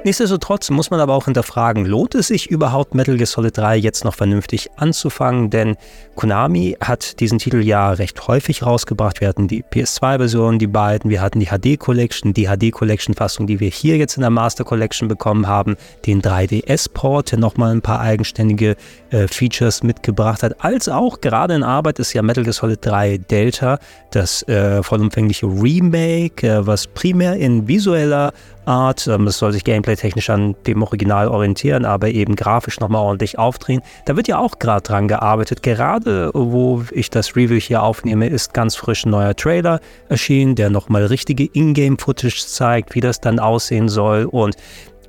Nichtsdestotrotz 0.06 0.70
muss 0.70 0.91
man 0.91 0.99
aber 0.99 1.16
auch 1.16 1.26
hinterfragen, 1.26 1.84
lohnt 1.84 2.14
es 2.14 2.28
sich 2.28 2.51
überhaupt 2.51 2.93
Metal 2.93 3.18
Gear 3.18 3.26
Solid 3.26 3.58
3 3.58 3.76
jetzt 3.78 4.06
noch 4.06 4.14
vernünftig 4.14 4.70
anzufangen? 4.76 5.49
Denn 5.49 5.78
Konami 6.14 6.78
hat 6.80 7.20
diesen 7.20 7.39
Titel 7.39 7.60
ja 7.64 7.89
recht 7.89 8.28
häufig 8.28 8.64
rausgebracht. 8.64 9.20
Wir 9.20 9.28
hatten 9.28 9.47
die 9.47 9.64
PS2-Version, 9.64 10.60
die 10.60 10.68
beiden, 10.68 11.10
wir 11.10 11.22
hatten 11.22 11.39
die 11.39 11.47
HD 11.47 11.80
Collection, 11.80 12.36
die 12.36 12.45
HD 12.45 12.72
Collection-Fassung, 12.72 13.47
die 13.47 13.60
wir 13.60 13.70
hier 13.70 13.97
jetzt 13.97 14.16
in 14.16 14.22
der 14.22 14.30
Master 14.30 14.64
Collection 14.64 15.08
bekommen 15.08 15.47
haben, 15.47 15.76
den 16.06 16.22
3DS-Port, 16.22 17.32
der 17.32 17.39
nochmal 17.39 17.72
ein 17.72 17.82
paar 17.82 17.99
eigenständige 17.99 18.76
äh, 19.10 19.28
Features 19.28 19.82
mitgebracht 19.82 20.43
hat. 20.43 20.64
Als 20.64 20.88
auch 20.88 21.20
gerade 21.20 21.56
in 21.56 21.64
Arbeit 21.64 21.97
ist 21.97 22.14
ja 22.14 22.22
Metal 22.22 22.43
Gear 22.43 22.53
Solid 22.53 22.86
3 22.86 23.18
Delta, 23.18 23.80
das 24.12 24.43
äh, 24.43 24.84
vollumfängliche 24.84 25.47
Remake, 25.47 26.47
äh, 26.47 26.68
was 26.68 26.86
primär 26.86 27.38
in 27.38 27.68
visueller 27.68 28.34
Art. 28.68 29.07
Ähm, 29.07 29.28
es 29.28 29.38
soll 29.38 29.51
sich 29.51 29.63
gameplay-technisch 29.63 30.30
an 30.30 30.55
dem 30.68 30.84
Original 30.84 31.28
orientieren, 31.28 31.86
aber 31.86 32.09
eben 32.09 32.36
grafisch 32.36 32.80
nochmal 32.80 33.01
ordentlich 33.01 33.38
aufdrehen. 33.39 33.82
Da 34.05 34.16
wird 34.16 34.28
ja 34.28 34.38
auch 34.38 34.59
gerade 34.59 34.82
dran 34.82 35.07
gearbeitet. 35.07 35.63
Gerade 35.63 36.32
wo 36.34 36.84
ich 36.91 37.09
das 37.09 37.36
Review 37.36 37.59
hier 37.59 37.84
aufnehme, 37.84 38.28
ist 38.28 38.53
ganz 38.53 38.76
frisch 38.76 39.05
ein 39.05 39.11
neuer 39.11 39.36
Trailer 39.36 39.80
erschienen, 40.09 40.55
der 40.55 40.70
nochmal 40.70 41.05
richtige 41.05 41.45
Ingame-Footage 41.45 42.45
zeigt, 42.47 42.95
wie 42.95 43.01
das 43.01 43.22
dann 43.22 43.39
aussehen 43.39 43.89
soll. 43.89 44.26
Und 44.26 44.55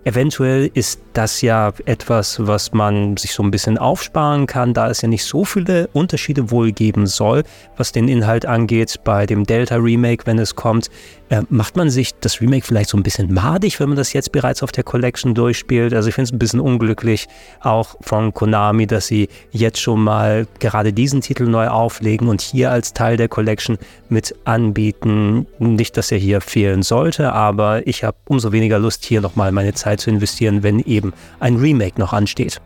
Eventuell 0.06 0.70
ist 0.72 1.00
das 1.14 1.42
ja 1.42 1.72
etwas, 1.84 2.46
was 2.46 2.72
man 2.72 3.16
sich 3.16 3.32
so 3.32 3.42
ein 3.42 3.50
bisschen 3.50 3.76
aufsparen 3.76 4.46
kann, 4.46 4.72
da 4.72 4.88
es 4.88 5.02
ja 5.02 5.08
nicht 5.08 5.24
so 5.24 5.44
viele 5.44 5.88
Unterschiede 5.94 6.52
wohl 6.52 6.70
geben 6.70 7.08
soll, 7.08 7.42
was 7.76 7.90
den 7.90 8.06
Inhalt 8.06 8.46
angeht. 8.46 9.00
Bei 9.02 9.26
dem 9.26 9.42
Delta 9.42 9.74
Remake, 9.74 10.24
wenn 10.24 10.38
es 10.38 10.54
kommt, 10.54 10.90
äh, 11.28 11.42
macht 11.48 11.76
man 11.76 11.90
sich 11.90 12.14
das 12.20 12.40
Remake 12.40 12.64
vielleicht 12.64 12.90
so 12.90 12.96
ein 12.96 13.02
bisschen 13.02 13.32
madig, 13.32 13.80
wenn 13.80 13.88
man 13.88 13.96
das 13.96 14.12
jetzt 14.12 14.32
bereits 14.32 14.62
auf 14.62 14.72
der 14.72 14.84
Collection 14.84 15.34
durchspielt. 15.34 15.92
Also 15.94 16.08
ich 16.08 16.14
finde 16.14 16.28
es 16.28 16.32
ein 16.32 16.38
bisschen 16.38 16.60
unglücklich, 16.60 17.26
auch 17.60 17.96
von 18.00 18.32
Konami, 18.32 18.86
dass 18.86 19.06
sie 19.06 19.28
jetzt 19.50 19.80
schon 19.80 20.02
mal 20.02 20.46
gerade 20.60 20.92
diesen 20.92 21.20
Titel 21.20 21.44
neu 21.44 21.68
auflegen 21.68 22.28
und 22.28 22.40
hier 22.40 22.70
als 22.70 22.92
Teil 22.92 23.16
der 23.16 23.28
Collection 23.28 23.78
mit 24.08 24.34
anbieten. 24.44 25.46
Nicht, 25.58 25.96
dass 25.96 26.12
er 26.12 26.18
hier 26.18 26.40
fehlen 26.40 26.82
sollte, 26.82 27.32
aber 27.32 27.86
ich 27.86 28.04
habe 28.04 28.16
umso 28.28 28.52
weniger 28.52 28.78
Lust, 28.78 29.04
hier 29.04 29.20
nochmal 29.20 29.52
meine 29.52 29.74
Zeit 29.74 30.00
zu 30.00 30.10
investieren, 30.10 30.62
wenn 30.62 30.80
eben 30.80 31.12
ein 31.40 31.56
Remake 31.56 32.00
noch 32.00 32.12
ansteht. 32.12 32.60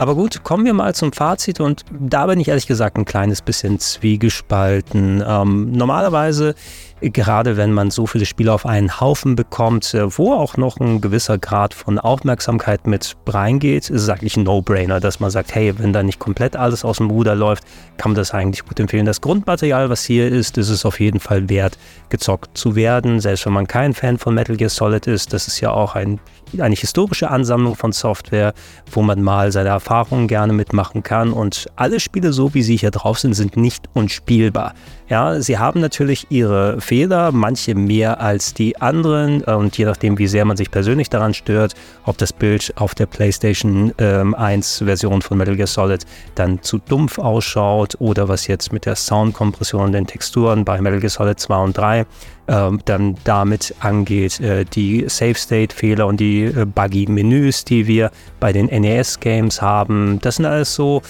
Aber 0.00 0.14
gut, 0.14 0.44
kommen 0.44 0.64
wir 0.64 0.72
mal 0.72 0.94
zum 0.94 1.12
Fazit 1.12 1.60
und 1.60 1.84
da 1.90 2.24
bin 2.24 2.40
ich 2.40 2.48
ehrlich 2.48 2.66
gesagt 2.66 2.96
ein 2.96 3.04
kleines 3.04 3.42
bisschen 3.42 3.78
zwiegespalten. 3.78 5.22
Ähm, 5.26 5.72
normalerweise 5.72 6.54
gerade 7.00 7.56
wenn 7.56 7.72
man 7.72 7.90
so 7.90 8.06
viele 8.06 8.26
Spiele 8.26 8.52
auf 8.52 8.66
einen 8.66 9.00
Haufen 9.00 9.34
bekommt, 9.34 9.94
äh, 9.94 10.18
wo 10.18 10.34
auch 10.34 10.56
noch 10.56 10.78
ein 10.78 11.00
gewisser 11.00 11.38
Grad 11.38 11.72
von 11.72 11.98
Aufmerksamkeit 11.98 12.86
mit 12.86 13.16
reingeht, 13.26 13.88
ist 13.90 14.02
es 14.02 14.08
eigentlich 14.08 14.36
ein 14.36 14.44
No-Brainer, 14.44 15.00
dass 15.00 15.20
man 15.20 15.30
sagt, 15.30 15.54
hey, 15.54 15.78
wenn 15.78 15.92
da 15.92 16.02
nicht 16.02 16.18
komplett 16.18 16.56
alles 16.56 16.84
aus 16.84 16.98
dem 16.98 17.10
Ruder 17.10 17.34
läuft, 17.34 17.64
kann 17.96 18.12
man 18.12 18.16
das 18.16 18.34
eigentlich 18.34 18.64
gut 18.64 18.78
empfehlen. 18.78 19.06
Das 19.06 19.20
Grundmaterial, 19.20 19.88
was 19.88 20.04
hier 20.04 20.28
ist, 20.28 20.58
ist 20.58 20.68
es 20.68 20.84
auf 20.84 21.00
jeden 21.00 21.20
Fall 21.20 21.48
wert, 21.48 21.78
gezockt 22.10 22.56
zu 22.56 22.76
werden. 22.76 23.20
Selbst 23.20 23.46
wenn 23.46 23.52
man 23.52 23.66
kein 23.66 23.94
Fan 23.94 24.18
von 24.18 24.34
Metal 24.34 24.56
Gear 24.56 24.70
Solid 24.70 25.06
ist, 25.06 25.32
das 25.32 25.48
ist 25.48 25.60
ja 25.60 25.70
auch 25.70 25.94
ein, 25.94 26.20
eine 26.58 26.74
historische 26.74 27.30
Ansammlung 27.30 27.76
von 27.76 27.92
Software, 27.92 28.52
wo 28.90 29.02
man 29.02 29.22
mal 29.22 29.52
seine 29.52 29.70
Erfahrungen 29.70 30.28
gerne 30.28 30.52
mitmachen 30.52 31.02
kann. 31.02 31.32
Und 31.32 31.66
alle 31.76 32.00
Spiele, 32.00 32.32
so 32.32 32.54
wie 32.54 32.62
sie 32.62 32.76
hier 32.76 32.90
drauf 32.90 33.18
sind, 33.18 33.34
sind 33.34 33.56
nicht 33.56 33.88
unspielbar. 33.94 34.74
Ja, 35.10 35.40
sie 35.40 35.58
haben 35.58 35.80
natürlich 35.80 36.28
ihre 36.30 36.80
Fehler, 36.80 37.32
manche 37.32 37.74
mehr 37.74 38.20
als 38.20 38.54
die 38.54 38.80
anderen. 38.80 39.42
Und 39.42 39.76
je 39.76 39.84
nachdem, 39.84 40.18
wie 40.18 40.28
sehr 40.28 40.44
man 40.44 40.56
sich 40.56 40.70
persönlich 40.70 41.10
daran 41.10 41.34
stört, 41.34 41.74
ob 42.04 42.16
das 42.16 42.32
Bild 42.32 42.72
auf 42.76 42.94
der 42.94 43.06
PlayStation 43.06 43.92
ähm, 43.98 44.36
1 44.36 44.84
Version 44.84 45.20
von 45.20 45.36
Metal 45.36 45.56
Gear 45.56 45.66
Solid 45.66 46.06
dann 46.36 46.62
zu 46.62 46.78
dumpf 46.78 47.18
ausschaut 47.18 47.96
oder 47.98 48.28
was 48.28 48.46
jetzt 48.46 48.72
mit 48.72 48.86
der 48.86 48.94
Soundkompression 48.94 49.86
und 49.86 49.92
den 49.92 50.06
Texturen 50.06 50.64
bei 50.64 50.80
Metal 50.80 51.00
Gear 51.00 51.10
Solid 51.10 51.40
2 51.40 51.56
und 51.56 51.76
3 51.76 52.06
ähm, 52.46 52.80
dann 52.84 53.16
damit 53.24 53.74
angeht, 53.80 54.38
äh, 54.40 54.64
die 54.64 55.08
Save 55.08 55.34
State 55.34 55.74
Fehler 55.74 56.06
und 56.06 56.20
die 56.20 56.44
äh, 56.44 56.66
buggy 56.66 57.06
Menüs, 57.08 57.64
die 57.64 57.86
wir 57.88 58.10
bei 58.38 58.52
den 58.52 58.66
NES 58.66 59.18
Games 59.18 59.60
haben, 59.60 60.20
das 60.20 60.36
sind 60.36 60.46
alles 60.46 60.74
so 60.74 61.02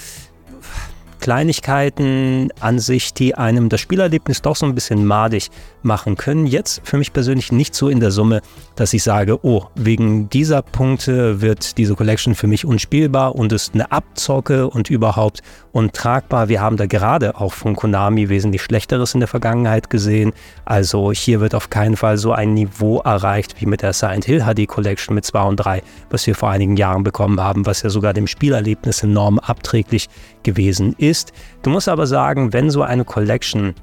Kleinigkeiten 1.20 2.48
an 2.60 2.78
sich, 2.78 3.14
die 3.14 3.34
einem 3.34 3.68
das 3.68 3.80
Spielerlebnis 3.80 4.42
doch 4.42 4.56
so 4.56 4.66
ein 4.66 4.74
bisschen 4.74 5.06
madig 5.06 5.48
machen 5.82 6.16
können. 6.16 6.46
Jetzt 6.46 6.80
für 6.84 6.98
mich 6.98 7.12
persönlich 7.12 7.52
nicht 7.52 7.74
so 7.74 7.88
in 7.88 8.00
der 8.00 8.10
Summe, 8.10 8.40
dass 8.76 8.92
ich 8.92 9.02
sage, 9.02 9.44
oh, 9.44 9.66
wegen 9.74 10.28
dieser 10.30 10.62
Punkte 10.62 11.40
wird 11.40 11.78
diese 11.78 11.94
Collection 11.94 12.34
für 12.34 12.46
mich 12.46 12.64
unspielbar 12.64 13.34
und 13.34 13.52
ist 13.52 13.74
eine 13.74 13.92
Abzocke 13.92 14.68
und 14.68 14.90
überhaupt 14.90 15.42
untragbar. 15.72 16.48
Wir 16.48 16.60
haben 16.60 16.76
da 16.76 16.86
gerade 16.86 17.36
auch 17.40 17.52
von 17.52 17.76
Konami 17.76 18.28
wesentlich 18.28 18.62
Schlechteres 18.62 19.14
in 19.14 19.20
der 19.20 19.28
Vergangenheit 19.28 19.90
gesehen. 19.90 20.32
Also 20.64 21.12
hier 21.12 21.40
wird 21.40 21.54
auf 21.54 21.70
keinen 21.70 21.96
Fall 21.96 22.16
so 22.16 22.32
ein 22.32 22.54
Niveau 22.54 23.00
erreicht 23.00 23.60
wie 23.60 23.66
mit 23.66 23.82
der 23.82 23.92
Silent 23.92 24.24
Hill 24.24 24.42
HD 24.42 24.66
Collection 24.66 25.14
mit 25.14 25.24
2 25.24 25.42
und 25.42 25.56
3, 25.56 25.82
was 26.10 26.26
wir 26.26 26.34
vor 26.34 26.50
einigen 26.50 26.76
Jahren 26.76 27.02
bekommen 27.02 27.40
haben, 27.40 27.66
was 27.66 27.82
ja 27.82 27.90
sogar 27.90 28.12
dem 28.12 28.26
Spielerlebnis 28.26 29.02
enorm 29.02 29.38
abträglich 29.38 30.08
gewesen 30.42 30.94
ist. 30.98 31.32
Du 31.62 31.70
musst 31.70 31.88
aber 31.88 32.06
sagen, 32.06 32.52
wenn 32.52 32.70
so 32.70 32.82
eine 32.82 33.04
Collection 33.04 33.74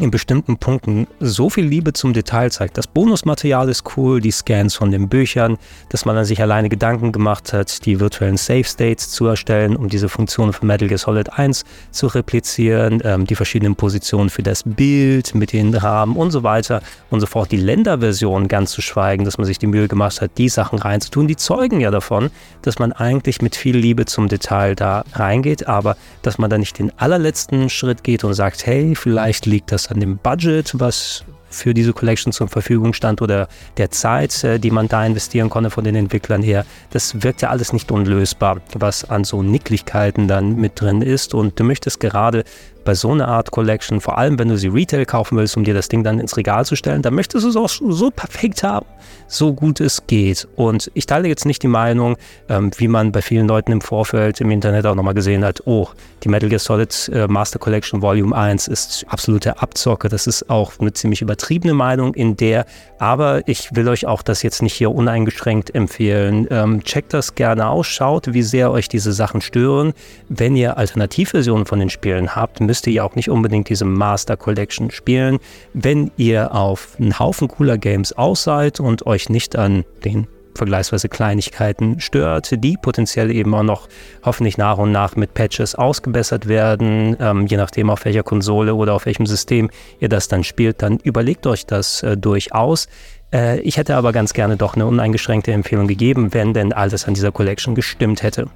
in 0.00 0.10
bestimmten 0.10 0.56
Punkten 0.56 1.06
so 1.20 1.48
viel 1.48 1.64
Liebe 1.64 1.92
zum 1.92 2.12
Detail 2.12 2.50
zeigt. 2.50 2.76
Das 2.76 2.86
Bonusmaterial 2.86 3.68
ist 3.68 3.96
cool, 3.96 4.20
die 4.20 4.32
Scans 4.32 4.74
von 4.74 4.90
den 4.90 5.08
Büchern, 5.08 5.56
dass 5.90 6.04
man 6.04 6.16
dann 6.16 6.24
sich 6.24 6.42
alleine 6.42 6.68
Gedanken 6.68 7.12
gemacht 7.12 7.52
hat, 7.52 7.86
die 7.86 8.00
virtuellen 8.00 8.36
Save 8.36 8.64
States 8.64 9.10
zu 9.10 9.26
erstellen, 9.26 9.76
um 9.76 9.88
diese 9.88 10.08
Funktionen 10.08 10.52
von 10.52 10.66
Metal 10.66 10.88
Gear 10.88 10.98
Solid 10.98 11.32
1 11.32 11.64
zu 11.92 12.08
replizieren, 12.08 13.00
ähm, 13.04 13.24
die 13.24 13.36
verschiedenen 13.36 13.76
Positionen 13.76 14.30
für 14.30 14.42
das 14.42 14.64
Bild 14.64 15.34
mit 15.34 15.52
den 15.52 15.74
Rahmen 15.74 16.16
und 16.16 16.32
so 16.32 16.42
weiter 16.42 16.82
und 17.10 17.20
so 17.20 17.26
fort. 17.26 17.52
Die 17.52 17.56
Länderversion 17.56 18.48
ganz 18.48 18.72
zu 18.72 18.82
schweigen, 18.82 19.24
dass 19.24 19.38
man 19.38 19.46
sich 19.46 19.58
die 19.58 19.68
Mühe 19.68 19.86
gemacht 19.86 20.20
hat, 20.20 20.32
die 20.38 20.48
Sachen 20.48 20.80
reinzutun, 20.80 21.28
die 21.28 21.36
zeugen 21.36 21.80
ja 21.80 21.92
davon, 21.92 22.30
dass 22.62 22.80
man 22.80 22.92
eigentlich 22.92 23.42
mit 23.42 23.54
viel 23.54 23.76
Liebe 23.76 24.06
zum 24.06 24.28
Detail 24.28 24.74
da 24.74 25.04
reingeht, 25.12 25.68
aber 25.68 25.96
dass 26.22 26.38
man 26.38 26.50
da 26.50 26.58
nicht 26.58 26.78
den 26.80 26.90
allerletzten 26.98 27.70
Schritt 27.70 28.02
geht 28.02 28.24
und 28.24 28.34
sagt, 28.34 28.66
hey, 28.66 28.94
vielleicht 28.96 29.46
liegt 29.46 29.70
das 29.70 29.83
an 29.90 30.00
dem 30.00 30.18
Budget, 30.18 30.78
was 30.78 31.24
für 31.54 31.72
diese 31.72 31.92
Collection 31.92 32.32
zur 32.32 32.48
Verfügung 32.48 32.92
stand 32.92 33.22
oder 33.22 33.48
der 33.76 33.90
Zeit, 33.90 34.44
äh, 34.44 34.58
die 34.58 34.70
man 34.70 34.88
da 34.88 35.06
investieren 35.06 35.50
konnte 35.50 35.70
von 35.70 35.84
den 35.84 35.94
Entwicklern 35.94 36.42
her. 36.42 36.66
Das 36.90 37.22
wirkt 37.22 37.42
ja 37.42 37.50
alles 37.50 37.72
nicht 37.72 37.90
unlösbar, 37.90 38.60
was 38.74 39.08
an 39.08 39.24
so 39.24 39.42
Nicklichkeiten 39.42 40.28
dann 40.28 40.56
mit 40.56 40.80
drin 40.80 41.00
ist. 41.00 41.34
Und 41.34 41.58
du 41.58 41.64
möchtest 41.64 42.00
gerade 42.00 42.44
bei 42.84 42.94
so 42.94 43.12
einer 43.12 43.28
Art 43.28 43.50
Collection, 43.50 44.00
vor 44.00 44.18
allem 44.18 44.38
wenn 44.38 44.48
du 44.48 44.56
sie 44.56 44.68
Retail 44.68 45.04
kaufen 45.04 45.36
willst, 45.36 45.56
um 45.56 45.64
dir 45.64 45.74
das 45.74 45.88
Ding 45.88 46.04
dann 46.04 46.18
ins 46.18 46.36
Regal 46.36 46.64
zu 46.64 46.76
stellen, 46.76 47.02
dann 47.02 47.14
möchtest 47.14 47.44
du 47.44 47.48
es 47.48 47.56
auch 47.56 47.68
so 47.68 48.10
perfekt 48.10 48.62
haben, 48.62 48.86
so 49.26 49.52
gut 49.52 49.80
es 49.80 50.06
geht. 50.06 50.46
Und 50.56 50.90
ich 50.94 51.06
teile 51.06 51.28
jetzt 51.28 51.46
nicht 51.46 51.62
die 51.62 51.68
Meinung, 51.68 52.16
ähm, 52.48 52.70
wie 52.76 52.88
man 52.88 53.12
bei 53.12 53.22
vielen 53.22 53.48
Leuten 53.48 53.72
im 53.72 53.80
Vorfeld 53.80 54.40
im 54.40 54.50
Internet 54.50 54.86
auch 54.86 54.94
nochmal 54.94 55.14
gesehen 55.14 55.44
hat, 55.44 55.62
oh, 55.66 55.88
die 56.22 56.28
Metal 56.28 56.48
Gear 56.48 56.58
Solid 56.58 57.10
äh, 57.12 57.26
Master 57.26 57.58
Collection 57.58 58.02
Volume 58.02 58.34
1 58.34 58.68
ist 58.68 59.04
absolute 59.08 59.60
Abzocke. 59.60 60.08
Das 60.08 60.26
ist 60.26 60.48
auch 60.50 60.72
eine 60.78 60.92
ziemlich 60.92 61.22
übertriebene 61.22 61.74
Meinung 61.74 62.14
in 62.14 62.36
der, 62.36 62.66
aber 62.98 63.46
ich 63.46 63.74
will 63.74 63.88
euch 63.88 64.06
auch 64.06 64.22
das 64.22 64.42
jetzt 64.42 64.62
nicht 64.62 64.74
hier 64.74 64.90
uneingeschränkt 64.90 65.74
empfehlen. 65.74 66.46
Ähm, 66.50 66.82
checkt 66.82 67.12
das 67.12 67.34
gerne 67.34 67.68
aus, 67.68 67.86
schaut, 67.86 68.32
wie 68.32 68.42
sehr 68.42 68.70
euch 68.70 68.88
diese 68.88 69.12
Sachen 69.12 69.40
stören. 69.40 69.92
Wenn 70.28 70.56
ihr 70.56 70.78
Alternativversionen 70.78 71.66
von 71.66 71.78
den 71.78 71.90
Spielen 71.90 72.34
habt, 72.34 72.60
müsst 72.60 72.73
müsst 72.74 72.88
ihr 72.88 73.04
auch 73.04 73.14
nicht 73.14 73.30
unbedingt 73.30 73.68
diese 73.68 73.84
Master 73.84 74.36
Collection 74.36 74.90
spielen. 74.90 75.38
Wenn 75.74 76.10
ihr 76.16 76.52
auf 76.52 76.96
einen 76.98 77.20
Haufen 77.20 77.46
cooler 77.46 77.78
Games 77.78 78.12
aus 78.14 78.42
seid 78.42 78.80
und 78.80 79.06
euch 79.06 79.28
nicht 79.28 79.54
an 79.54 79.84
den 80.04 80.26
vergleichsweise 80.56 81.08
Kleinigkeiten 81.08 82.00
stört, 82.00 82.64
die 82.64 82.76
potenziell 82.76 83.30
eben 83.30 83.54
auch 83.54 83.62
noch 83.62 83.88
hoffentlich 84.24 84.58
nach 84.58 84.78
und 84.78 84.90
nach 84.90 85.14
mit 85.14 85.34
Patches 85.34 85.76
ausgebessert 85.76 86.48
werden, 86.48 87.16
ähm, 87.20 87.46
je 87.46 87.58
nachdem 87.58 87.90
auf 87.90 88.04
welcher 88.06 88.24
Konsole 88.24 88.74
oder 88.74 88.94
auf 88.94 89.06
welchem 89.06 89.26
System 89.26 89.70
ihr 90.00 90.08
das 90.08 90.26
dann 90.26 90.42
spielt, 90.42 90.82
dann 90.82 90.98
überlegt 90.98 91.46
euch 91.46 91.66
das 91.66 92.02
äh, 92.02 92.16
durchaus. 92.16 92.88
Äh, 93.32 93.60
ich 93.60 93.76
hätte 93.76 93.94
aber 93.94 94.10
ganz 94.10 94.32
gerne 94.32 94.56
doch 94.56 94.74
eine 94.74 94.86
uneingeschränkte 94.86 95.52
Empfehlung 95.52 95.86
gegeben, 95.86 96.34
wenn 96.34 96.54
denn 96.54 96.72
alles 96.72 97.06
an 97.06 97.14
dieser 97.14 97.30
Collection 97.30 97.76
gestimmt 97.76 98.24
hätte. 98.24 98.48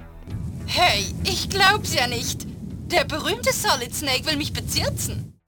Hey, 0.65 1.05
ich 1.23 1.49
glaub's 1.49 1.95
ja 1.95 2.05
nicht. 2.05 2.58
Der 2.91 3.03
berühmte 3.03 3.53
Solid 3.53 3.95
Snake 3.95 4.25
will 4.25 4.35
mich 4.35 4.51
bezirzen. 4.51 5.39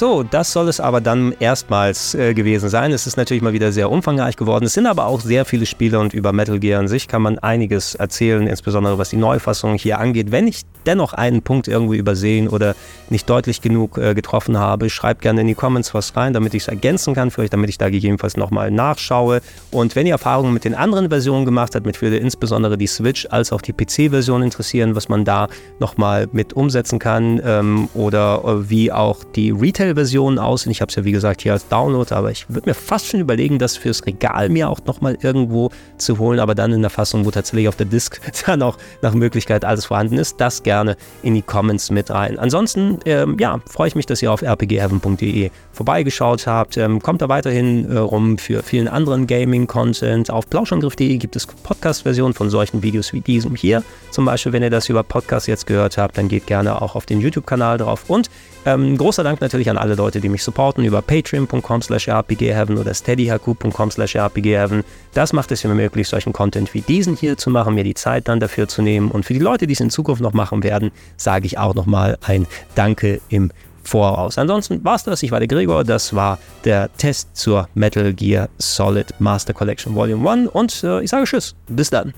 So, 0.00 0.22
das 0.22 0.50
soll 0.50 0.70
es 0.70 0.80
aber 0.80 1.02
dann 1.02 1.34
erstmals 1.40 2.14
äh, 2.14 2.32
gewesen 2.32 2.70
sein. 2.70 2.90
Es 2.90 3.06
ist 3.06 3.18
natürlich 3.18 3.42
mal 3.42 3.52
wieder 3.52 3.70
sehr 3.70 3.90
umfangreich 3.90 4.34
geworden. 4.34 4.64
Es 4.64 4.72
sind 4.72 4.86
aber 4.86 5.04
auch 5.04 5.20
sehr 5.20 5.44
viele 5.44 5.66
Spiele 5.66 6.00
und 6.00 6.14
über 6.14 6.32
Metal 6.32 6.58
Gear 6.58 6.80
an 6.80 6.88
sich 6.88 7.06
kann 7.06 7.20
man 7.20 7.38
einiges 7.38 7.96
erzählen, 7.96 8.46
insbesondere 8.46 8.96
was 8.96 9.10
die 9.10 9.18
Neufassung 9.18 9.74
hier 9.74 9.98
angeht. 9.98 10.32
Wenn 10.32 10.48
ich 10.48 10.62
dennoch 10.86 11.12
einen 11.12 11.42
Punkt 11.42 11.68
irgendwo 11.68 11.92
übersehen 11.92 12.48
oder 12.48 12.74
nicht 13.10 13.28
deutlich 13.28 13.60
genug 13.60 13.98
äh, 13.98 14.14
getroffen 14.14 14.56
habe, 14.56 14.88
schreibt 14.88 15.20
gerne 15.20 15.42
in 15.42 15.48
die 15.48 15.54
Comments 15.54 15.92
was 15.92 16.16
rein, 16.16 16.32
damit 16.32 16.54
ich 16.54 16.62
es 16.62 16.68
ergänzen 16.68 17.14
kann 17.14 17.30
für 17.30 17.42
euch, 17.42 17.50
damit 17.50 17.68
ich 17.68 17.76
da 17.76 17.90
gegebenenfalls 17.90 18.38
nochmal 18.38 18.70
nachschaue. 18.70 19.42
Und 19.70 19.96
wenn 19.96 20.06
ihr 20.06 20.12
Erfahrungen 20.12 20.54
mit 20.54 20.64
den 20.64 20.74
anderen 20.74 21.10
Versionen 21.10 21.44
gemacht 21.44 21.74
habt, 21.74 21.84
mit 21.84 22.00
würde 22.00 22.16
insbesondere 22.16 22.78
die 22.78 22.86
Switch 22.86 23.26
als 23.28 23.52
auch 23.52 23.60
die 23.60 23.74
PC-Version 23.74 24.42
interessieren, 24.42 24.96
was 24.96 25.10
man 25.10 25.26
da 25.26 25.48
nochmal 25.78 26.26
mit 26.32 26.54
umsetzen 26.54 26.98
kann 26.98 27.38
ähm, 27.44 27.90
oder 27.92 28.42
äh, 28.46 28.70
wie 28.70 28.90
auch 28.90 29.24
die 29.24 29.50
Retail 29.50 29.89
Retail-Versionen 29.90 30.38
aussehen. 30.38 30.72
Ich 30.72 30.80
habe 30.80 30.90
es 30.90 30.96
ja 30.96 31.04
wie 31.04 31.12
gesagt 31.12 31.42
hier 31.42 31.52
als 31.52 31.68
Download, 31.68 32.12
aber 32.14 32.30
ich 32.30 32.48
würde 32.48 32.68
mir 32.68 32.74
fast 32.74 33.06
schon 33.06 33.20
überlegen, 33.20 33.58
das 33.58 33.76
fürs 33.76 34.06
Regal 34.06 34.48
mir 34.48 34.68
auch 34.70 34.80
nochmal 34.86 35.16
irgendwo 35.20 35.70
zu 35.98 36.18
holen, 36.18 36.40
aber 36.40 36.54
dann 36.54 36.72
in 36.72 36.80
der 36.80 36.90
Fassung, 36.90 37.24
wo 37.24 37.30
tatsächlich 37.30 37.68
auf 37.68 37.76
der 37.76 37.86
Disk 37.86 38.20
dann 38.46 38.62
auch 38.62 38.78
nach 39.02 39.14
Möglichkeit 39.14 39.64
alles 39.64 39.86
vorhanden 39.86 40.18
ist, 40.18 40.40
das 40.40 40.62
gerne 40.62 40.96
in 41.22 41.34
die 41.34 41.42
Comments 41.42 41.90
mit 41.90 42.10
rein. 42.10 42.38
Ansonsten, 42.38 42.98
ähm, 43.04 43.36
ja, 43.38 43.60
freue 43.66 43.88
ich 43.88 43.94
mich, 43.94 44.06
dass 44.06 44.22
ihr 44.22 44.32
auf 44.32 44.42
rpgheaven.de 44.42 45.50
vorbeigeschaut 45.72 46.46
habt. 46.46 46.76
Ähm, 46.76 47.00
kommt 47.00 47.22
da 47.22 47.28
weiterhin 47.28 47.90
äh, 47.90 47.98
rum 47.98 48.38
für 48.38 48.62
vielen 48.62 48.88
anderen 48.88 49.26
Gaming-Content. 49.26 50.30
Auf 50.30 50.48
plauschangriff.de 50.48 51.16
gibt 51.18 51.36
es 51.36 51.46
Podcast-Versionen 51.46 52.34
von 52.34 52.50
solchen 52.50 52.82
Videos 52.82 53.12
wie 53.12 53.20
diesem 53.20 53.54
hier. 53.54 53.82
Zum 54.10 54.24
Beispiel, 54.24 54.52
wenn 54.52 54.62
ihr 54.62 54.70
das 54.70 54.88
über 54.88 55.02
Podcast 55.02 55.48
jetzt 55.48 55.66
gehört 55.66 55.98
habt, 55.98 56.18
dann 56.18 56.28
geht 56.28 56.46
gerne 56.46 56.80
auch 56.80 56.94
auf 56.94 57.06
den 57.06 57.20
YouTube-Kanal 57.20 57.78
drauf. 57.78 58.04
Und 58.08 58.30
ähm, 58.66 58.98
großer 58.98 59.24
Dank 59.24 59.40
natürlich 59.40 59.70
an 59.70 59.78
alle 59.80 59.94
Leute, 59.94 60.20
die 60.20 60.28
mich 60.28 60.42
supporten 60.42 60.84
über 60.84 61.02
patreon.com 61.02 61.82
slash 61.82 62.08
rpgheaven 62.08 62.78
oder 62.78 62.94
steadyhq.com 62.94 63.90
slash 63.90 64.16
rpgheaven. 64.16 64.84
Das 65.14 65.32
macht 65.32 65.50
es 65.52 65.64
mir 65.64 65.74
möglich, 65.74 66.08
solchen 66.08 66.32
Content 66.32 66.72
wie 66.74 66.80
diesen 66.80 67.16
hier 67.16 67.36
zu 67.36 67.50
machen, 67.50 67.74
mir 67.74 67.84
die 67.84 67.94
Zeit 67.94 68.28
dann 68.28 68.40
dafür 68.40 68.68
zu 68.68 68.82
nehmen. 68.82 69.10
Und 69.10 69.24
für 69.24 69.34
die 69.34 69.40
Leute, 69.40 69.66
die 69.66 69.72
es 69.72 69.80
in 69.80 69.90
Zukunft 69.90 70.22
noch 70.22 70.32
machen 70.32 70.62
werden, 70.62 70.90
sage 71.16 71.46
ich 71.46 71.58
auch 71.58 71.74
nochmal 71.74 72.18
ein 72.22 72.46
Danke 72.74 73.20
im 73.28 73.50
Voraus. 73.82 74.38
Ansonsten 74.38 74.84
war 74.84 74.96
es 74.96 75.04
das. 75.04 75.22
Ich 75.22 75.32
war 75.32 75.40
der 75.40 75.48
Gregor. 75.48 75.84
Das 75.84 76.14
war 76.14 76.38
der 76.64 76.92
Test 76.96 77.36
zur 77.36 77.68
Metal 77.74 78.12
Gear 78.12 78.48
Solid 78.58 79.06
Master 79.18 79.54
Collection 79.54 79.94
Volume 79.94 80.30
1. 80.30 80.48
Und 80.50 80.84
äh, 80.84 81.02
ich 81.02 81.10
sage 81.10 81.24
Tschüss. 81.24 81.54
Bis 81.68 81.90
dann. 81.90 82.14